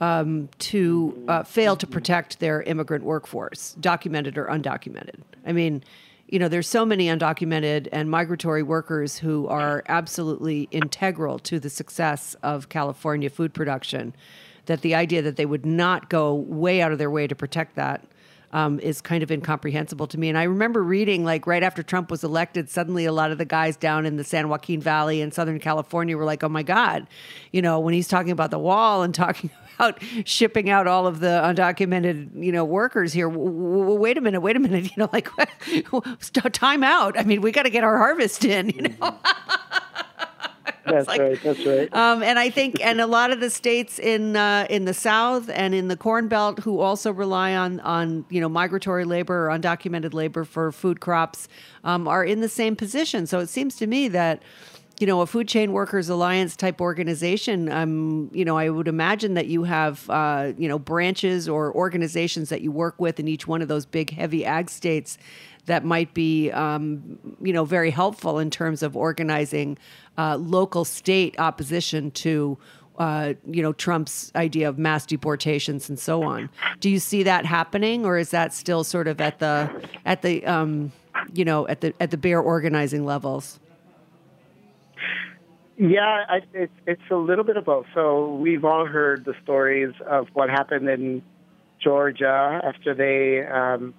um, 0.00 0.50
to 0.58 1.24
uh, 1.28 1.42
fail 1.42 1.76
to 1.76 1.86
protect 1.86 2.38
their 2.38 2.62
immigrant 2.62 3.04
workforce, 3.04 3.74
documented 3.80 4.36
or 4.36 4.46
undocumented. 4.46 5.20
I 5.46 5.52
mean, 5.52 5.82
you 6.28 6.38
know, 6.38 6.48
there's 6.48 6.68
so 6.68 6.84
many 6.84 7.06
undocumented 7.06 7.88
and 7.92 8.10
migratory 8.10 8.62
workers 8.62 9.18
who 9.18 9.46
are 9.46 9.84
absolutely 9.88 10.68
integral 10.72 11.38
to 11.40 11.60
the 11.60 11.70
success 11.70 12.34
of 12.42 12.68
California 12.68 13.30
food 13.30 13.54
production 13.54 14.14
that 14.66 14.80
the 14.80 14.94
idea 14.94 15.22
that 15.22 15.36
they 15.36 15.46
would 15.46 15.64
not 15.64 16.10
go 16.10 16.34
way 16.34 16.82
out 16.82 16.90
of 16.90 16.98
their 16.98 17.10
way 17.10 17.26
to 17.28 17.34
protect 17.34 17.76
that 17.76 18.04
um, 18.52 18.80
is 18.80 19.00
kind 19.00 19.22
of 19.22 19.30
incomprehensible 19.30 20.06
to 20.08 20.18
me. 20.18 20.28
And 20.28 20.38
I 20.38 20.44
remember 20.44 20.82
reading, 20.82 21.24
like, 21.24 21.46
right 21.46 21.62
after 21.62 21.82
Trump 21.82 22.10
was 22.10 22.24
elected, 22.24 22.70
suddenly 22.70 23.04
a 23.04 23.12
lot 23.12 23.30
of 23.30 23.38
the 23.38 23.44
guys 23.44 23.76
down 23.76 24.06
in 24.06 24.16
the 24.16 24.24
San 24.24 24.48
Joaquin 24.48 24.80
Valley 24.80 25.20
in 25.20 25.30
Southern 25.30 25.58
California 25.58 26.16
were 26.16 26.24
like, 26.24 26.42
oh 26.42 26.48
my 26.48 26.62
God, 26.62 27.06
you 27.52 27.60
know, 27.60 27.78
when 27.78 27.94
he's 27.94 28.08
talking 28.08 28.32
about 28.32 28.50
the 28.50 28.58
wall 28.58 29.02
and 29.02 29.14
talking 29.14 29.50
about 29.76 30.02
shipping 30.24 30.68
out 30.68 30.86
all 30.86 31.06
of 31.06 31.20
the 31.20 31.40
undocumented, 31.44 32.30
you 32.34 32.52
know, 32.52 32.64
workers 32.64 33.12
here. 33.12 33.28
W- 33.28 33.50
w- 33.50 33.98
wait 33.98 34.18
a 34.18 34.20
minute, 34.20 34.40
wait 34.40 34.56
a 34.56 34.60
minute, 34.60 34.84
you 34.96 34.96
know, 34.96 35.08
like 35.12 35.28
time 36.52 36.82
out. 36.84 37.18
I 37.18 37.22
mean, 37.22 37.40
we 37.40 37.52
got 37.52 37.62
to 37.62 37.70
get 37.70 37.84
our 37.84 37.98
harvest 37.98 38.44
in, 38.44 38.70
you 38.70 38.82
know. 38.82 39.18
That's 40.86 41.08
like, 41.08 41.20
right. 41.20 41.42
That's 41.42 41.66
right. 41.66 41.92
Um, 41.92 42.22
and 42.22 42.38
I 42.38 42.48
think, 42.48 42.80
and 42.80 43.00
a 43.00 43.08
lot 43.08 43.32
of 43.32 43.40
the 43.40 43.50
states 43.50 43.98
in 43.98 44.36
uh, 44.36 44.66
in 44.70 44.84
the 44.84 44.94
South 44.94 45.50
and 45.52 45.74
in 45.74 45.88
the 45.88 45.96
Corn 45.96 46.28
Belt 46.28 46.60
who 46.60 46.78
also 46.78 47.12
rely 47.12 47.56
on 47.56 47.80
on 47.80 48.24
you 48.30 48.40
know 48.40 48.48
migratory 48.48 49.04
labor 49.04 49.48
or 49.48 49.50
undocumented 49.50 50.14
labor 50.14 50.44
for 50.44 50.70
food 50.70 51.00
crops 51.00 51.48
um, 51.82 52.06
are 52.06 52.24
in 52.24 52.40
the 52.40 52.48
same 52.48 52.76
position. 52.76 53.26
So 53.26 53.40
it 53.40 53.48
seems 53.48 53.74
to 53.76 53.86
me 53.88 54.06
that 54.08 54.42
you 54.98 55.06
know, 55.06 55.20
a 55.20 55.26
food 55.26 55.46
chain 55.46 55.72
workers 55.72 56.08
alliance 56.08 56.56
type 56.56 56.80
organization, 56.80 57.70
um, 57.70 58.30
you 58.32 58.44
know, 58.44 58.56
I 58.56 58.70
would 58.70 58.88
imagine 58.88 59.34
that 59.34 59.46
you 59.46 59.64
have, 59.64 60.08
uh, 60.08 60.52
you 60.56 60.68
know, 60.68 60.78
branches 60.78 61.48
or 61.48 61.74
organizations 61.74 62.48
that 62.48 62.62
you 62.62 62.72
work 62.72 62.98
with 62.98 63.20
in 63.20 63.28
each 63.28 63.46
one 63.46 63.60
of 63.60 63.68
those 63.68 63.84
big, 63.84 64.10
heavy 64.10 64.44
ag 64.44 64.70
states 64.70 65.18
that 65.66 65.84
might 65.84 66.14
be, 66.14 66.50
um, 66.52 67.18
you 67.42 67.52
know, 67.52 67.64
very 67.64 67.90
helpful 67.90 68.38
in 68.38 68.50
terms 68.50 68.82
of 68.82 68.96
organizing 68.96 69.76
uh, 70.16 70.36
local 70.36 70.84
state 70.84 71.38
opposition 71.38 72.10
to. 72.12 72.58
Uh, 72.98 73.34
you 73.46 73.62
know 73.62 73.74
Trump's 73.74 74.32
idea 74.34 74.70
of 74.70 74.78
mass 74.78 75.04
deportations 75.04 75.90
and 75.90 75.98
so 75.98 76.22
on. 76.22 76.48
Do 76.80 76.88
you 76.88 76.98
see 76.98 77.24
that 77.24 77.44
happening, 77.44 78.06
or 78.06 78.16
is 78.16 78.30
that 78.30 78.54
still 78.54 78.84
sort 78.84 79.06
of 79.06 79.20
at 79.20 79.38
the 79.38 79.70
at 80.06 80.22
the 80.22 80.42
um, 80.46 80.92
you 81.34 81.44
know 81.44 81.68
at 81.68 81.82
the 81.82 81.92
at 82.00 82.10
the 82.10 82.16
bare 82.16 82.40
organizing 82.40 83.04
levels? 83.04 83.60
Yeah, 85.78 86.24
I, 86.28 86.40
it's 86.54 86.72
it's 86.86 87.10
a 87.10 87.16
little 87.16 87.44
bit 87.44 87.56
of 87.56 87.66
both. 87.66 87.86
So 87.94 88.34
we've 88.34 88.64
all 88.64 88.86
heard 88.86 89.24
the 89.24 89.34
stories 89.42 89.92
of 90.06 90.28
what 90.32 90.48
happened 90.48 90.88
in 90.88 91.22
Georgia 91.82 92.60
after 92.64 92.94
they 92.94 93.46
um, 93.46 93.94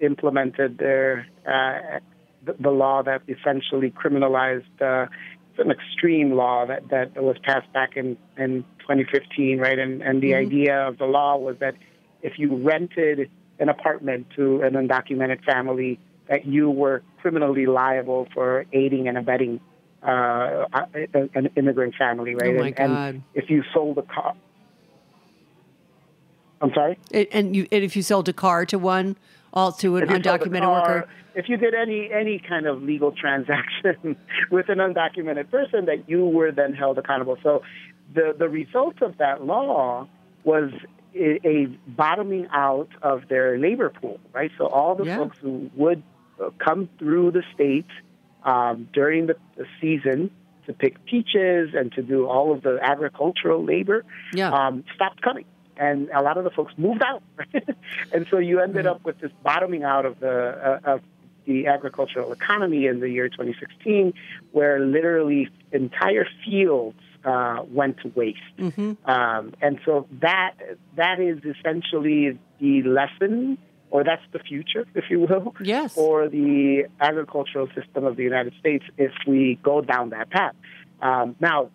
implemented 0.00 0.76
their 0.76 1.26
uh, 1.46 2.00
the, 2.44 2.54
the, 2.60 2.70
law 2.70 3.02
that 3.02 3.22
essentially 3.28 3.90
criminalized. 3.90 4.80
Uh, 4.80 5.06
an 5.58 5.70
extreme 5.70 6.32
law 6.32 6.64
that, 6.64 6.88
that 6.88 7.14
was 7.22 7.36
passed 7.44 7.70
back 7.74 7.94
in, 7.94 8.16
in 8.38 8.64
2015, 8.80 9.58
right? 9.58 9.78
And 9.78 10.02
and 10.02 10.22
the 10.22 10.30
mm-hmm. 10.30 10.46
idea 10.46 10.88
of 10.88 10.98
the 10.98 11.04
law 11.04 11.36
was 11.36 11.56
that 11.60 11.74
if 12.22 12.38
you 12.38 12.56
rented 12.56 13.30
an 13.58 13.68
apartment 13.68 14.28
to 14.36 14.62
an 14.62 14.72
undocumented 14.72 15.44
family, 15.44 16.00
that 16.28 16.46
you 16.46 16.70
were 16.70 17.02
criminally 17.20 17.66
liable 17.66 18.28
for 18.32 18.64
aiding 18.72 19.08
and 19.08 19.18
abetting 19.18 19.60
uh, 20.02 20.66
an 21.34 21.50
immigrant 21.56 21.94
family, 21.96 22.34
right? 22.34 22.56
Oh 22.56 22.60
my 22.60 22.66
and, 22.66 22.74
God. 22.76 23.14
and 23.14 23.22
if 23.34 23.50
you 23.50 23.62
sold 23.72 23.98
a 23.98 24.02
car, 24.02 24.34
I'm 26.60 26.72
sorry. 26.74 26.98
And 27.32 27.54
you, 27.54 27.66
and 27.72 27.84
if 27.84 27.96
you 27.96 28.02
sold 28.02 28.28
a 28.28 28.32
car 28.32 28.66
to 28.66 28.78
one, 28.78 29.16
all 29.52 29.72
to 29.72 29.96
an 29.96 30.08
undocumented 30.08 30.60
car, 30.60 30.82
worker. 30.82 31.08
If 31.34 31.48
you 31.48 31.56
did 31.56 31.74
any 31.74 32.10
any 32.12 32.38
kind 32.38 32.66
of 32.66 32.82
legal 32.82 33.12
transaction 33.20 34.16
with 34.50 34.68
an 34.68 34.78
undocumented 34.78 35.50
person, 35.50 35.86
that 35.86 36.08
you 36.08 36.24
were 36.24 36.52
then 36.52 36.72
held 36.74 36.98
accountable. 36.98 37.38
So, 37.42 37.62
the 38.14 38.34
the 38.36 38.48
result 38.48 39.02
of 39.02 39.18
that 39.18 39.44
law 39.44 40.08
was 40.44 40.70
a, 41.14 41.46
a 41.46 41.66
bottoming 41.86 42.48
out 42.52 42.88
of 43.02 43.28
their 43.28 43.58
labor 43.58 43.90
pool, 43.90 44.18
right? 44.32 44.50
So 44.58 44.66
all 44.66 44.94
the 44.94 45.04
yeah. 45.04 45.18
folks 45.18 45.38
who 45.40 45.70
would 45.76 46.02
come 46.58 46.88
through 46.98 47.32
the 47.32 47.42
state 47.54 47.86
um, 48.44 48.88
during 48.92 49.26
the, 49.26 49.36
the, 49.56 49.66
season 49.80 50.30
to 50.66 50.72
pick 50.72 51.04
peaches 51.04 51.70
and 51.74 51.92
to 51.92 52.02
do 52.02 52.26
all 52.26 52.52
of 52.52 52.62
the 52.62 52.78
agricultural 52.82 53.64
labor 53.64 54.04
yeah. 54.32 54.50
um, 54.50 54.84
stopped 54.94 55.20
coming. 55.22 55.44
And 55.76 56.10
a 56.10 56.22
lot 56.22 56.36
of 56.36 56.44
the 56.44 56.50
folks 56.50 56.74
moved 56.76 57.02
out. 57.02 57.22
and 58.12 58.26
so 58.30 58.38
you 58.38 58.60
ended 58.60 58.84
mm-hmm. 58.84 58.94
up 58.94 59.04
with 59.04 59.18
this 59.20 59.32
bottoming 59.42 59.82
out 59.82 60.06
of 60.06 60.20
the, 60.20 60.30
uh, 60.30 60.92
of 60.92 61.00
the 61.46 61.66
agricultural 61.66 62.32
economy 62.32 62.86
in 62.86 63.00
the 63.00 63.08
year 63.08 63.28
2016, 63.28 64.12
where 64.52 64.80
literally 64.80 65.48
entire 65.72 66.26
fields 66.44 66.98
uh, 67.24 67.62
went 67.68 67.98
to 67.98 68.08
waste. 68.14 68.38
Mm-hmm. 68.58 69.10
Um, 69.10 69.54
and 69.60 69.80
so 69.84 70.06
that 70.20 70.54
that 70.96 71.20
is 71.20 71.38
essentially 71.44 72.38
the 72.60 72.82
lesson 72.82 73.58
or 73.92 74.02
that's 74.02 74.22
the 74.32 74.38
future, 74.38 74.86
if 74.94 75.04
you 75.10 75.20
will, 75.20 75.54
yes. 75.60 75.94
for 75.94 76.26
the 76.26 76.84
agricultural 76.98 77.68
system 77.78 78.06
of 78.06 78.16
the 78.16 78.22
United 78.22 78.54
States 78.58 78.84
if 78.96 79.12
we 79.26 79.58
go 79.62 79.82
down 79.82 80.10
that 80.10 80.30
path. 80.30 80.54
Um, 81.02 81.36
now, 81.40 81.70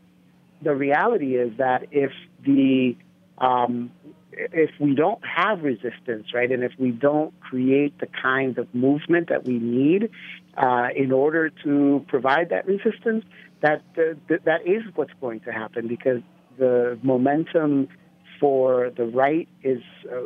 the 0.63 0.75
reality 0.75 1.35
is 1.35 1.55
that 1.59 1.85
if 1.91 2.11
the 2.43 2.97
um, 3.37 3.91
if 4.31 4.71
we 4.79 4.95
don't 4.95 5.21
have 5.23 5.61
resistance, 5.61 6.33
right, 6.33 6.51
and 6.51 6.63
if 6.63 6.71
we 6.79 6.89
don't 6.89 7.39
create 7.39 7.99
the 7.99 8.07
kind 8.07 8.57
of 8.57 8.73
movement 8.73 9.29
that 9.29 9.45
we 9.45 9.59
need 9.59 10.09
uh, 10.57 10.87
in 10.95 11.11
order 11.11 11.51
to 11.63 12.03
provide 12.07 12.49
that 12.49 12.65
resistance, 12.65 13.25
that 13.61 13.83
uh, 13.95 14.15
th- 14.27 14.41
that 14.45 14.65
is 14.65 14.81
what's 14.95 15.13
going 15.21 15.41
to 15.41 15.51
happen 15.51 15.87
because 15.87 16.21
the 16.57 16.97
momentum 17.03 17.89
for 18.39 18.91
the 18.97 19.05
right 19.05 19.47
is 19.61 19.81
uh, 20.11 20.21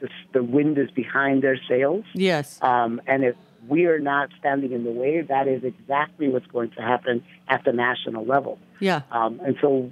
the, 0.00 0.08
the 0.32 0.42
wind 0.42 0.78
is 0.78 0.90
behind 0.90 1.42
their 1.42 1.58
sails. 1.68 2.04
Yes. 2.14 2.58
Um, 2.62 3.00
and 3.06 3.24
if 3.24 3.36
we 3.68 3.86
are 3.86 3.98
not 3.98 4.30
standing 4.38 4.72
in 4.72 4.84
the 4.84 4.90
way, 4.90 5.22
that 5.22 5.48
is 5.48 5.64
exactly 5.64 6.28
what's 6.28 6.46
going 6.46 6.70
to 6.70 6.82
happen 6.82 7.24
at 7.48 7.64
the 7.64 7.72
national 7.72 8.24
level. 8.24 8.58
Yeah. 8.80 9.02
Um, 9.10 9.40
and 9.44 9.56
so 9.60 9.90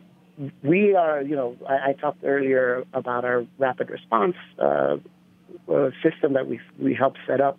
we 0.62 0.94
are, 0.94 1.22
you 1.22 1.36
know, 1.36 1.56
I, 1.68 1.90
I, 1.90 1.92
talked 1.92 2.24
earlier 2.24 2.84
about 2.92 3.24
our 3.24 3.46
rapid 3.58 3.90
response 3.90 4.36
uh, 4.58 4.96
uh, 5.68 5.90
system 6.02 6.34
that 6.34 6.48
we 6.48 6.60
we 6.78 6.94
helped 6.94 7.18
set 7.26 7.40
up, 7.40 7.58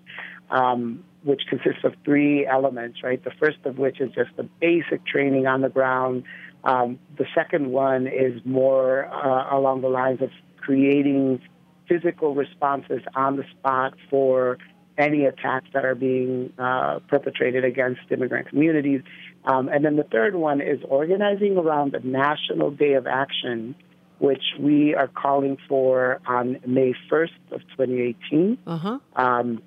um, 0.50 1.04
which 1.24 1.44
consists 1.50 1.84
of 1.84 1.94
three 2.04 2.46
elements, 2.46 3.02
right? 3.04 3.24
The 3.24 3.32
first 3.32 3.58
of 3.66 3.78
which 3.78 4.02
is 4.02 4.12
just 4.14 4.32
the 4.36 4.48
basic 4.60 5.06
training 5.06 5.48
on 5.48 5.62
the 5.62 5.70
ground. 5.70 6.24
Um, 6.64 7.00
the 7.18 7.26
second 7.34 7.72
one 7.72 8.08
is 8.08 8.42
more 8.44 9.06
uh, 9.06 9.56
along 9.56 9.82
the 9.82 9.88
lines 9.88 10.22
of 10.22 10.32
creating 10.58 11.42
physical 11.88 12.36
responses 12.36 13.02
on 13.16 13.38
the 13.38 13.44
spot 13.58 13.94
for 14.10 14.58
any 14.98 15.26
attacks 15.26 15.68
that 15.74 15.86
are 15.86 15.96
being 15.96 16.54
uh, 16.58 17.00
perpetrated 17.08 17.66
against 17.66 18.02
immigrant 18.10 18.50
communities. 18.50 19.02
Um, 19.44 19.68
and 19.68 19.84
then 19.84 19.96
the 19.96 20.04
third 20.04 20.36
one 20.36 20.62
is 20.62 20.80
organizing 20.88 21.58
around 21.58 21.92
the 21.92 22.00
National 22.00 22.72
Day 22.72 22.94
of 22.94 23.06
Action, 23.06 23.76
which 24.20 24.44
we 24.60 24.96
are 24.96 25.08
calling 25.08 25.58
for 25.68 26.22
on 26.26 26.60
May 26.66 26.94
1st 27.12 27.52
of 27.52 27.62
2018. 27.78 28.58
Uh-huh. 28.66 29.00
Um, 29.16 29.62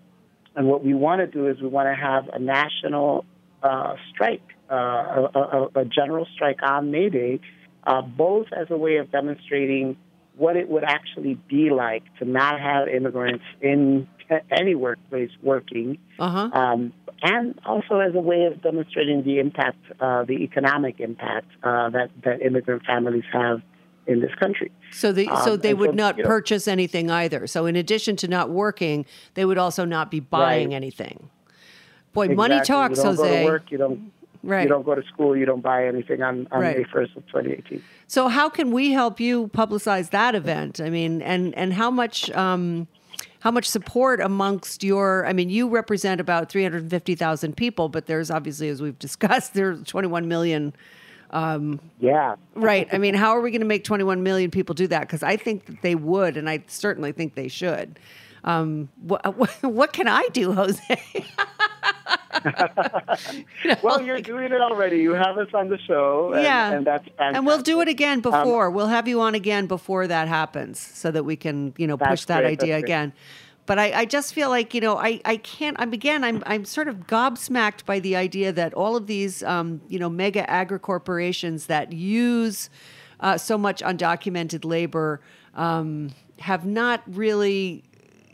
and 0.57 0.67
what 0.67 0.85
we 0.85 0.95
want 0.95 1.21
to 1.21 1.27
do 1.27 1.47
is 1.47 1.61
we 1.61 1.69
want 1.69 1.89
to 1.89 1.95
have 1.95 2.29
a 2.33 2.39
national 2.39 3.25
uh, 3.63 3.95
strike, 4.11 4.43
uh, 4.71 4.75
a, 4.75 5.39
a, 5.39 5.69
a, 5.81 5.85
general 5.85 6.27
strike 6.35 6.63
on 6.63 6.91
May 6.91 7.11
Day, 7.11 7.41
uh, 7.85 8.03
both 8.03 8.47
as 8.53 8.67
a 8.71 8.77
way 8.77 8.97
of 8.97 9.11
demonstrating 9.13 9.97
what 10.39 10.57
it 10.57 10.69
would 10.69 10.85
actually 10.85 11.35
be 11.49 11.71
like 11.71 12.05
to 12.19 12.25
not 12.25 12.61
have 12.61 12.89
immigrants 12.89 13.45
in 13.61 14.09
any 14.51 14.75
workplace 14.75 15.31
working, 15.43 15.99
uh-huh. 16.19 16.51
um, 16.53 16.93
and 17.23 17.59
also 17.67 17.99
as 17.99 18.15
a 18.15 18.21
way 18.21 18.45
of 18.45 18.63
demonstrating 18.63 19.25
the 19.25 19.39
impact, 19.39 19.79
uh, 20.01 20.25
the 20.25 20.35
economic 20.45 21.01
impact 21.01 21.49
uh, 21.63 21.91
that 21.91 22.11
that 22.25 22.41
immigrant 22.43 22.85
families 22.87 23.25
have 23.33 23.61
in 24.07 24.21
this 24.21 24.35
country. 24.39 24.71
So 24.93 25.13
they 25.13 25.27
so 25.27 25.55
um, 25.55 25.61
they 25.61 25.75
would 25.75 25.91
so, 25.91 25.95
not 25.95 26.17
you 26.17 26.23
know, 26.23 26.29
purchase 26.29 26.69
anything 26.69 27.11
either. 27.11 27.47
So 27.47 27.67
in 27.67 27.77
addition 27.77 28.17
to 28.17 28.29
not 28.29 28.51
working, 28.51 29.05
they 29.35 29.45
would 29.45 29.59
also 29.59 29.85
not 29.85 30.11
be 30.11 30.21
buying 30.21 30.69
Right. 30.69 30.77
anything. 30.77 31.31
Boy, 32.13 32.25
exactly. 32.25 32.37
money 32.37 32.61
talks, 32.65 32.99
you 32.99 33.05
Jose. 33.05 33.45
Work, 33.45 33.71
you 33.71 33.79
don't. 33.79 34.13
Right. 34.43 34.63
You 34.63 34.69
don't 34.69 34.85
go 34.85 34.95
to 34.95 35.03
school. 35.09 35.37
You 35.37 35.45
don't 35.47 35.63
buy 35.63 35.87
anything 35.87 36.23
on, 36.23 36.47
on 36.53 36.61
Right. 36.61 36.79
May 36.79 36.85
first 36.85 37.17
of 37.17 37.27
2018. 37.27 37.83
So 38.07 38.29
how 38.29 38.49
can 38.49 38.71
we 38.73 38.93
help 38.93 39.19
you 39.21 39.49
publicize 39.49 40.11
that 40.11 40.35
event? 40.35 40.81
I 40.81 40.91
mean, 40.91 41.23
and 41.23 41.55
and 41.57 41.73
how 41.73 41.91
much 41.91 42.31
um, 42.31 42.87
how 43.41 43.51
much 43.51 43.69
support 43.69 44.21
amongst 44.21 44.85
your? 44.85 45.27
I 45.27 45.33
mean, 45.33 45.51
you 45.51 45.69
represent 45.69 46.21
about 46.21 46.49
three 46.49 46.63
hundred 46.63 46.89
fifty 46.89 47.15
thousand 47.15 47.57
people, 47.57 47.89
but 47.89 48.07
there's 48.07 48.31
obviously, 48.31 48.69
as 48.69 48.81
we've 48.81 48.99
discussed, 49.09 49.55
there's 49.55 49.83
twenty 49.85 50.09
one 50.09 50.29
million 50.29 50.73
Um, 51.31 51.81
yeah. 52.01 52.37
right. 52.55 52.89
I 52.93 52.99
mean, 52.99 53.15
how 53.15 53.31
are 53.37 53.41
we 53.43 53.51
going 53.51 53.61
to 53.61 53.67
make 53.67 53.85
21 53.85 54.23
million 54.23 54.51
people 54.51 54.75
do 54.75 54.87
that? 54.87 55.01
Because 55.03 55.23
I 55.23 55.37
think 55.37 55.67
that 55.67 55.83
they 55.83 55.95
would, 55.95 56.39
and 56.39 56.49
I 56.49 56.65
certainly 56.69 57.13
think 57.13 57.35
they 57.35 57.49
should. 57.49 57.99
Um, 58.45 58.89
what, 59.03 59.23
what 59.63 59.93
can 59.93 60.09
I 60.09 60.27
do, 60.33 60.53
Jose? 60.55 61.03
you 62.45 62.51
know, 63.65 63.77
well, 63.83 64.03
you're 64.03 64.21
doing 64.21 64.53
it 64.53 64.61
already. 64.61 64.99
You 64.99 65.13
have 65.13 65.39
us 65.39 65.49
on 65.55 65.69
the 65.69 65.79
show. 65.79 66.33
And, 66.33 66.43
yeah. 66.43 66.73
And 66.73 66.87
that's 66.87 67.05
fantastic. 67.05 67.37
And 67.37 67.47
we'll 67.47 67.63
do 67.63 67.81
it 67.81 67.89
again 67.89 68.19
um, 68.19 68.23
before. 68.23 68.69
Um, 68.69 68.75
we'll 68.75 68.89
have 68.89 69.09
you 69.09 69.21
on 69.21 69.35
again 69.35 69.67
before 69.67 70.07
that 70.07 70.29
happens 70.29 70.79
so 70.81 71.11
that 71.11 71.25
we 71.25 71.37
can, 71.37 71.75
you 71.77 71.87
know, 71.87 71.97
push 71.97 72.25
that 72.27 72.41
great, 72.41 72.61
idea 72.63 72.77
again. 72.79 73.13
But 73.67 73.79
I, 73.79 73.93
I, 74.01 74.05
just 74.07 74.33
feel 74.33 74.49
like, 74.49 74.73
you 74.73 74.81
know, 74.81 74.97
I, 74.97 75.21
I 75.27 75.37
can't, 75.37 75.77
I'm 75.79 75.93
again, 75.93 76.25
I'm, 76.25 76.43
I'm 76.47 76.65
sort 76.65 76.89
of 76.89 77.07
gobsmacked 77.07 77.85
by 77.85 77.99
the 77.99 78.17
idea 78.17 78.51
that 78.53 78.73
all 78.73 78.97
of 78.97 79.07
these, 79.07 79.43
um, 79.43 79.83
you 79.89 79.99
know, 79.99 80.09
mega 80.09 80.49
agri 80.49 80.79
corporations 80.79 81.67
that 81.67 81.93
use 81.93 82.71
uh, 83.21 83.37
so 83.37 83.59
much 83.59 83.83
undocumented 83.83 84.65
labor 84.65 85.21
um, 85.55 86.11
have 86.39 86.65
not 86.65 87.03
really, 87.07 87.85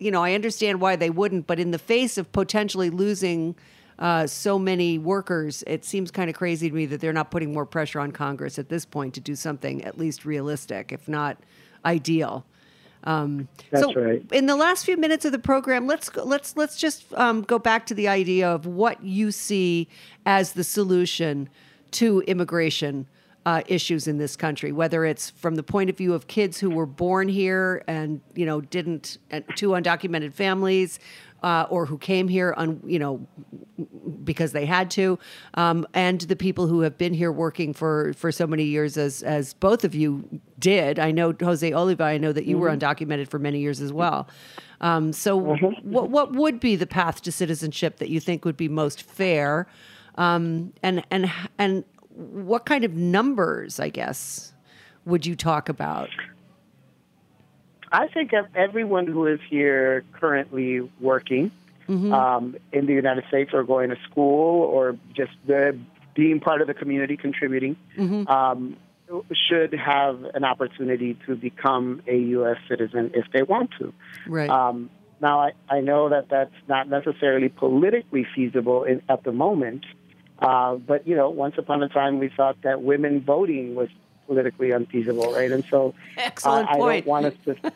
you 0.04 0.10
know, 0.10 0.22
I 0.22 0.34
understand 0.34 0.82
why 0.82 0.96
they 0.96 1.08
wouldn't, 1.08 1.46
but 1.46 1.58
in 1.58 1.70
the 1.70 1.78
face 1.78 2.18
of 2.18 2.30
potentially 2.30 2.90
losing 2.90 3.54
uh, 3.98 4.26
so 4.26 4.58
many 4.58 4.98
workers, 4.98 5.64
it 5.66 5.82
seems 5.82 6.10
kind 6.10 6.28
of 6.28 6.36
crazy 6.36 6.68
to 6.68 6.74
me 6.74 6.84
that 6.86 7.00
they're 7.00 7.14
not 7.14 7.30
putting 7.30 7.54
more 7.54 7.64
pressure 7.64 8.00
on 8.00 8.12
Congress 8.12 8.58
at 8.58 8.68
this 8.68 8.84
point 8.84 9.14
to 9.14 9.20
do 9.20 9.34
something 9.34 9.82
at 9.82 9.96
least 9.96 10.26
realistic, 10.26 10.92
if 10.92 11.08
not 11.08 11.38
ideal. 11.86 12.44
Um, 13.04 13.48
That's 13.70 13.84
so 13.84 13.94
right. 13.94 14.22
In 14.30 14.44
the 14.44 14.56
last 14.56 14.84
few 14.84 14.98
minutes 14.98 15.24
of 15.24 15.32
the 15.32 15.38
program, 15.38 15.86
let's 15.86 16.10
go, 16.10 16.24
let's 16.24 16.54
let's 16.54 16.76
just 16.76 17.04
um, 17.14 17.40
go 17.40 17.58
back 17.58 17.86
to 17.86 17.94
the 17.94 18.08
idea 18.08 18.48
of 18.50 18.66
what 18.66 19.02
you 19.02 19.30
see 19.30 19.88
as 20.26 20.52
the 20.52 20.64
solution 20.64 21.48
to 21.92 22.20
immigration 22.22 23.06
uh, 23.46 23.62
issues 23.66 24.06
in 24.08 24.18
this 24.18 24.36
country, 24.36 24.72
whether 24.72 25.04
it's 25.04 25.30
from 25.30 25.54
the 25.54 25.62
point 25.62 25.90
of 25.90 25.96
view 25.96 26.14
of 26.14 26.26
kids 26.26 26.58
who 26.58 26.70
were 26.70 26.86
born 26.86 27.28
here 27.28 27.82
and 27.86 28.20
you 28.34 28.46
know 28.46 28.60
didn't 28.60 29.18
to 29.56 29.70
undocumented 29.70 30.32
families, 30.32 30.98
uh, 31.42 31.66
or 31.68 31.84
who 31.84 31.98
came 31.98 32.26
here 32.26 32.54
on 32.56 32.80
you 32.86 32.98
know 32.98 33.26
because 34.24 34.52
they 34.52 34.64
had 34.64 34.90
to, 34.90 35.18
um, 35.54 35.86
and 35.92 36.22
the 36.22 36.36
people 36.36 36.66
who 36.66 36.80
have 36.80 36.96
been 36.96 37.12
here 37.12 37.30
working 37.30 37.74
for 37.74 38.14
for 38.14 38.32
so 38.32 38.46
many 38.46 38.64
years 38.64 38.96
as 38.96 39.22
as 39.22 39.52
both 39.52 39.84
of 39.84 39.94
you 39.94 40.40
did. 40.58 40.98
I 40.98 41.10
know 41.10 41.34
Jose 41.38 41.70
Oliva. 41.70 42.04
I 42.04 42.16
know 42.16 42.32
that 42.32 42.46
you 42.46 42.56
mm-hmm. 42.56 42.62
were 42.62 42.70
undocumented 42.70 43.28
for 43.28 43.38
many 43.38 43.58
years 43.58 43.82
as 43.82 43.92
well. 43.92 44.26
Um, 44.80 45.12
so, 45.12 45.38
mm-hmm. 45.38 45.90
what 45.90 46.08
what 46.08 46.32
would 46.32 46.60
be 46.60 46.76
the 46.76 46.86
path 46.86 47.20
to 47.22 47.32
citizenship 47.32 47.98
that 47.98 48.08
you 48.08 48.20
think 48.20 48.46
would 48.46 48.56
be 48.56 48.68
most 48.68 49.02
fair, 49.02 49.66
um, 50.16 50.72
and 50.82 51.04
and 51.10 51.30
and 51.58 51.84
what 52.14 52.64
kind 52.64 52.84
of 52.84 52.94
numbers, 52.94 53.80
I 53.80 53.88
guess, 53.88 54.52
would 55.04 55.26
you 55.26 55.34
talk 55.34 55.68
about? 55.68 56.08
I 57.92 58.08
think 58.08 58.32
everyone 58.54 59.06
who 59.06 59.26
is 59.26 59.40
here 59.48 60.04
currently 60.12 60.80
working 61.00 61.52
mm-hmm. 61.88 62.12
um, 62.12 62.56
in 62.72 62.86
the 62.86 62.92
United 62.92 63.24
States 63.28 63.50
or 63.52 63.62
going 63.62 63.90
to 63.90 63.96
school 64.10 64.62
or 64.62 64.96
just 65.14 65.32
the, 65.46 65.78
being 66.14 66.40
part 66.40 66.60
of 66.60 66.66
the 66.66 66.74
community, 66.74 67.16
contributing, 67.16 67.76
mm-hmm. 67.96 68.26
um, 68.28 68.76
should 69.32 69.72
have 69.74 70.24
an 70.34 70.44
opportunity 70.44 71.16
to 71.26 71.36
become 71.36 72.02
a 72.06 72.16
U.S. 72.16 72.56
citizen 72.68 73.10
if 73.14 73.26
they 73.32 73.42
want 73.42 73.70
to. 73.78 73.92
Right. 74.26 74.48
Um, 74.48 74.90
now, 75.20 75.40
I, 75.40 75.52
I 75.68 75.80
know 75.80 76.08
that 76.08 76.28
that's 76.28 76.54
not 76.68 76.88
necessarily 76.88 77.48
politically 77.48 78.26
feasible 78.34 78.84
in, 78.84 79.02
at 79.08 79.24
the 79.24 79.32
moment, 79.32 79.84
uh, 80.38 80.76
but 80.76 81.06
you 81.06 81.16
know, 81.16 81.30
once 81.30 81.54
upon 81.58 81.82
a 81.82 81.88
time, 81.88 82.18
we 82.18 82.28
thought 82.28 82.60
that 82.62 82.82
women 82.82 83.20
voting 83.20 83.74
was 83.74 83.88
politically 84.26 84.70
unfeasible, 84.70 85.32
right? 85.32 85.50
And 85.50 85.64
so, 85.70 85.94
excellent 86.16 86.68
uh, 86.68 86.72
I 86.72 86.76
point. 86.76 87.04
don't 87.04 87.10
want 87.10 87.26
us 87.26 87.34
to. 87.44 87.72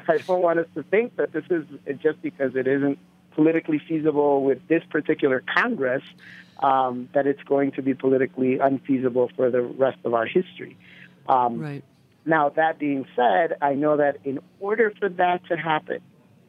I 0.08 0.18
don't 0.18 0.42
want 0.42 0.58
us 0.58 0.66
to 0.74 0.82
think 0.84 1.16
that 1.16 1.32
this 1.32 1.44
is 1.50 1.64
just 2.00 2.20
because 2.22 2.56
it 2.56 2.66
isn't 2.66 2.98
politically 3.34 3.78
feasible 3.78 4.42
with 4.42 4.66
this 4.68 4.82
particular 4.90 5.42
Congress 5.54 6.02
um, 6.62 7.08
that 7.14 7.26
it's 7.26 7.42
going 7.44 7.72
to 7.72 7.82
be 7.82 7.94
politically 7.94 8.58
unfeasible 8.58 9.30
for 9.36 9.50
the 9.50 9.62
rest 9.62 9.98
of 10.04 10.14
our 10.14 10.26
history. 10.26 10.76
Um, 11.28 11.58
right. 11.58 11.84
Now, 12.24 12.50
that 12.50 12.78
being 12.78 13.06
said, 13.16 13.56
I 13.60 13.74
know 13.74 13.96
that 13.96 14.18
in 14.24 14.38
order 14.60 14.92
for 14.98 15.08
that 15.08 15.44
to 15.48 15.56
happen, 15.56 16.00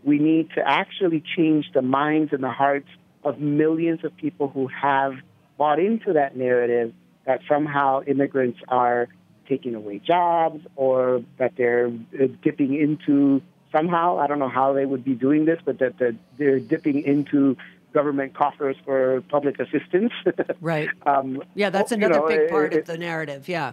we 0.04 0.20
need 0.20 0.52
to 0.56 0.62
actually 0.66 1.24
change 1.36 1.72
the 1.74 1.82
minds 1.82 2.32
and 2.32 2.44
the 2.44 2.52
hearts 2.52 2.90
of 3.24 3.40
millions 3.40 4.04
of 4.04 4.16
people 4.18 4.50
who 4.50 4.68
have 4.68 5.14
bought 5.64 5.80
into 5.80 6.12
that 6.12 6.36
narrative 6.36 6.94
that 7.26 7.40
somehow 7.48 8.02
immigrants 8.06 8.60
are 8.68 9.08
taking 9.48 9.76
away 9.76 9.98
jobs 9.98 10.60
or 10.76 11.24
that 11.38 11.54
they're 11.56 11.88
uh, 11.88 12.28
dipping 12.44 12.76
into 12.76 13.42
somehow. 13.72 14.20
I 14.20 14.28
don't 14.28 14.40
know 14.40 14.50
how 14.50 14.74
they 14.74 14.86
would 14.86 15.06
be 15.06 15.14
doing 15.14 15.46
this, 15.46 15.60
but 15.64 15.80
that 15.80 16.18
they're 16.38 16.60
dipping 16.60 17.04
into 17.04 17.56
government 17.94 18.34
coffers 18.34 18.76
for 18.84 19.22
public 19.30 19.58
assistance. 19.58 20.12
right. 20.60 20.90
Um, 21.06 21.42
yeah, 21.56 21.70
that's 21.70 21.94
another 21.94 22.16
you 22.16 22.20
know, 22.20 22.28
big 22.28 22.50
part 22.50 22.74
it, 22.74 22.80
of 22.80 22.86
the 22.86 22.98
narrative. 22.98 23.48
Yeah. 23.48 23.72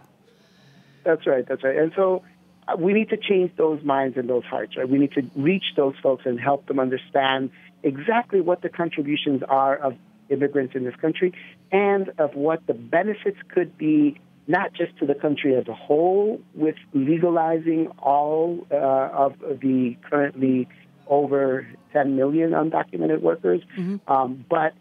That's 1.02 1.26
right. 1.26 1.44
That's 1.44 1.64
right. 1.64 1.76
And 1.76 1.90
so 1.96 2.22
uh, 2.68 2.76
we 2.78 2.92
need 2.92 3.08
to 3.08 3.16
change 3.16 3.50
those 3.56 3.82
minds 3.82 4.16
and 4.16 4.30
those 4.30 4.44
hearts, 4.44 4.76
right? 4.76 4.88
We 4.88 4.98
need 4.98 5.14
to 5.14 5.28
reach 5.34 5.64
those 5.74 5.94
folks 6.00 6.24
and 6.24 6.38
help 6.38 6.68
them 6.68 6.78
understand 6.78 7.50
exactly 7.82 8.40
what 8.40 8.62
the 8.62 8.68
contributions 8.68 9.42
are 9.42 9.74
of 9.74 9.96
immigrants 10.30 10.74
in 10.74 10.84
this 10.84 10.96
country 10.96 11.32
and 11.70 12.10
of 12.18 12.34
what 12.34 12.66
the 12.66 12.74
benefits 12.74 13.38
could 13.52 13.76
be 13.76 14.18
not 14.50 14.72
just 14.72 14.96
to 14.98 15.06
the 15.06 15.14
country 15.14 15.54
as 15.54 15.68
a 15.68 15.74
whole, 15.74 16.40
with 16.54 16.74
legalizing 16.92 17.86
all 17.98 18.66
uh, 18.72 18.74
of 18.74 19.38
the 19.38 19.96
currently 20.08 20.66
over 21.06 21.66
10 21.92 22.16
million 22.16 22.50
undocumented 22.50 23.20
workers, 23.20 23.60
mm-hmm. 23.78 24.12
um, 24.12 24.44
but 24.48 24.72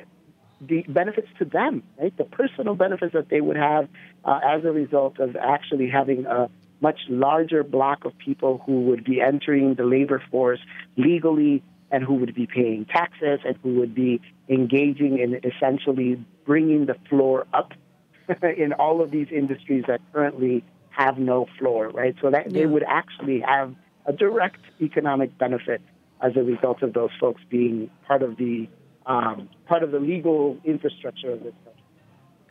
the 0.59 0.83
benefits 0.87 1.27
to 1.37 1.45
them, 1.45 1.83
right? 1.99 2.15
The 2.17 2.23
personal 2.23 2.75
benefits 2.75 3.13
that 3.13 3.29
they 3.29 3.41
would 3.41 3.57
have 3.57 3.87
uh, 4.25 4.39
as 4.43 4.65
a 4.65 4.71
result 4.71 5.19
of 5.19 5.35
actually 5.35 5.89
having 5.89 6.25
a 6.25 6.49
much 6.81 6.99
larger 7.07 7.63
block 7.63 8.05
of 8.05 8.17
people 8.17 8.61
who 8.65 8.81
would 8.81 9.03
be 9.03 9.21
entering 9.21 9.75
the 9.75 9.83
labor 9.83 10.21
force 10.31 10.59
legally 10.97 11.63
and 11.91 12.03
who 12.03 12.15
would 12.15 12.35
be 12.35 12.47
paying 12.47 12.85
taxes 12.85 13.39
and 13.45 13.57
who 13.63 13.75
would 13.75 13.95
be 13.95 14.21
engaging 14.47 15.19
in 15.19 15.39
essentially 15.43 16.23
bringing 16.45 16.85
the 16.85 16.95
floor 17.09 17.45
up 17.53 17.73
in 18.57 18.73
all 18.73 19.01
of 19.01 19.11
these 19.11 19.27
industries 19.31 19.83
that 19.87 20.01
currently 20.13 20.63
have 20.89 21.17
no 21.17 21.47
floor, 21.57 21.89
right? 21.89 22.15
So 22.21 22.29
that 22.29 22.51
yeah. 22.51 22.59
they 22.59 22.65
would 22.65 22.83
actually 22.87 23.41
have 23.41 23.73
a 24.05 24.13
direct 24.13 24.61
economic 24.81 25.37
benefit 25.37 25.81
as 26.21 26.33
a 26.35 26.43
result 26.43 26.81
of 26.83 26.93
those 26.93 27.11
folks 27.19 27.41
being 27.49 27.89
part 28.07 28.21
of 28.21 28.37
the 28.37 28.67
um, 29.05 29.49
part 29.67 29.81
of 29.81 29.91
the 29.91 29.99
legal 29.99 30.57
infrastructure 30.63 31.31
of 31.31 31.41
this 31.41 31.53
country. 31.63 31.81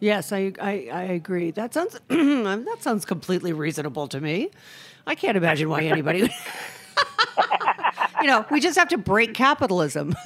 Yes, 0.00 0.32
I, 0.32 0.52
I, 0.60 0.88
I 0.92 1.02
agree. 1.02 1.50
That 1.50 1.74
sounds 1.74 2.00
that 2.08 2.76
sounds 2.80 3.04
completely 3.04 3.52
reasonable 3.52 4.08
to 4.08 4.20
me. 4.20 4.50
I 5.06 5.14
can't 5.14 5.36
imagine 5.36 5.68
why 5.68 5.82
anybody. 5.82 6.32
you 8.20 8.26
know, 8.26 8.44
we 8.50 8.60
just 8.60 8.78
have 8.78 8.88
to 8.88 8.98
break 8.98 9.34
capitalism. 9.34 10.14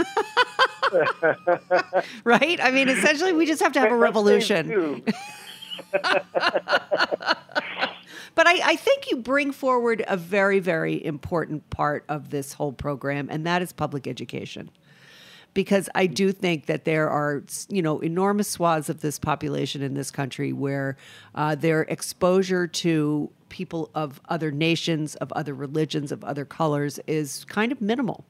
right? 2.24 2.61
I 2.61 2.70
mean, 2.70 2.88
essentially, 2.88 3.32
we 3.32 3.47
just 3.47 3.62
have 3.62 3.72
to 3.72 3.80
have 3.80 3.93
a 3.93 3.97
revolution. 3.97 5.03
but 5.93 6.26
I, 8.47 8.61
I, 8.64 8.76
think 8.76 9.11
you 9.11 9.18
bring 9.18 9.53
forward 9.53 10.05
a 10.07 10.16
very, 10.16 10.59
very 10.59 11.05
important 11.05 11.68
part 11.70 12.05
of 12.09 12.30
this 12.30 12.55
whole 12.55 12.72
program, 12.72 13.28
and 13.30 13.47
that 13.47 13.62
is 13.62 13.72
public 13.72 14.07
education. 14.07 14.70
Because 15.55 15.90
I 15.95 16.07
do 16.07 16.32
think 16.32 16.66
that 16.66 16.86
there 16.86 17.11
are, 17.11 17.43
you 17.68 17.82
know, 17.82 18.01
enormous 18.01 18.49
swaths 18.49 18.88
of 18.88 19.03
this 19.03 19.18
population 19.18 19.82
in 19.82 19.93
this 19.93 20.11
country 20.11 20.53
where 20.53 20.97
uh, 21.34 21.55
their 21.55 21.82
exposure 21.82 22.66
to 22.66 23.30
people 23.53 23.90
of 23.94 24.20
other 24.28 24.50
nations, 24.50 25.14
of 25.16 25.30
other 25.32 25.55
religions, 25.55 26.11
of 26.11 26.24
other 26.24 26.44
colors 26.44 26.98
is 27.07 27.44
kind 27.44 27.70
of 27.70 27.80
minimal. 27.80 28.24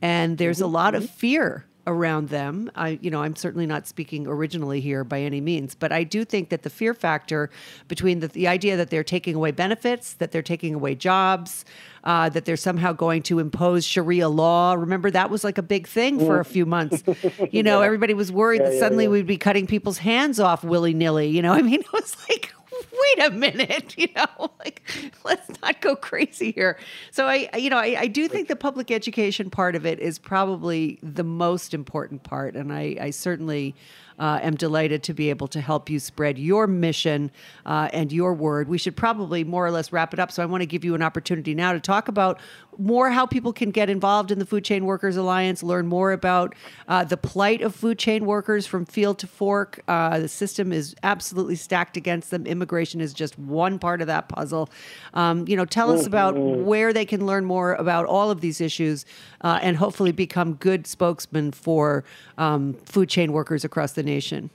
And 0.00 0.38
there's 0.38 0.60
a 0.60 0.66
lot 0.66 0.94
of 0.94 1.08
fear 1.08 1.64
around 1.86 2.28
them. 2.28 2.70
I, 2.76 2.98
you 3.00 3.10
know, 3.10 3.22
I'm 3.22 3.34
certainly 3.34 3.66
not 3.66 3.88
speaking 3.88 4.26
originally 4.26 4.80
here 4.80 5.02
by 5.02 5.20
any 5.20 5.40
means, 5.40 5.74
but 5.74 5.90
I 5.90 6.04
do 6.04 6.24
think 6.24 6.50
that 6.50 6.62
the 6.62 6.70
fear 6.70 6.94
factor 6.94 7.50
between 7.88 8.20
the, 8.20 8.28
the 8.28 8.46
idea 8.46 8.76
that 8.76 8.90
they're 8.90 9.02
taking 9.02 9.34
away 9.34 9.50
benefits, 9.50 10.14
that 10.14 10.30
they're 10.30 10.42
taking 10.42 10.74
away 10.74 10.94
jobs, 10.94 11.64
uh, 12.04 12.28
that 12.28 12.44
they're 12.44 12.56
somehow 12.56 12.92
going 12.92 13.22
to 13.22 13.38
impose 13.38 13.84
Sharia 13.84 14.28
law. 14.28 14.74
Remember 14.74 15.10
that 15.10 15.30
was 15.30 15.42
like 15.42 15.58
a 15.58 15.62
big 15.62 15.88
thing 15.88 16.18
for 16.18 16.38
a 16.38 16.44
few 16.44 16.66
months. 16.66 17.02
You 17.50 17.62
know, 17.64 17.80
yeah. 17.80 17.86
everybody 17.86 18.14
was 18.14 18.30
worried 18.30 18.60
yeah, 18.60 18.70
that 18.70 18.78
suddenly 18.78 19.04
yeah, 19.04 19.10
we'd 19.10 19.26
be 19.26 19.38
cutting 19.38 19.66
people's 19.66 19.98
hands 19.98 20.38
off 20.38 20.62
willy 20.62 20.94
nilly. 20.94 21.28
You 21.28 21.42
know, 21.42 21.52
I 21.60 21.62
mean, 21.62 21.80
it 21.80 21.92
was 21.92 22.16
like 22.28 22.54
wait 22.90 23.26
a 23.26 23.30
minute, 23.30 23.94
you 23.98 24.08
know, 24.16 24.50
like 24.58 24.82
let's 25.24 25.50
not 25.60 25.80
go 25.80 25.96
crazy 25.96 26.52
here. 26.52 26.78
So 27.10 27.26
I, 27.26 27.48
you 27.56 27.70
know, 27.70 27.78
I, 27.78 27.96
I, 28.00 28.06
do 28.06 28.28
think 28.28 28.48
the 28.48 28.56
public 28.56 28.90
education 28.90 29.50
part 29.50 29.74
of 29.76 29.86
it 29.86 29.98
is 30.00 30.18
probably 30.18 30.98
the 31.02 31.24
most 31.24 31.74
important 31.74 32.22
part, 32.22 32.54
and 32.54 32.72
I, 32.72 32.96
I 33.00 33.10
certainly 33.10 33.74
uh, 34.18 34.38
am 34.42 34.54
delighted 34.54 35.02
to 35.04 35.14
be 35.14 35.30
able 35.30 35.48
to 35.48 35.60
help 35.60 35.90
you 35.90 35.98
spread 35.98 36.38
your 36.38 36.66
mission 36.66 37.30
uh, 37.66 37.88
and 37.92 38.12
your 38.12 38.34
word. 38.34 38.68
We 38.68 38.78
should 38.78 38.96
probably 38.96 39.44
more 39.44 39.66
or 39.66 39.70
less 39.70 39.92
wrap 39.92 40.12
it 40.12 40.20
up. 40.20 40.30
So 40.30 40.42
I 40.42 40.46
want 40.46 40.62
to 40.62 40.66
give 40.66 40.84
you 40.84 40.94
an 40.94 41.02
opportunity 41.02 41.54
now 41.54 41.72
to 41.72 41.80
talk 41.80 42.08
about 42.08 42.40
more 42.78 43.10
how 43.10 43.26
people 43.26 43.52
can 43.52 43.70
get 43.70 43.90
involved 43.90 44.30
in 44.30 44.38
the 44.38 44.46
Food 44.46 44.64
Chain 44.64 44.84
Workers 44.84 45.16
Alliance, 45.16 45.62
learn 45.62 45.86
more 45.86 46.12
about 46.12 46.54
uh, 46.88 47.04
the 47.04 47.16
plight 47.16 47.60
of 47.62 47.74
food 47.74 47.98
chain 47.98 48.24
workers 48.24 48.66
from 48.66 48.84
field 48.84 49.18
to 49.18 49.26
fork. 49.26 49.82
Uh, 49.88 50.20
the 50.20 50.28
system 50.28 50.72
is 50.72 50.94
absolutely 51.02 51.56
stacked 51.56 51.96
against 51.96 52.30
them. 52.30 52.46
Immigration 52.46 53.00
is 53.00 53.12
just 53.12 53.38
one 53.38 53.78
part 53.78 54.00
of 54.00 54.06
that 54.06 54.28
puzzle. 54.28 54.70
Um, 55.14 55.46
you 55.46 55.56
know, 55.56 55.64
tell 55.64 55.90
us 55.90 56.06
about 56.06 56.36
where 56.36 56.92
they 56.92 57.04
can 57.04 57.26
learn 57.26 57.44
more 57.44 57.74
about 57.74 58.06
all 58.06 58.30
of 58.30 58.40
these 58.40 58.60
issues 58.60 59.04
uh, 59.42 59.58
and 59.62 59.76
hopefully 59.76 60.12
become 60.12 60.54
good 60.54 60.86
spokesmen 60.86 61.52
for 61.52 62.04
um, 62.38 62.74
food 62.84 63.08
chain 63.08 63.32
workers 63.32 63.64
across 63.64 63.92
the 63.92 64.02
nation. 64.02 64.50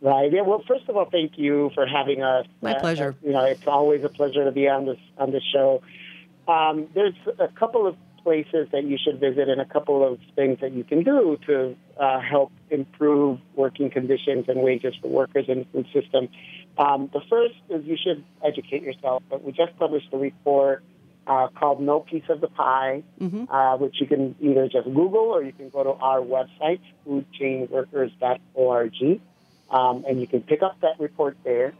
Right. 0.00 0.30
Yeah. 0.30 0.42
Well, 0.42 0.62
first 0.68 0.86
of 0.88 0.98
all, 0.98 1.08
thank 1.10 1.38
you 1.38 1.70
for 1.74 1.86
having 1.86 2.22
us. 2.22 2.46
My 2.60 2.74
pleasure. 2.74 3.14
Uh, 3.22 3.26
you 3.26 3.32
know, 3.32 3.44
it's 3.44 3.66
always 3.66 4.04
a 4.04 4.10
pleasure 4.10 4.44
to 4.44 4.52
be 4.52 4.68
on 4.68 4.84
this 4.84 4.98
on 5.16 5.30
this 5.30 5.42
show. 5.50 5.82
Um, 6.48 6.88
there's 6.94 7.14
a 7.38 7.48
couple 7.48 7.86
of 7.86 7.96
places 8.24 8.66
that 8.72 8.84
you 8.84 8.98
should 9.02 9.20
visit 9.20 9.48
and 9.48 9.60
a 9.60 9.66
couple 9.66 10.06
of 10.06 10.18
things 10.34 10.58
that 10.60 10.72
you 10.72 10.82
can 10.82 11.04
do 11.04 11.38
to 11.46 11.76
uh, 12.00 12.20
help 12.20 12.50
improve 12.70 13.38
working 13.54 13.90
conditions 13.90 14.46
and 14.48 14.62
wages 14.62 14.94
for 15.00 15.06
workers 15.08 15.44
in 15.48 15.60
the 15.60 15.66
food 15.66 15.86
system. 15.92 16.28
Um, 16.78 17.10
the 17.12 17.20
first 17.28 17.54
is 17.68 17.84
you 17.84 17.98
should 18.02 18.24
educate 18.42 18.82
yourself. 18.82 19.22
But 19.28 19.44
we 19.44 19.52
just 19.52 19.78
published 19.78 20.08
a 20.12 20.16
report 20.16 20.82
uh, 21.26 21.48
called 21.48 21.80
No 21.80 22.00
Piece 22.00 22.28
of 22.28 22.40
the 22.40 22.48
Pie, 22.48 23.02
mm-hmm. 23.20 23.50
uh, 23.50 23.76
which 23.76 24.00
you 24.00 24.06
can 24.06 24.34
either 24.40 24.68
just 24.68 24.84
Google 24.84 25.34
or 25.34 25.42
you 25.42 25.52
can 25.52 25.68
go 25.68 25.84
to 25.84 25.92
our 25.92 26.20
website, 26.20 26.80
foodchainworkers.org, 27.06 29.20
um, 29.70 30.04
and 30.08 30.20
you 30.20 30.26
can 30.26 30.42
pick 30.42 30.62
up 30.62 30.80
that 30.80 30.98
report 30.98 31.36
there. 31.44 31.74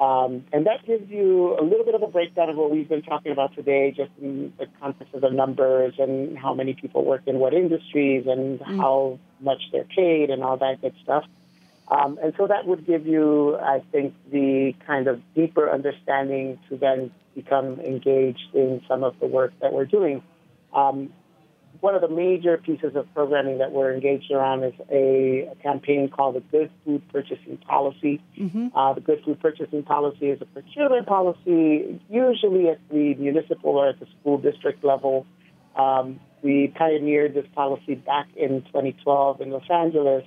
Um, 0.00 0.44
and 0.52 0.66
that 0.66 0.84
gives 0.86 1.08
you 1.10 1.56
a 1.58 1.62
little 1.62 1.84
bit 1.84 1.94
of 1.94 2.02
a 2.02 2.06
breakdown 2.06 2.48
of 2.48 2.56
what 2.56 2.70
we've 2.70 2.88
been 2.88 3.02
talking 3.02 3.30
about 3.30 3.54
today, 3.54 3.92
just 3.96 4.10
in 4.20 4.52
the 4.58 4.66
context 4.80 5.14
of 5.14 5.20
the 5.20 5.30
numbers 5.30 5.94
and 5.98 6.36
how 6.36 6.54
many 6.54 6.74
people 6.74 7.04
work 7.04 7.22
in 7.26 7.38
what 7.38 7.54
industries 7.54 8.26
and 8.26 8.58
mm. 8.58 8.76
how 8.78 9.18
much 9.40 9.62
they're 9.70 9.84
paid 9.84 10.30
and 10.30 10.42
all 10.42 10.56
that 10.56 10.80
good 10.80 10.94
stuff. 11.02 11.24
Um, 11.88 12.18
and 12.22 12.32
so 12.38 12.46
that 12.46 12.66
would 12.66 12.86
give 12.86 13.06
you, 13.06 13.56
I 13.56 13.82
think, 13.92 14.14
the 14.30 14.74
kind 14.86 15.08
of 15.08 15.20
deeper 15.34 15.70
understanding 15.70 16.58
to 16.68 16.76
then 16.76 17.10
become 17.34 17.80
engaged 17.80 18.54
in 18.54 18.82
some 18.88 19.04
of 19.04 19.18
the 19.20 19.26
work 19.26 19.52
that 19.60 19.72
we're 19.72 19.84
doing. 19.84 20.22
Um, 20.74 21.12
one 21.82 21.96
of 21.96 22.00
the 22.00 22.08
major 22.08 22.56
pieces 22.58 22.94
of 22.94 23.12
programming 23.12 23.58
that 23.58 23.72
we're 23.72 23.92
engaged 23.92 24.30
around 24.30 24.62
is 24.62 24.72
a, 24.88 25.48
a 25.50 25.54
campaign 25.64 26.08
called 26.08 26.36
the 26.36 26.40
Good 26.40 26.70
Food 26.84 27.02
Purchasing 27.12 27.58
Policy. 27.66 28.22
Mm-hmm. 28.38 28.68
Uh, 28.72 28.92
the 28.94 29.00
Good 29.00 29.20
Food 29.24 29.40
Purchasing 29.40 29.82
Policy 29.82 30.26
is 30.26 30.40
a 30.40 30.44
procurement 30.44 31.08
policy, 31.08 32.00
usually 32.08 32.68
at 32.68 32.78
the 32.88 33.14
municipal 33.14 33.72
or 33.72 33.88
at 33.88 33.98
the 33.98 34.06
school 34.20 34.38
district 34.38 34.84
level. 34.84 35.26
Um, 35.74 36.20
we 36.40 36.72
pioneered 36.78 37.34
this 37.34 37.46
policy 37.52 37.96
back 37.96 38.28
in 38.36 38.62
2012 38.66 39.40
in 39.40 39.50
Los 39.50 39.68
Angeles. 39.68 40.24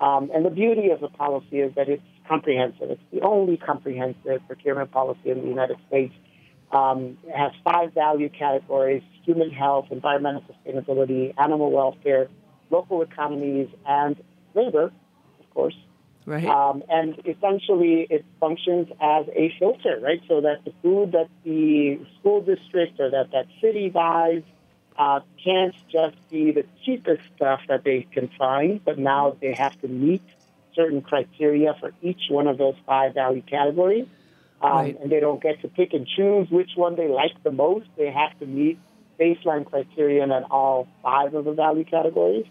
Um, 0.00 0.32
and 0.34 0.44
the 0.44 0.50
beauty 0.50 0.90
of 0.90 1.00
the 1.00 1.08
policy 1.08 1.60
is 1.60 1.72
that 1.76 1.88
it's 1.88 2.02
comprehensive. 2.26 2.90
It's 2.90 3.02
the 3.12 3.20
only 3.20 3.56
comprehensive 3.56 4.40
procurement 4.48 4.90
policy 4.90 5.30
in 5.30 5.40
the 5.42 5.48
United 5.48 5.76
States. 5.86 6.14
Um, 6.72 7.16
it 7.24 7.36
has 7.36 7.52
five 7.62 7.94
value 7.94 8.28
categories 8.28 9.04
human 9.26 9.50
health, 9.50 9.86
environmental 9.90 10.42
sustainability, 10.42 11.34
animal 11.36 11.70
welfare, 11.70 12.28
local 12.70 13.02
economies, 13.02 13.68
and 13.84 14.16
labor, 14.54 14.92
of 15.40 15.50
course. 15.52 15.76
Right. 16.24 16.46
Um, 16.46 16.82
and 16.88 17.20
essentially, 17.24 18.06
it 18.08 18.24
functions 18.40 18.88
as 19.00 19.26
a 19.28 19.54
filter, 19.58 19.98
right? 20.00 20.20
So 20.26 20.40
that 20.40 20.64
the 20.64 20.72
food 20.82 21.12
that 21.12 21.28
the 21.44 22.00
school 22.18 22.40
district 22.40 22.98
or 22.98 23.10
that 23.10 23.30
that 23.32 23.46
city 23.60 23.90
buys 23.90 24.42
uh, 24.98 25.20
can't 25.44 25.74
just 25.90 26.16
be 26.30 26.50
the 26.50 26.64
cheapest 26.84 27.22
stuff 27.36 27.60
that 27.68 27.84
they 27.84 28.06
can 28.10 28.28
find, 28.38 28.84
but 28.84 28.98
now 28.98 29.36
they 29.40 29.54
have 29.54 29.80
to 29.82 29.88
meet 29.88 30.22
certain 30.74 31.00
criteria 31.00 31.74
for 31.78 31.92
each 32.02 32.22
one 32.28 32.46
of 32.46 32.58
those 32.58 32.74
five 32.86 33.14
value 33.14 33.42
categories. 33.42 34.06
Um, 34.60 34.72
right. 34.72 35.00
And 35.00 35.12
they 35.12 35.20
don't 35.20 35.42
get 35.42 35.60
to 35.62 35.68
pick 35.68 35.92
and 35.92 36.06
choose 36.06 36.48
which 36.50 36.70
one 36.76 36.96
they 36.96 37.08
like 37.08 37.42
the 37.44 37.52
most. 37.52 37.86
They 37.96 38.10
have 38.10 38.38
to 38.40 38.46
meet 38.46 38.78
baseline 39.18 39.64
criterion 39.64 40.30
at 40.32 40.44
all 40.50 40.88
five 41.02 41.34
of 41.34 41.44
the 41.44 41.52
value 41.52 41.84
categories. 41.84 42.46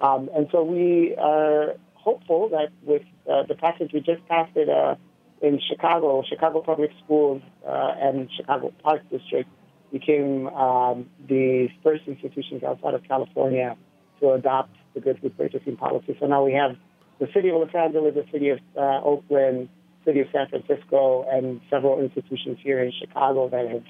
Um, 0.00 0.30
and 0.34 0.48
so 0.52 0.62
we 0.62 1.14
are 1.16 1.74
hopeful 1.94 2.48
that 2.50 2.68
with 2.82 3.02
uh, 3.30 3.42
the 3.44 3.54
passage 3.54 3.90
we 3.92 4.00
just 4.00 4.26
passed 4.28 4.56
it 4.56 4.68
uh, 4.68 4.94
in 5.42 5.60
Chicago, 5.68 6.22
Chicago 6.28 6.60
Public 6.62 6.90
Schools 7.04 7.42
uh, 7.66 7.94
and 8.00 8.28
Chicago 8.36 8.72
Park 8.82 9.02
District 9.10 9.48
became 9.92 10.46
um, 10.48 11.08
the 11.28 11.68
first 11.82 12.02
institutions 12.06 12.62
outside 12.62 12.94
of 12.94 13.02
California 13.04 13.76
to 14.20 14.32
adopt 14.32 14.74
the 14.94 15.00
good 15.00 15.18
food 15.20 15.36
purchasing 15.36 15.76
policy. 15.76 16.16
So 16.20 16.26
now 16.26 16.44
we 16.44 16.52
have 16.52 16.76
the 17.18 17.28
city 17.32 17.48
of 17.50 17.56
Los 17.56 17.74
Angeles, 17.74 18.14
the 18.14 18.26
city 18.32 18.50
of 18.50 18.58
uh, 18.76 19.00
Oakland, 19.02 19.68
city 20.04 20.20
of 20.20 20.28
San 20.32 20.48
Francisco, 20.48 21.26
and 21.30 21.60
several 21.70 22.00
institutions 22.00 22.58
here 22.62 22.82
in 22.82 22.92
Chicago 22.98 23.48
that 23.48 23.68
have 23.68 23.82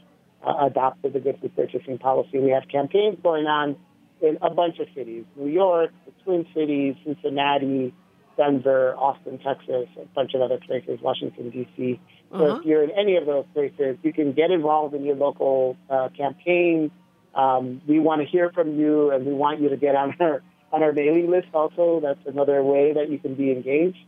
uh, 0.47 0.67
adopted 0.67 1.13
the 1.13 1.21
good 1.21 1.39
food 1.41 1.55
purchasing 1.57 1.99
policy. 1.99 2.39
We 2.39 2.51
have 2.51 2.65
campaigns 2.71 3.19
going 3.23 3.47
on 3.47 3.77
in 4.21 4.39
a 4.43 4.51
bunch 4.51 4.79
of 4.79 4.89
cities: 4.95 5.25
New 5.37 5.51
York, 5.51 5.91
the 6.07 6.13
Twin 6.25 6.47
Cities, 6.55 6.97
Cincinnati, 7.05 7.93
Denver, 8.37 8.95
Austin, 8.97 9.39
Texas, 9.39 9.89
a 10.01 10.07
bunch 10.15 10.35
of 10.35 10.41
other 10.41 10.59
places, 10.59 11.01
Washington 11.03 11.51
D.C. 11.51 12.01
So 12.31 12.37
uh-huh. 12.37 12.57
if 12.61 12.67
you're 12.67 12.85
in 12.85 12.91
any 12.91 13.17
of 13.17 13.27
those 13.27 13.45
places, 13.53 13.99
you 14.03 14.13
can 14.13 14.33
get 14.33 14.51
involved 14.51 14.95
in 14.95 15.05
your 15.05 15.17
local 15.17 15.77
uh, 15.91 16.09
campaign. 16.17 16.91
Um, 17.35 17.83
we 17.87 17.99
want 17.99 18.23
to 18.23 18.27
hear 18.27 18.51
from 18.51 18.79
you, 18.79 19.11
and 19.11 19.27
we 19.27 19.33
want 19.33 19.61
you 19.61 19.69
to 19.71 19.77
get 19.77 19.95
on 19.95 20.15
our 20.21 20.43
on 20.73 20.83
our 20.83 20.93
mailing 20.93 21.31
list. 21.31 21.49
Also, 21.53 22.01
that's 22.03 22.21
another 22.27 22.63
way 22.63 22.93
that 22.93 23.11
you 23.11 23.19
can 23.19 23.35
be 23.35 23.51
engaged. 23.51 23.99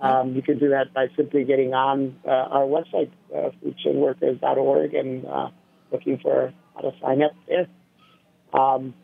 Um, 0.00 0.34
you 0.34 0.42
can 0.42 0.58
do 0.58 0.70
that 0.70 0.94
by 0.94 1.08
simply 1.16 1.44
getting 1.44 1.74
on 1.74 2.16
uh, 2.24 2.30
our 2.30 2.64
website, 2.64 3.10
uh, 3.34 3.50
foodchainworkers.org, 3.62 4.94
and 4.94 5.26
uh, 5.26 5.50
looking 5.92 6.18
for 6.18 6.52
how 6.74 6.80
to 6.82 6.92
sign 7.00 7.22
up 7.22 7.32
there. 7.48 7.66
Um, 8.52 8.94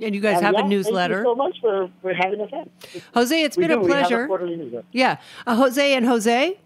and 0.00 0.14
you 0.14 0.20
guys 0.20 0.40
have 0.40 0.54
yeah, 0.54 0.64
a 0.64 0.68
newsletter. 0.68 1.24
Thank 1.24 1.26
you 1.26 1.32
so 1.32 1.34
much 1.34 1.56
for, 1.60 1.90
for 2.02 2.14
having 2.14 2.40
us 2.40 2.50
on. 2.52 2.70
Jose, 3.14 3.42
it's 3.42 3.56
we 3.56 3.66
been 3.66 3.78
do. 3.78 3.84
a 3.84 3.88
pleasure. 3.88 4.24
A 4.26 4.84
yeah. 4.92 5.18
Uh, 5.46 5.54
Jose 5.54 5.94
and 5.94 6.04
Jose, 6.04 6.58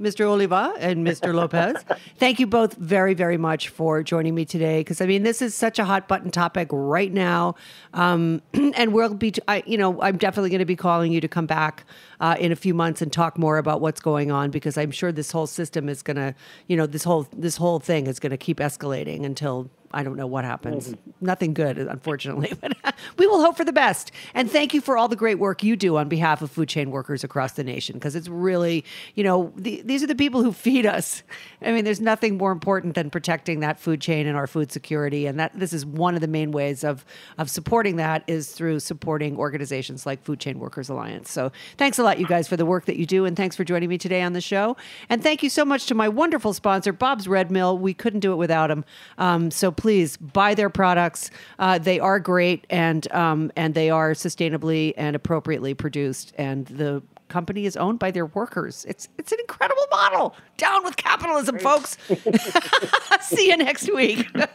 Mr. 0.00 0.24
Oliva 0.24 0.74
and 0.78 1.06
Mr. 1.06 1.32
Lopez. 1.34 1.84
Thank 2.16 2.40
you 2.40 2.46
both 2.46 2.74
very, 2.74 3.14
very 3.14 3.36
much 3.36 3.68
for 3.68 4.02
joining 4.02 4.34
me 4.34 4.44
today. 4.44 4.80
Because 4.80 5.00
I 5.00 5.06
mean, 5.06 5.22
this 5.22 5.40
is 5.40 5.54
such 5.54 5.78
a 5.78 5.84
hot 5.84 6.08
button 6.08 6.30
topic 6.30 6.68
right 6.72 7.12
now, 7.12 7.54
um, 7.92 8.42
and 8.52 8.92
we'll 8.92 9.14
be, 9.14 9.32
I, 9.48 9.62
you 9.66 9.78
know, 9.78 10.00
I'm 10.02 10.16
definitely 10.16 10.50
going 10.50 10.60
to 10.60 10.64
be 10.64 10.76
calling 10.76 11.12
you 11.12 11.20
to 11.20 11.28
come 11.28 11.46
back 11.46 11.84
uh, 12.20 12.36
in 12.38 12.52
a 12.52 12.56
few 12.56 12.74
months 12.74 13.02
and 13.02 13.12
talk 13.12 13.38
more 13.38 13.58
about 13.58 13.80
what's 13.80 14.00
going 14.00 14.30
on 14.30 14.50
because 14.50 14.76
I'm 14.76 14.90
sure 14.90 15.12
this 15.12 15.30
whole 15.30 15.46
system 15.46 15.88
is 15.88 16.02
going 16.02 16.16
to, 16.16 16.34
you 16.66 16.76
know, 16.76 16.86
this 16.86 17.04
whole 17.04 17.26
this 17.32 17.56
whole 17.56 17.78
thing 17.78 18.06
is 18.06 18.18
going 18.18 18.30
to 18.30 18.36
keep 18.36 18.58
escalating 18.58 19.24
until 19.24 19.70
I 19.94 20.02
don't 20.02 20.16
know 20.16 20.26
what 20.26 20.44
happens. 20.44 20.88
Mm-hmm. 20.88 21.10
Nothing 21.20 21.54
good, 21.54 21.78
unfortunately, 21.78 22.52
but 22.60 22.76
we 23.16 23.26
will 23.26 23.40
hope 23.40 23.56
for 23.56 23.64
the 23.64 23.72
best. 23.72 24.10
And 24.34 24.50
thank 24.50 24.74
you 24.74 24.80
for 24.80 24.96
all 24.96 25.08
the 25.08 25.16
great 25.16 25.38
work 25.38 25.62
you 25.62 25.76
do 25.76 25.96
on 25.96 26.08
behalf 26.08 26.42
of 26.42 26.50
food 26.50 26.68
chain 26.68 26.90
workers 26.90 27.24
across 27.24 27.52
the 27.52 27.64
nation 27.64 27.94
because 27.94 28.16
it's 28.16 28.28
really, 28.28 28.84
you 29.14 29.24
know, 29.24 29.52
the, 29.56 29.82
these 29.84 30.02
are 30.02 30.06
the 30.06 30.14
people 30.14 30.42
who 30.42 30.52
feed 30.52 30.84
us. 30.84 31.22
I 31.62 31.72
mean, 31.72 31.84
there's 31.84 32.00
nothing 32.00 32.36
more 32.36 32.52
important 32.52 32.94
than 32.94 33.10
protecting 33.10 33.60
that 33.60 33.78
food 33.78 34.00
chain 34.00 34.26
and 34.26 34.36
our 34.36 34.46
food 34.46 34.72
security. 34.72 35.26
And 35.26 35.38
that 35.38 35.58
this 35.58 35.72
is 35.72 35.86
one 35.86 36.14
of 36.14 36.20
the 36.20 36.28
main 36.28 36.50
ways 36.50 36.84
of 36.84 37.04
of 37.38 37.48
supporting 37.48 37.96
that 37.96 38.24
is 38.26 38.52
through 38.52 38.80
supporting 38.80 39.36
organizations 39.36 40.06
like 40.06 40.22
Food 40.22 40.40
Chain 40.40 40.58
Workers 40.58 40.88
Alliance. 40.88 41.30
So 41.30 41.52
thanks 41.76 41.98
a 41.98 42.02
lot, 42.02 42.18
you 42.18 42.26
guys, 42.26 42.48
for 42.48 42.56
the 42.56 42.66
work 42.66 42.86
that 42.86 42.96
you 42.96 43.06
do, 43.06 43.24
and 43.24 43.36
thanks 43.36 43.56
for 43.56 43.64
joining 43.64 43.88
me 43.88 43.98
today 43.98 44.22
on 44.22 44.32
the 44.32 44.40
show. 44.40 44.76
And 45.08 45.22
thank 45.22 45.42
you 45.42 45.50
so 45.50 45.64
much 45.64 45.86
to 45.86 45.94
my 45.94 46.08
wonderful 46.08 46.52
sponsor, 46.52 46.92
Bob's 46.92 47.28
Red 47.28 47.50
Mill. 47.50 47.78
We 47.78 47.94
couldn't 47.94 48.20
do 48.20 48.32
it 48.32 48.36
without 48.36 48.70
him. 48.70 48.84
Um, 49.18 49.50
so 49.50 49.70
please 49.70 49.83
buy 50.16 50.54
their 50.54 50.70
products. 50.70 51.30
Uh, 51.58 51.78
they 51.78 52.00
are 52.00 52.18
great 52.20 52.66
and 52.70 53.10
um, 53.12 53.52
and 53.56 53.74
they 53.74 53.90
are 53.90 54.12
sustainably 54.12 54.92
and 54.96 55.14
appropriately 55.14 55.74
produced. 55.74 56.32
And 56.36 56.66
the 56.66 57.02
company 57.28 57.66
is 57.66 57.76
owned 57.76 57.98
by 57.98 58.10
their 58.10 58.26
workers. 58.26 58.84
It's 58.88 59.08
it's 59.18 59.32
an 59.32 59.38
incredible 59.40 59.86
model. 59.90 60.34
Down 60.56 60.84
with 60.84 60.96
capitalism, 60.96 61.58
folks. 61.58 61.96
See 63.20 63.48
you 63.48 63.56
next 63.56 63.92
week. 63.92 64.26
Thanks 64.36 64.50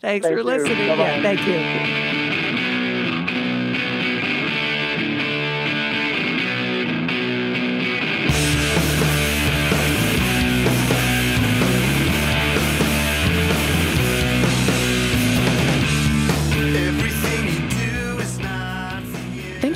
Thank 0.00 0.24
for 0.24 0.38
you. 0.38 0.42
listening. 0.42 0.78
Yeah, 0.78 1.22
thank 1.22 1.46
you. 1.46 2.29